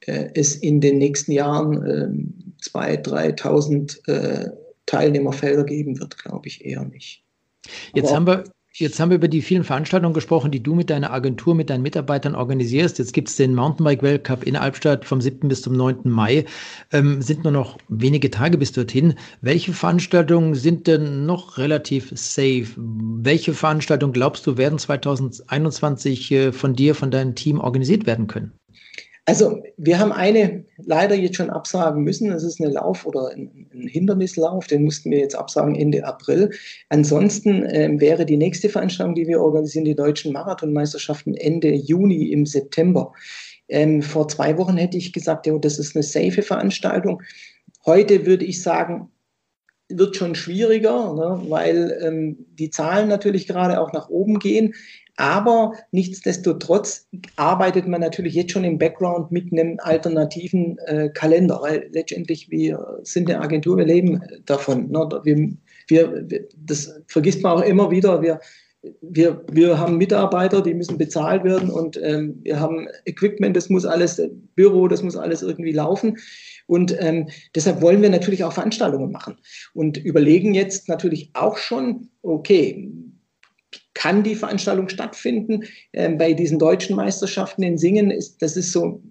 äh, 0.00 0.30
es 0.34 0.56
in 0.56 0.80
den 0.80 0.98
nächsten 0.98 1.32
Jahren 1.32 1.82
äh, 1.86 2.68
2.000, 2.70 3.38
3.000 3.38 4.08
äh, 4.08 4.50
Teilnehmerfelder 4.86 5.64
geben 5.64 5.98
wird, 5.98 6.18
glaube 6.18 6.46
ich 6.48 6.64
eher 6.64 6.84
nicht. 6.84 7.24
Jetzt 7.94 8.12
Aber 8.12 8.16
haben 8.16 8.26
wir 8.26 8.44
Jetzt 8.76 8.98
haben 8.98 9.10
wir 9.10 9.18
über 9.18 9.28
die 9.28 9.40
vielen 9.40 9.62
Veranstaltungen 9.62 10.14
gesprochen, 10.14 10.50
die 10.50 10.60
du 10.60 10.74
mit 10.74 10.90
deiner 10.90 11.12
Agentur, 11.12 11.54
mit 11.54 11.70
deinen 11.70 11.82
Mitarbeitern 11.82 12.34
organisierst. 12.34 12.98
Jetzt 12.98 13.12
gibt 13.12 13.28
es 13.28 13.36
den 13.36 13.54
Mountainbike-Weltcup 13.54 14.42
in 14.42 14.56
Albstadt 14.56 15.04
vom 15.04 15.20
7. 15.20 15.46
bis 15.46 15.62
zum 15.62 15.74
9. 15.74 15.98
Mai. 16.10 16.44
Ähm, 16.90 17.22
sind 17.22 17.44
nur 17.44 17.52
noch 17.52 17.78
wenige 17.86 18.32
Tage 18.32 18.58
bis 18.58 18.72
dorthin. 18.72 19.14
Welche 19.40 19.72
Veranstaltungen 19.72 20.56
sind 20.56 20.88
denn 20.88 21.24
noch 21.24 21.56
relativ 21.56 22.10
safe? 22.16 22.66
Welche 22.76 23.54
Veranstaltungen 23.54 24.12
glaubst 24.12 24.44
du 24.44 24.56
werden 24.56 24.80
2021 24.80 26.32
äh, 26.32 26.52
von 26.52 26.74
dir, 26.74 26.96
von 26.96 27.12
deinem 27.12 27.36
Team 27.36 27.60
organisiert 27.60 28.06
werden 28.06 28.26
können? 28.26 28.54
Also 29.26 29.62
wir 29.78 29.98
haben 29.98 30.12
eine 30.12 30.64
leider 30.76 31.14
jetzt 31.14 31.36
schon 31.36 31.48
absagen 31.48 32.04
müssen. 32.04 32.28
Das 32.28 32.44
ist 32.44 32.60
eine 32.60 32.72
Lauf- 32.72 33.06
oder 33.06 33.30
ein, 33.30 33.66
Hindernislauf. 33.72 34.66
Den 34.66 34.84
mussten 34.84 35.10
wir 35.10 35.18
jetzt 35.18 35.34
absagen 35.34 35.74
Ende 35.74 36.04
April. 36.04 36.50
Ansonsten 36.90 37.64
äh, 37.64 37.90
wäre 37.98 38.26
die 38.26 38.36
nächste 38.36 38.68
Veranstaltung, 38.68 39.14
die 39.14 39.26
wir 39.26 39.40
organisieren, 39.40 39.86
die 39.86 39.94
deutschen 39.94 40.32
Marathonmeisterschaften 40.32 41.34
Ende 41.34 41.72
Juni 41.72 42.32
im 42.32 42.44
September. 42.44 43.12
Ähm, 43.68 44.02
vor 44.02 44.28
zwei 44.28 44.58
Wochen 44.58 44.76
hätte 44.76 44.98
ich 44.98 45.12
gesagt, 45.12 45.46
ja, 45.46 45.56
das 45.58 45.78
ist 45.78 45.96
eine 45.96 46.02
safe 46.02 46.42
Veranstaltung. 46.42 47.22
Heute 47.86 48.26
würde 48.26 48.44
ich 48.44 48.62
sagen, 48.62 49.10
wird 49.88 50.16
schon 50.16 50.34
schwieriger, 50.34 51.14
ne, 51.14 51.42
weil 51.48 51.98
ähm, 52.02 52.46
die 52.58 52.70
Zahlen 52.70 53.08
natürlich 53.08 53.46
gerade 53.46 53.80
auch 53.80 53.92
nach 53.92 54.08
oben 54.08 54.38
gehen. 54.38 54.74
Aber 55.16 55.74
nichtsdestotrotz 55.92 57.06
arbeitet 57.36 57.86
man 57.86 58.00
natürlich 58.00 58.34
jetzt 58.34 58.52
schon 58.52 58.64
im 58.64 58.78
Background 58.78 59.30
mit 59.30 59.52
einem 59.52 59.78
alternativen 59.78 60.78
äh, 60.86 61.08
Kalender, 61.10 61.60
weil 61.62 61.88
letztendlich 61.92 62.50
wir 62.50 62.98
sind 63.04 63.30
eine 63.30 63.40
Agentur, 63.40 63.76
wir 63.76 63.84
leben 63.84 64.20
davon. 64.44 64.90
Ne? 64.90 65.08
Wir, 65.86 66.24
wir, 66.28 66.48
das 66.56 67.00
vergisst 67.06 67.42
man 67.42 67.58
auch 67.58 67.62
immer 67.62 67.92
wieder. 67.92 68.22
Wir, 68.22 68.40
wir, 69.02 69.44
wir 69.52 69.78
haben 69.78 69.98
Mitarbeiter, 69.98 70.60
die 70.62 70.74
müssen 70.74 70.98
bezahlt 70.98 71.44
werden 71.44 71.70
und 71.70 71.98
ähm, 72.02 72.40
wir 72.42 72.58
haben 72.58 72.88
Equipment, 73.04 73.56
das 73.56 73.70
muss 73.70 73.86
alles, 73.86 74.20
Büro, 74.56 74.88
das 74.88 75.02
muss 75.02 75.16
alles 75.16 75.42
irgendwie 75.42 75.72
laufen. 75.72 76.18
Und 76.66 76.96
ähm, 76.98 77.28
deshalb 77.54 77.82
wollen 77.82 78.02
wir 78.02 78.10
natürlich 78.10 78.44
auch 78.44 78.52
Veranstaltungen 78.52 79.12
machen 79.12 79.38
und 79.74 79.96
überlegen 79.96 80.54
jetzt 80.54 80.88
natürlich 80.88 81.30
auch 81.34 81.58
schon, 81.58 82.08
okay, 82.22 82.90
kann 83.94 84.22
die 84.22 84.34
Veranstaltung 84.34 84.88
stattfinden. 84.88 85.64
Ähm, 85.92 86.18
bei 86.18 86.32
diesen 86.32 86.58
deutschen 86.58 86.96
Meisterschaften 86.96 87.62
in 87.62 87.78
Singen 87.78 88.10
ist 88.10 88.42
das 88.42 88.56
ist 88.56 88.72
so 88.72 89.02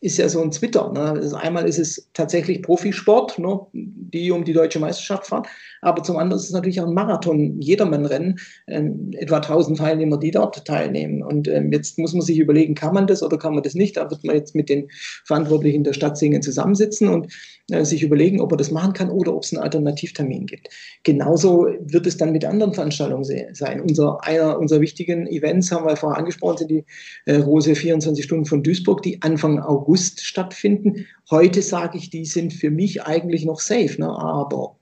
ist 0.00 0.18
ja 0.18 0.28
so 0.28 0.40
ein 0.40 0.50
Twitter. 0.50 0.92
Ne? 0.92 1.00
Also 1.00 1.36
einmal 1.36 1.66
ist 1.66 1.78
es 1.78 2.08
tatsächlich 2.12 2.62
Profisport, 2.62 3.38
ne? 3.38 3.58
die 3.72 4.30
um 4.30 4.44
die 4.44 4.52
deutsche 4.52 4.78
Meisterschaft 4.78 5.26
fahren, 5.26 5.44
aber 5.82 6.02
zum 6.02 6.16
anderen 6.16 6.40
ist 6.40 6.46
es 6.46 6.52
natürlich 6.52 6.80
auch 6.80 6.86
ein 6.86 6.94
Marathon, 6.94 7.60
Jedermannrennen, 7.60 8.38
ähm, 8.68 9.10
etwa 9.14 9.36
1000 9.36 9.78
Teilnehmer, 9.78 10.18
die 10.18 10.30
dort 10.30 10.64
teilnehmen. 10.64 11.22
Und 11.22 11.48
ähm, 11.48 11.72
jetzt 11.72 11.98
muss 11.98 12.12
man 12.12 12.22
sich 12.22 12.38
überlegen, 12.38 12.74
kann 12.74 12.94
man 12.94 13.06
das 13.06 13.22
oder 13.22 13.38
kann 13.38 13.54
man 13.54 13.62
das 13.62 13.74
nicht? 13.74 13.96
Da 13.96 14.10
wird 14.10 14.24
man 14.24 14.36
jetzt 14.36 14.54
mit 14.54 14.68
den 14.68 14.88
Verantwortlichen 15.24 15.84
der 15.84 15.92
Stadt 15.92 16.16
Singen 16.16 16.42
zusammensitzen 16.42 17.08
und 17.08 17.32
äh, 17.70 17.84
sich 17.84 18.02
überlegen, 18.02 18.40
ob 18.40 18.52
er 18.52 18.56
das 18.56 18.70
machen 18.70 18.92
kann 18.92 19.10
oder 19.10 19.34
ob 19.34 19.42
es 19.42 19.52
einen 19.52 19.62
Alternativtermin 19.62 20.46
gibt. 20.46 20.68
Genauso 21.02 21.66
wird 21.80 22.06
es 22.06 22.16
dann 22.16 22.32
mit 22.32 22.44
anderen 22.44 22.72
Veranstaltungen 22.72 23.24
sein. 23.52 23.80
Unser, 23.80 24.24
einer 24.24 24.58
unserer 24.58 24.80
wichtigen 24.80 25.26
Events, 25.26 25.70
haben 25.70 25.86
wir 25.86 25.96
vorher 25.96 26.18
angesprochen, 26.18 26.58
sind 26.58 26.70
die 26.70 26.84
äh, 27.26 27.36
Rose 27.36 27.74
24 27.74 28.24
Stunden 28.24 28.46
von 28.46 28.62
Duisburg, 28.62 29.02
die 29.02 29.20
Anfang 29.22 29.60
August 29.60 29.87
stattfinden. 29.96 31.06
Heute 31.30 31.62
sage 31.62 31.98
ich, 31.98 32.10
die 32.10 32.24
sind 32.24 32.52
für 32.52 32.70
mich 32.70 33.02
eigentlich 33.02 33.44
noch 33.44 33.60
safe, 33.60 33.96
ne? 33.98 34.08
aber 34.08 34.78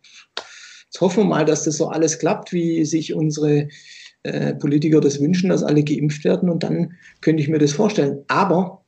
jetzt 0.84 1.00
hoffen 1.00 1.24
wir 1.24 1.28
mal, 1.28 1.44
dass 1.44 1.64
das 1.64 1.76
so 1.76 1.88
alles 1.88 2.18
klappt, 2.18 2.52
wie 2.52 2.84
sich 2.84 3.14
unsere 3.14 3.68
äh, 4.24 4.54
Politiker 4.54 5.00
das 5.00 5.20
wünschen, 5.20 5.50
dass 5.50 5.62
alle 5.62 5.84
geimpft 5.84 6.24
werden 6.24 6.50
und 6.50 6.62
dann 6.62 6.96
könnte 7.20 7.42
ich 7.42 7.48
mir 7.48 7.58
das 7.58 7.72
vorstellen. 7.72 8.24
Aber 8.28 8.84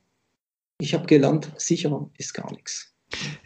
Ich 0.81 0.95
habe 0.95 1.07
gelernt, 1.07 1.51
sicher 1.57 2.09
ist 2.19 2.35
gar 2.35 2.53
nichts. 2.53 2.95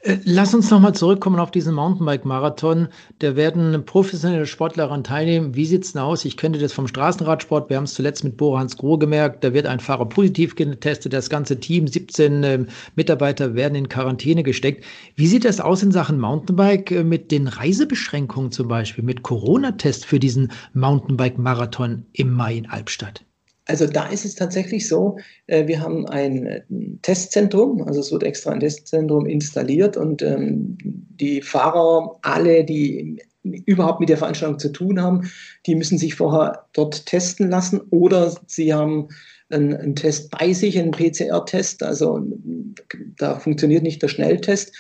Äh, 0.03 0.19
lass 0.25 0.53
uns 0.53 0.71
nochmal 0.71 0.95
zurückkommen 0.95 1.39
auf 1.39 1.53
diesen 1.53 1.75
Mountainbike-Marathon. 1.75 2.89
Da 3.21 3.37
werden 3.37 3.85
professionelle 3.87 4.47
Sportler 4.47 4.85
daran 4.85 5.05
teilnehmen. 5.05 5.55
Wie 5.55 5.65
sieht 5.65 5.85
es 5.85 5.93
denn 5.93 6.03
aus? 6.03 6.25
Ich 6.25 6.37
könnte 6.37 6.59
das 6.59 6.73
vom 6.73 6.89
Straßenradsport. 6.89 7.71
Wir 7.71 7.77
haben 7.77 7.85
es 7.85 7.95
zuletzt 7.95 8.25
mit 8.25 8.37
Bo 8.37 8.59
Hans 8.59 8.77
Groh 8.77 8.99
gemerkt. 8.99 9.45
Da 9.45 9.55
wird 9.55 9.67
ein 9.67 9.79
Fahrer 9.79 10.09
positiv 10.09 10.57
getestet. 10.57 11.13
Das 11.13 11.31
ganze 11.31 11.61
Team, 11.61 11.87
17 11.87 12.43
äh, 12.43 12.65
Mitarbeiter 12.97 13.55
werden 13.55 13.77
in 13.77 13.89
Quarantäne 13.89 14.43
gesteckt. 14.43 14.85
Wie 15.15 15.29
sieht 15.29 15.45
das 15.45 15.61
aus 15.61 15.83
in 15.83 15.93
Sachen 15.93 16.19
Mountainbike 16.19 16.91
äh, 16.91 17.05
mit 17.05 17.31
den 17.31 17.47
Reisebeschränkungen 17.47 18.51
zum 18.51 18.67
Beispiel, 18.67 19.05
mit 19.05 19.23
Corona-Test 19.23 20.05
für 20.05 20.19
diesen 20.19 20.51
Mountainbike-Marathon 20.75 22.07
im 22.13 22.33
Mai 22.33 22.57
in 22.57 22.69
Albstadt? 22.69 23.25
Also 23.67 23.87
da 23.87 24.09
ist 24.09 24.25
es 24.25 24.35
tatsächlich 24.35 24.89
so, 24.89 25.19
äh, 25.47 25.67
wir 25.67 25.81
haben 25.81 26.07
ein 26.09 26.47
äh, 26.47 26.63
Testzentrum, 27.03 27.83
also 27.83 28.01
es 28.01 28.11
wird 28.11 28.25
extra 28.25 28.51
ein 28.51 28.61
Testzentrum 28.61 29.27
installiert 29.27 29.97
und 29.97 30.21
ähm, 30.23 30.77
die 30.83 31.43
Fahrer, 31.43 32.19
alle, 32.23 32.65
die 32.65 33.23
überhaupt 33.43 34.01
mit 34.01 34.09
der 34.09 34.19
Veranstaltung 34.19 34.59
zu 34.59 34.71
tun 34.71 35.01
haben, 35.01 35.31
die 35.67 35.75
müssen 35.75 35.99
sich 35.99 36.15
vorher 36.15 36.67
dort 36.73 37.07
testen 37.07 37.51
lassen 37.51 37.81
oder 37.91 38.35
sie 38.47 38.73
haben 38.75 39.09
einen, 39.51 39.75
einen 39.75 39.97
Test 39.97 40.31
bei 40.31 40.53
sich, 40.53 40.79
einen 40.79 40.93
PCR-Test, 40.93 41.83
also 41.83 42.21
da 43.19 43.39
funktioniert 43.39 43.83
nicht 43.83 44.03
der 44.03 44.09
Schnelltest. 44.09 44.75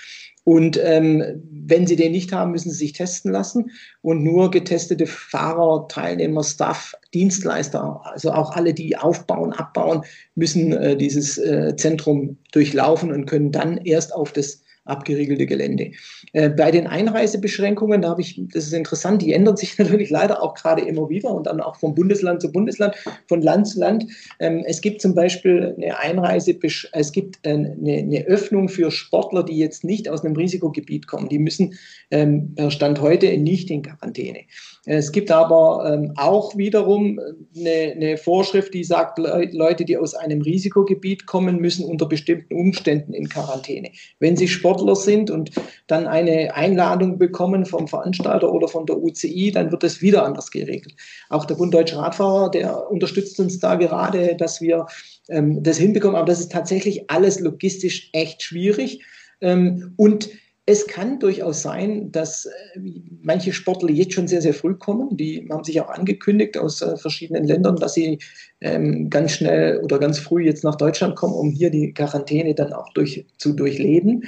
Und 0.44 0.78
ähm, 0.82 1.42
wenn 1.50 1.86
Sie 1.86 1.94
den 1.94 2.12
nicht 2.12 2.32
haben, 2.32 2.50
müssen 2.50 2.70
Sie 2.70 2.78
sich 2.78 2.92
testen 2.92 3.30
lassen. 3.30 3.70
Und 4.00 4.24
nur 4.24 4.50
getestete 4.50 5.06
Fahrer, 5.06 5.86
Teilnehmer, 5.88 6.42
Staff, 6.42 6.94
Dienstleister, 7.14 8.00
also 8.04 8.32
auch 8.32 8.52
alle, 8.52 8.74
die 8.74 8.96
aufbauen, 8.96 9.52
abbauen, 9.52 10.02
müssen 10.34 10.72
äh, 10.72 10.96
dieses 10.96 11.38
äh, 11.38 11.76
Zentrum 11.76 12.38
durchlaufen 12.50 13.12
und 13.12 13.26
können 13.26 13.52
dann 13.52 13.78
erst 13.78 14.14
auf 14.14 14.32
das 14.32 14.62
abgeriegelte 14.84 15.46
Gelände. 15.46 15.92
Äh, 16.32 16.50
bei 16.50 16.70
den 16.70 16.86
Einreisebeschränkungen, 16.86 18.02
da 18.02 18.10
habe 18.10 18.20
ich, 18.20 18.40
das 18.52 18.64
ist 18.64 18.72
interessant, 18.72 19.22
die 19.22 19.32
ändern 19.32 19.56
sich 19.56 19.78
natürlich 19.78 20.10
leider 20.10 20.42
auch 20.42 20.54
gerade 20.54 20.82
immer 20.82 21.08
wieder 21.08 21.30
und 21.30 21.46
dann 21.46 21.60
auch 21.60 21.76
von 21.76 21.94
Bundesland 21.94 22.42
zu 22.42 22.50
Bundesland, 22.50 22.94
von 23.28 23.42
Land 23.42 23.68
zu 23.68 23.80
Land. 23.80 24.06
Ähm, 24.40 24.64
es 24.66 24.80
gibt 24.80 25.00
zum 25.00 25.14
Beispiel 25.14 25.74
eine 25.76 25.98
Einreise, 25.98 26.58
es 26.92 27.12
gibt 27.12 27.46
eine, 27.46 27.76
eine, 27.80 28.24
Öffnung 28.26 28.68
für 28.68 28.90
Sportler, 28.90 29.42
die 29.42 29.56
jetzt 29.56 29.84
nicht 29.84 30.08
aus 30.08 30.24
einem 30.24 30.36
Risikogebiet 30.36 31.06
kommen. 31.06 31.28
Die 31.28 31.38
müssen 31.38 31.74
ähm, 32.10 32.54
Stand 32.68 33.00
heute 33.00 33.36
nicht 33.38 33.70
in 33.70 33.82
Quarantäne. 33.82 34.40
Es 34.84 35.12
gibt 35.12 35.30
aber 35.30 35.92
ähm, 35.92 36.12
auch 36.16 36.56
wiederum 36.56 37.20
eine, 37.56 37.92
eine 37.94 38.16
Vorschrift, 38.16 38.74
die 38.74 38.82
sagt, 38.82 39.18
Leute, 39.18 39.84
die 39.84 39.96
aus 39.96 40.14
einem 40.14 40.42
Risikogebiet 40.42 41.26
kommen, 41.26 41.58
müssen 41.58 41.84
unter 41.84 42.06
bestimmten 42.06 42.54
Umständen 42.54 43.14
in 43.14 43.28
Quarantäne. 43.28 43.90
Wenn 44.18 44.36
sie 44.36 44.48
Sport 44.48 44.71
Sportler 44.72 44.96
sind 44.96 45.30
und 45.30 45.50
dann 45.86 46.06
eine 46.06 46.54
Einladung 46.54 47.18
bekommen 47.18 47.66
vom 47.66 47.88
Veranstalter 47.88 48.52
oder 48.52 48.68
von 48.68 48.86
der 48.86 48.98
UCI, 48.98 49.52
dann 49.52 49.70
wird 49.70 49.82
das 49.82 50.00
wieder 50.00 50.24
anders 50.24 50.50
geregelt. 50.50 50.94
Auch 51.28 51.44
der 51.44 51.56
Bund 51.56 51.74
Deutscher 51.74 51.98
Radfahrer, 51.98 52.50
der 52.50 52.90
unterstützt 52.90 53.38
uns 53.40 53.58
da 53.58 53.74
gerade, 53.74 54.36
dass 54.36 54.60
wir 54.60 54.86
ähm, 55.28 55.62
das 55.62 55.78
hinbekommen. 55.78 56.16
Aber 56.16 56.26
das 56.26 56.40
ist 56.40 56.52
tatsächlich 56.52 57.10
alles 57.10 57.40
logistisch 57.40 58.10
echt 58.12 58.42
schwierig. 58.42 59.04
Ähm, 59.40 59.92
und 59.96 60.30
es 60.64 60.86
kann 60.86 61.18
durchaus 61.18 61.60
sein, 61.60 62.12
dass 62.12 62.46
äh, 62.46 62.80
manche 63.20 63.52
Sportler 63.52 63.90
jetzt 63.90 64.14
schon 64.14 64.28
sehr, 64.28 64.40
sehr 64.40 64.54
früh 64.54 64.74
kommen. 64.74 65.16
Die 65.16 65.46
haben 65.50 65.64
sich 65.64 65.80
auch 65.80 65.90
angekündigt 65.90 66.56
aus 66.56 66.80
äh, 66.82 66.96
verschiedenen 66.96 67.44
Ländern, 67.44 67.76
dass 67.76 67.94
sie 67.94 68.20
ähm, 68.60 69.10
ganz 69.10 69.32
schnell 69.32 69.80
oder 69.82 69.98
ganz 69.98 70.20
früh 70.20 70.44
jetzt 70.44 70.62
nach 70.62 70.76
Deutschland 70.76 71.16
kommen, 71.16 71.34
um 71.34 71.50
hier 71.50 71.70
die 71.70 71.92
Quarantäne 71.92 72.54
dann 72.54 72.72
auch 72.72 72.92
durch, 72.92 73.26
zu 73.38 73.54
durchleben 73.54 74.24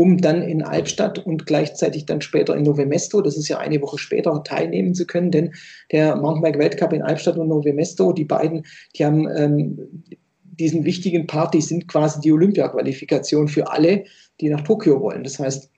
um 0.00 0.16
dann 0.16 0.40
in 0.40 0.62
Albstadt 0.62 1.18
und 1.18 1.44
gleichzeitig 1.44 2.06
dann 2.06 2.22
später 2.22 2.56
in 2.56 2.62
Novemesto, 2.62 3.20
das 3.20 3.36
ist 3.36 3.48
ja 3.48 3.58
eine 3.58 3.82
Woche 3.82 3.98
später, 3.98 4.42
teilnehmen 4.42 4.94
zu 4.94 5.06
können, 5.06 5.30
denn 5.30 5.52
der 5.92 6.16
Mountainbike-Weltcup 6.16 6.94
in 6.94 7.02
Albstadt 7.02 7.36
und 7.36 7.48
Novemesto, 7.48 8.14
die 8.14 8.24
beiden, 8.24 8.64
die 8.96 9.04
haben 9.04 9.28
ähm, 9.36 10.02
diesen 10.42 10.86
wichtigen 10.86 11.26
Part, 11.26 11.52
die 11.52 11.60
sind 11.60 11.86
quasi 11.86 12.18
die 12.22 12.32
Olympia-Qualifikation 12.32 13.48
für 13.48 13.70
alle, 13.70 14.04
die 14.40 14.48
nach 14.48 14.62
Tokio 14.62 15.02
wollen. 15.02 15.22
Das 15.22 15.38
heißt, 15.38 15.70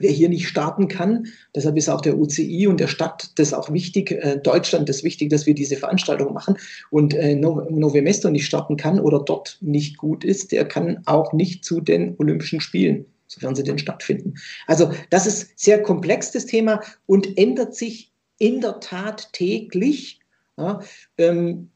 wer 0.00 0.10
hier 0.10 0.28
nicht 0.28 0.48
starten 0.48 0.88
kann. 0.88 1.28
Deshalb 1.54 1.76
ist 1.76 1.88
auch 1.88 2.00
der 2.00 2.18
UCI 2.18 2.66
und 2.66 2.80
der 2.80 2.88
Stadt 2.88 3.30
das 3.36 3.54
auch 3.54 3.72
wichtig, 3.72 4.10
äh, 4.10 4.40
Deutschland 4.42 4.88
das 4.88 5.04
wichtig, 5.04 5.30
dass 5.30 5.46
wir 5.46 5.54
diese 5.54 5.76
Veranstaltung 5.76 6.32
machen. 6.32 6.56
Und 6.90 7.14
äh, 7.14 7.36
Novemesto 7.36 8.30
nicht 8.30 8.46
starten 8.46 8.76
kann 8.76 8.98
oder 8.98 9.20
dort 9.20 9.58
nicht 9.60 9.96
gut 9.96 10.24
ist, 10.24 10.50
der 10.50 10.64
kann 10.64 11.02
auch 11.06 11.32
nicht 11.32 11.64
zu 11.64 11.80
den 11.80 12.16
Olympischen 12.18 12.60
Spielen 12.60 13.06
sofern 13.28 13.54
sie 13.54 13.62
denn 13.62 13.78
stattfinden. 13.78 14.34
Also 14.66 14.90
das 15.10 15.26
ist 15.26 15.58
sehr 15.58 15.82
komplex, 15.82 16.32
das 16.32 16.46
Thema, 16.46 16.80
und 17.06 17.38
ändert 17.38 17.74
sich 17.74 18.12
in 18.38 18.60
der 18.60 18.80
Tat 18.80 19.32
täglich. 19.32 20.20
Ja, 20.56 20.80
ähm, 21.18 21.70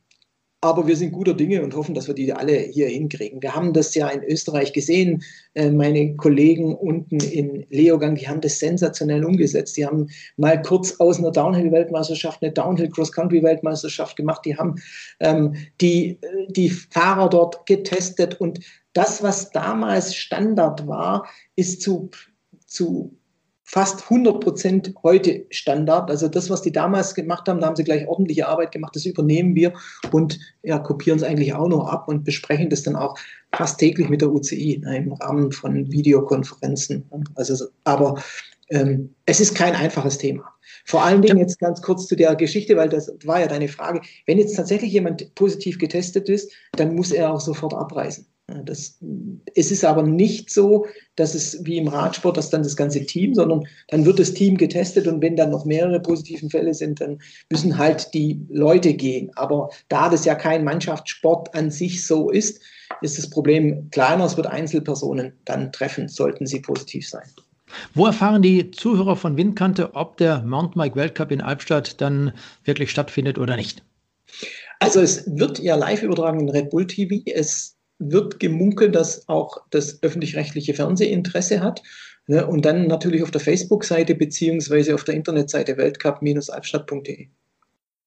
aber 0.65 0.87
wir 0.87 0.95
sind 0.95 1.11
guter 1.11 1.35
Dinge 1.35 1.61
und 1.63 1.75
hoffen, 1.75 1.93
dass 1.93 2.07
wir 2.07 2.15
die 2.15 2.33
alle 2.33 2.57
hier 2.57 2.87
hinkriegen. 2.87 3.43
Wir 3.43 3.53
haben 3.55 3.73
das 3.73 3.97
ja 3.97 4.09
in 4.09 4.23
Österreich 4.23 4.73
gesehen. 4.73 5.25
Äh, 5.55 5.71
meine 5.71 6.15
Kollegen 6.15 6.77
unten 6.77 7.19
in 7.19 7.67
Leogang, 7.71 8.15
die 8.15 8.29
haben 8.29 8.41
das 8.41 8.61
sensationell 8.61 9.25
umgesetzt. 9.25 9.77
Die 9.77 9.85
haben 9.85 10.09
mal 10.37 10.63
kurz 10.63 11.01
aus 11.01 11.19
einer 11.19 11.33
Downhill-Weltmeisterschaft 11.33 12.43
eine 12.43 12.53
Downhill-Cross-Country-Weltmeisterschaft 12.53 14.17
gemacht. 14.17 14.43
Die 14.45 14.57
haben 14.57 14.77
ähm, 15.19 15.57
die, 15.81 16.21
die 16.51 16.71
Fahrer 16.71 17.29
dort 17.29 17.67
getestet 17.67 18.41
und 18.41 18.61
das, 18.93 19.23
was 19.23 19.51
damals 19.51 20.15
Standard 20.15 20.87
war, 20.87 21.27
ist 21.57 21.83
zu, 21.83 22.11
zu 22.67 23.17
fast 23.73 24.03
100 24.03 24.41
Prozent 24.41 24.95
heute 25.03 25.47
Standard. 25.49 26.11
Also 26.11 26.29
das, 26.29 26.51
was 26.51 26.61
die 26.61 26.73
damals 26.73 27.15
gemacht 27.15 27.49
haben, 27.49 27.61
da 27.61 27.69
haben 27.69 27.77
sie 27.77 27.85
gleich 27.85 28.07
ordentliche 28.07 28.47
Arbeit 28.47 28.73
gemacht, 28.73 28.95
das 28.95 29.07
übernehmen 29.07 29.55
wir 29.55 29.73
und 30.11 30.39
ja, 30.63 30.79
kopieren 30.79 31.19
es 31.19 31.25
eigentlich 31.25 31.55
auch 31.55 31.69
noch 31.69 31.87
ab 31.87 32.07
und 32.07 32.25
besprechen 32.25 32.69
das 32.69 32.83
dann 32.83 32.97
auch 32.97 33.19
fast 33.55 33.79
täglich 33.79 34.11
mit 34.11 34.21
der 34.21 34.31
UCI 34.31 34.83
ne, 34.85 34.99
im 34.99 35.13
Rahmen 35.15 35.53
von 35.53 35.91
Videokonferenzen. 35.91 37.05
Also, 37.35 37.67
aber 37.85 38.23
ähm, 38.69 39.15
es 39.25 39.41
ist 39.41 39.55
kein 39.55 39.75
einfaches 39.75 40.19
Thema. 40.19 40.45
Vor 40.85 41.03
allen 41.03 41.23
Dingen 41.23 41.39
jetzt 41.39 41.59
ganz 41.59 41.81
kurz 41.81 42.07
zu 42.07 42.17
der 42.17 42.35
Geschichte, 42.37 42.77
weil 42.77 42.89
das 42.89 43.11
war 43.25 43.41
ja 43.41 43.47
deine 43.47 43.69
Frage. 43.69 44.03
Wenn 44.27 44.39
jetzt 44.39 44.57
tatsächlich 44.57 44.93
jemand 44.93 45.35
positiv 45.35 45.79
getestet 45.79 46.29
ist, 46.29 46.53
dann 46.73 46.95
muss 46.95 47.11
er 47.11 47.33
auch 47.33 47.41
sofort 47.41 47.75
abreisen. 47.75 48.27
Das, 48.65 48.99
es 49.55 49.71
ist 49.71 49.85
aber 49.85 50.03
nicht 50.03 50.51
so, 50.51 50.87
dass 51.17 51.35
es 51.35 51.65
wie 51.65 51.79
im 51.79 51.89
Radsport, 51.89 52.37
dass 52.37 52.51
dann 52.51 52.63
das 52.63 52.77
ganze 52.77 53.05
Team, 53.05 53.35
sondern 53.35 53.67
dann 53.89 54.05
wird 54.05 54.19
das 54.19 54.35
Team 54.35 54.57
getestet 54.57 55.07
und 55.07 55.23
wenn 55.23 55.37
dann 55.37 55.51
noch 55.51 55.65
mehrere 55.65 56.01
positiven 56.01 56.51
Fälle 56.51 56.75
sind, 56.75 57.01
dann 57.01 57.19
müssen 57.51 57.79
halt 57.79 58.13
die 58.15 58.41
Leute 58.49 58.95
gehen. 58.95 59.31
Aber 59.37 59.71
da 59.89 60.09
das 60.09 60.25
ja 60.25 60.35
kein 60.35 60.65
Mannschaftssport 60.65 61.55
an 61.55 61.71
sich 61.71 62.07
so 62.07 62.31
ist, 62.31 62.61
ist 63.01 63.19
das 63.19 63.29
Problem 63.29 63.89
kleiner. 63.91 64.25
Es 64.25 64.37
wird 64.37 64.47
Einzelpersonen 64.47 65.33
dann 65.45 65.73
treffen, 65.73 66.09
sollten 66.09 66.47
sie 66.47 66.61
positiv 66.61 67.09
sein. 67.09 67.25
Wo 67.95 68.07
erfahren 68.07 68.43
die 68.43 68.71
Zuhörer 68.71 69.17
von 69.17 69.37
Windkante, 69.37 69.95
ob 69.95 70.17
der 70.19 70.43
Mountainbike 70.43 70.97
Weltcup 70.97 71.31
in 71.31 71.41
Albstadt 71.41 72.01
dann 72.01 72.33
wirklich 72.65 72.91
stattfindet 72.91 73.39
oder 73.39 73.57
nicht? 73.57 73.83
Also 74.79 75.01
es 75.01 75.25
wird 75.39 75.59
ja 75.59 75.77
live 75.77 76.03
übertragen 76.03 76.41
in 76.41 76.49
Red 76.49 76.71
Bull 76.71 76.87
TV. 76.87 77.23
Es 77.27 77.77
wird 78.11 78.41
gemunkelt, 78.41 78.95
dass 78.95 79.29
auch 79.29 79.59
das 79.71 80.03
öffentlich-rechtliche 80.03 80.75
Fernsehinteresse 80.75 81.61
hat. 81.61 81.83
Ne? 82.27 82.47
Und 82.47 82.65
dann 82.65 82.87
natürlich 82.87 83.23
auf 83.23 83.31
der 83.31 83.41
Facebook-Seite 83.41 84.15
beziehungsweise 84.15 84.95
auf 84.95 85.05
der 85.05 85.15
Internetseite 85.15 85.77
weltcup-albstadt.de. 85.77 87.29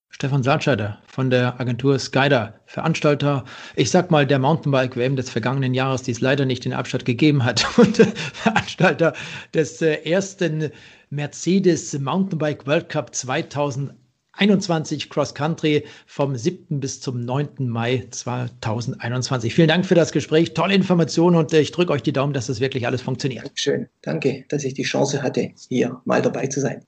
Stefan 0.10 0.44
Saltscheider 0.44 1.02
von 1.08 1.30
der 1.30 1.60
Agentur 1.60 2.00
Skyder, 2.00 2.54
Veranstalter, 2.68 3.44
ich 3.76 3.92
sag 3.92 4.12
mal, 4.12 4.26
der 4.26 4.40
Mountainbike-WM 4.40 5.18
des 5.18 5.30
vergangenen 5.30 5.74
Jahres, 5.74 6.04
die 6.04 6.12
es 6.12 6.22
leider 6.22 6.46
nicht 6.46 6.66
in 6.66 6.72
Albstadt 6.72 7.04
gegeben 7.04 7.44
hat, 7.44 7.66
und 7.78 7.98
Veranstalter 7.98 9.14
des 9.54 9.82
äh, 9.82 9.96
ersten 10.10 10.72
Mercedes 11.10 12.00
Mountainbike 12.00 12.66
World 12.66 12.88
Cup 12.88 13.14
2021. 13.14 14.05
21 14.38 15.10
Cross 15.10 15.34
Country 15.34 15.84
vom 16.06 16.36
7. 16.36 16.80
bis 16.80 17.02
zum 17.02 17.22
9. 17.22 17.50
Mai 17.60 18.06
2021. 18.10 19.54
Vielen 19.54 19.68
Dank 19.68 19.86
für 19.86 19.96
das 19.96 20.12
Gespräch, 20.12 20.54
tolle 20.54 20.74
Informationen 20.74 21.36
und 21.36 21.54
ich 21.54 21.72
drücke 21.72 21.94
euch 21.94 22.04
die 22.04 22.14
Daumen, 22.14 22.34
dass 22.34 22.48
das 22.48 22.60
wirklich 22.60 22.86
alles 22.86 23.02
funktioniert. 23.02 23.52
Schön, 23.56 23.88
danke, 24.02 24.46
dass 24.50 24.64
ich 24.64 24.74
die 24.74 24.84
Chance 24.84 25.22
hatte, 25.22 25.52
hier 25.70 26.02
mal 26.06 26.22
dabei 26.22 26.48
zu 26.48 26.62
sein. 26.62 26.84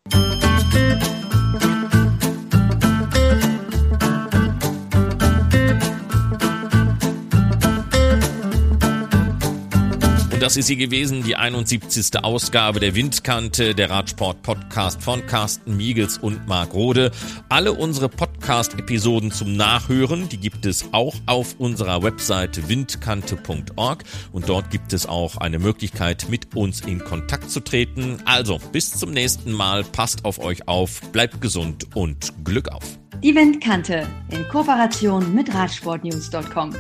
Das 10.48 10.56
ist 10.56 10.68
sie 10.68 10.78
gewesen, 10.78 11.24
die 11.24 11.36
71. 11.36 12.24
Ausgabe 12.24 12.80
der 12.80 12.96
Windkante, 12.96 13.76
der 13.76 13.90
Radsport-Podcast 13.90 15.04
von 15.04 15.26
Carsten 15.26 15.76
Miegels 15.76 16.18
und 16.18 16.48
Marc 16.48 16.74
Rode. 16.74 17.12
Alle 17.50 17.74
unsere 17.74 18.08
Podcast-Episoden 18.08 19.32
zum 19.32 19.58
Nachhören, 19.58 20.30
die 20.30 20.38
gibt 20.38 20.66
es 20.66 20.86
auch 20.94 21.16
auf 21.26 21.56
unserer 21.58 22.02
Webseite 22.02 22.70
windkante.org 22.70 24.06
und 24.32 24.48
dort 24.48 24.70
gibt 24.70 24.94
es 24.94 25.06
auch 25.06 25.36
eine 25.36 25.60
Möglichkeit, 25.60 26.28
mit 26.30 26.56
uns 26.56 26.80
in 26.80 27.04
Kontakt 27.04 27.52
zu 27.52 27.60
treten. 27.60 28.20
Also, 28.24 28.58
bis 28.72 28.94
zum 28.94 29.12
nächsten 29.12 29.52
Mal, 29.52 29.84
passt 29.84 30.24
auf 30.24 30.40
euch 30.40 30.66
auf, 30.70 31.02
bleibt 31.12 31.42
gesund 31.42 31.94
und 31.94 32.32
Glück 32.46 32.70
auf. 32.70 32.98
Die 33.22 33.36
Windkante 33.36 34.08
in 34.32 34.48
Kooperation 34.48 35.36
mit 35.36 35.54
Radsportnews.com. 35.54 36.74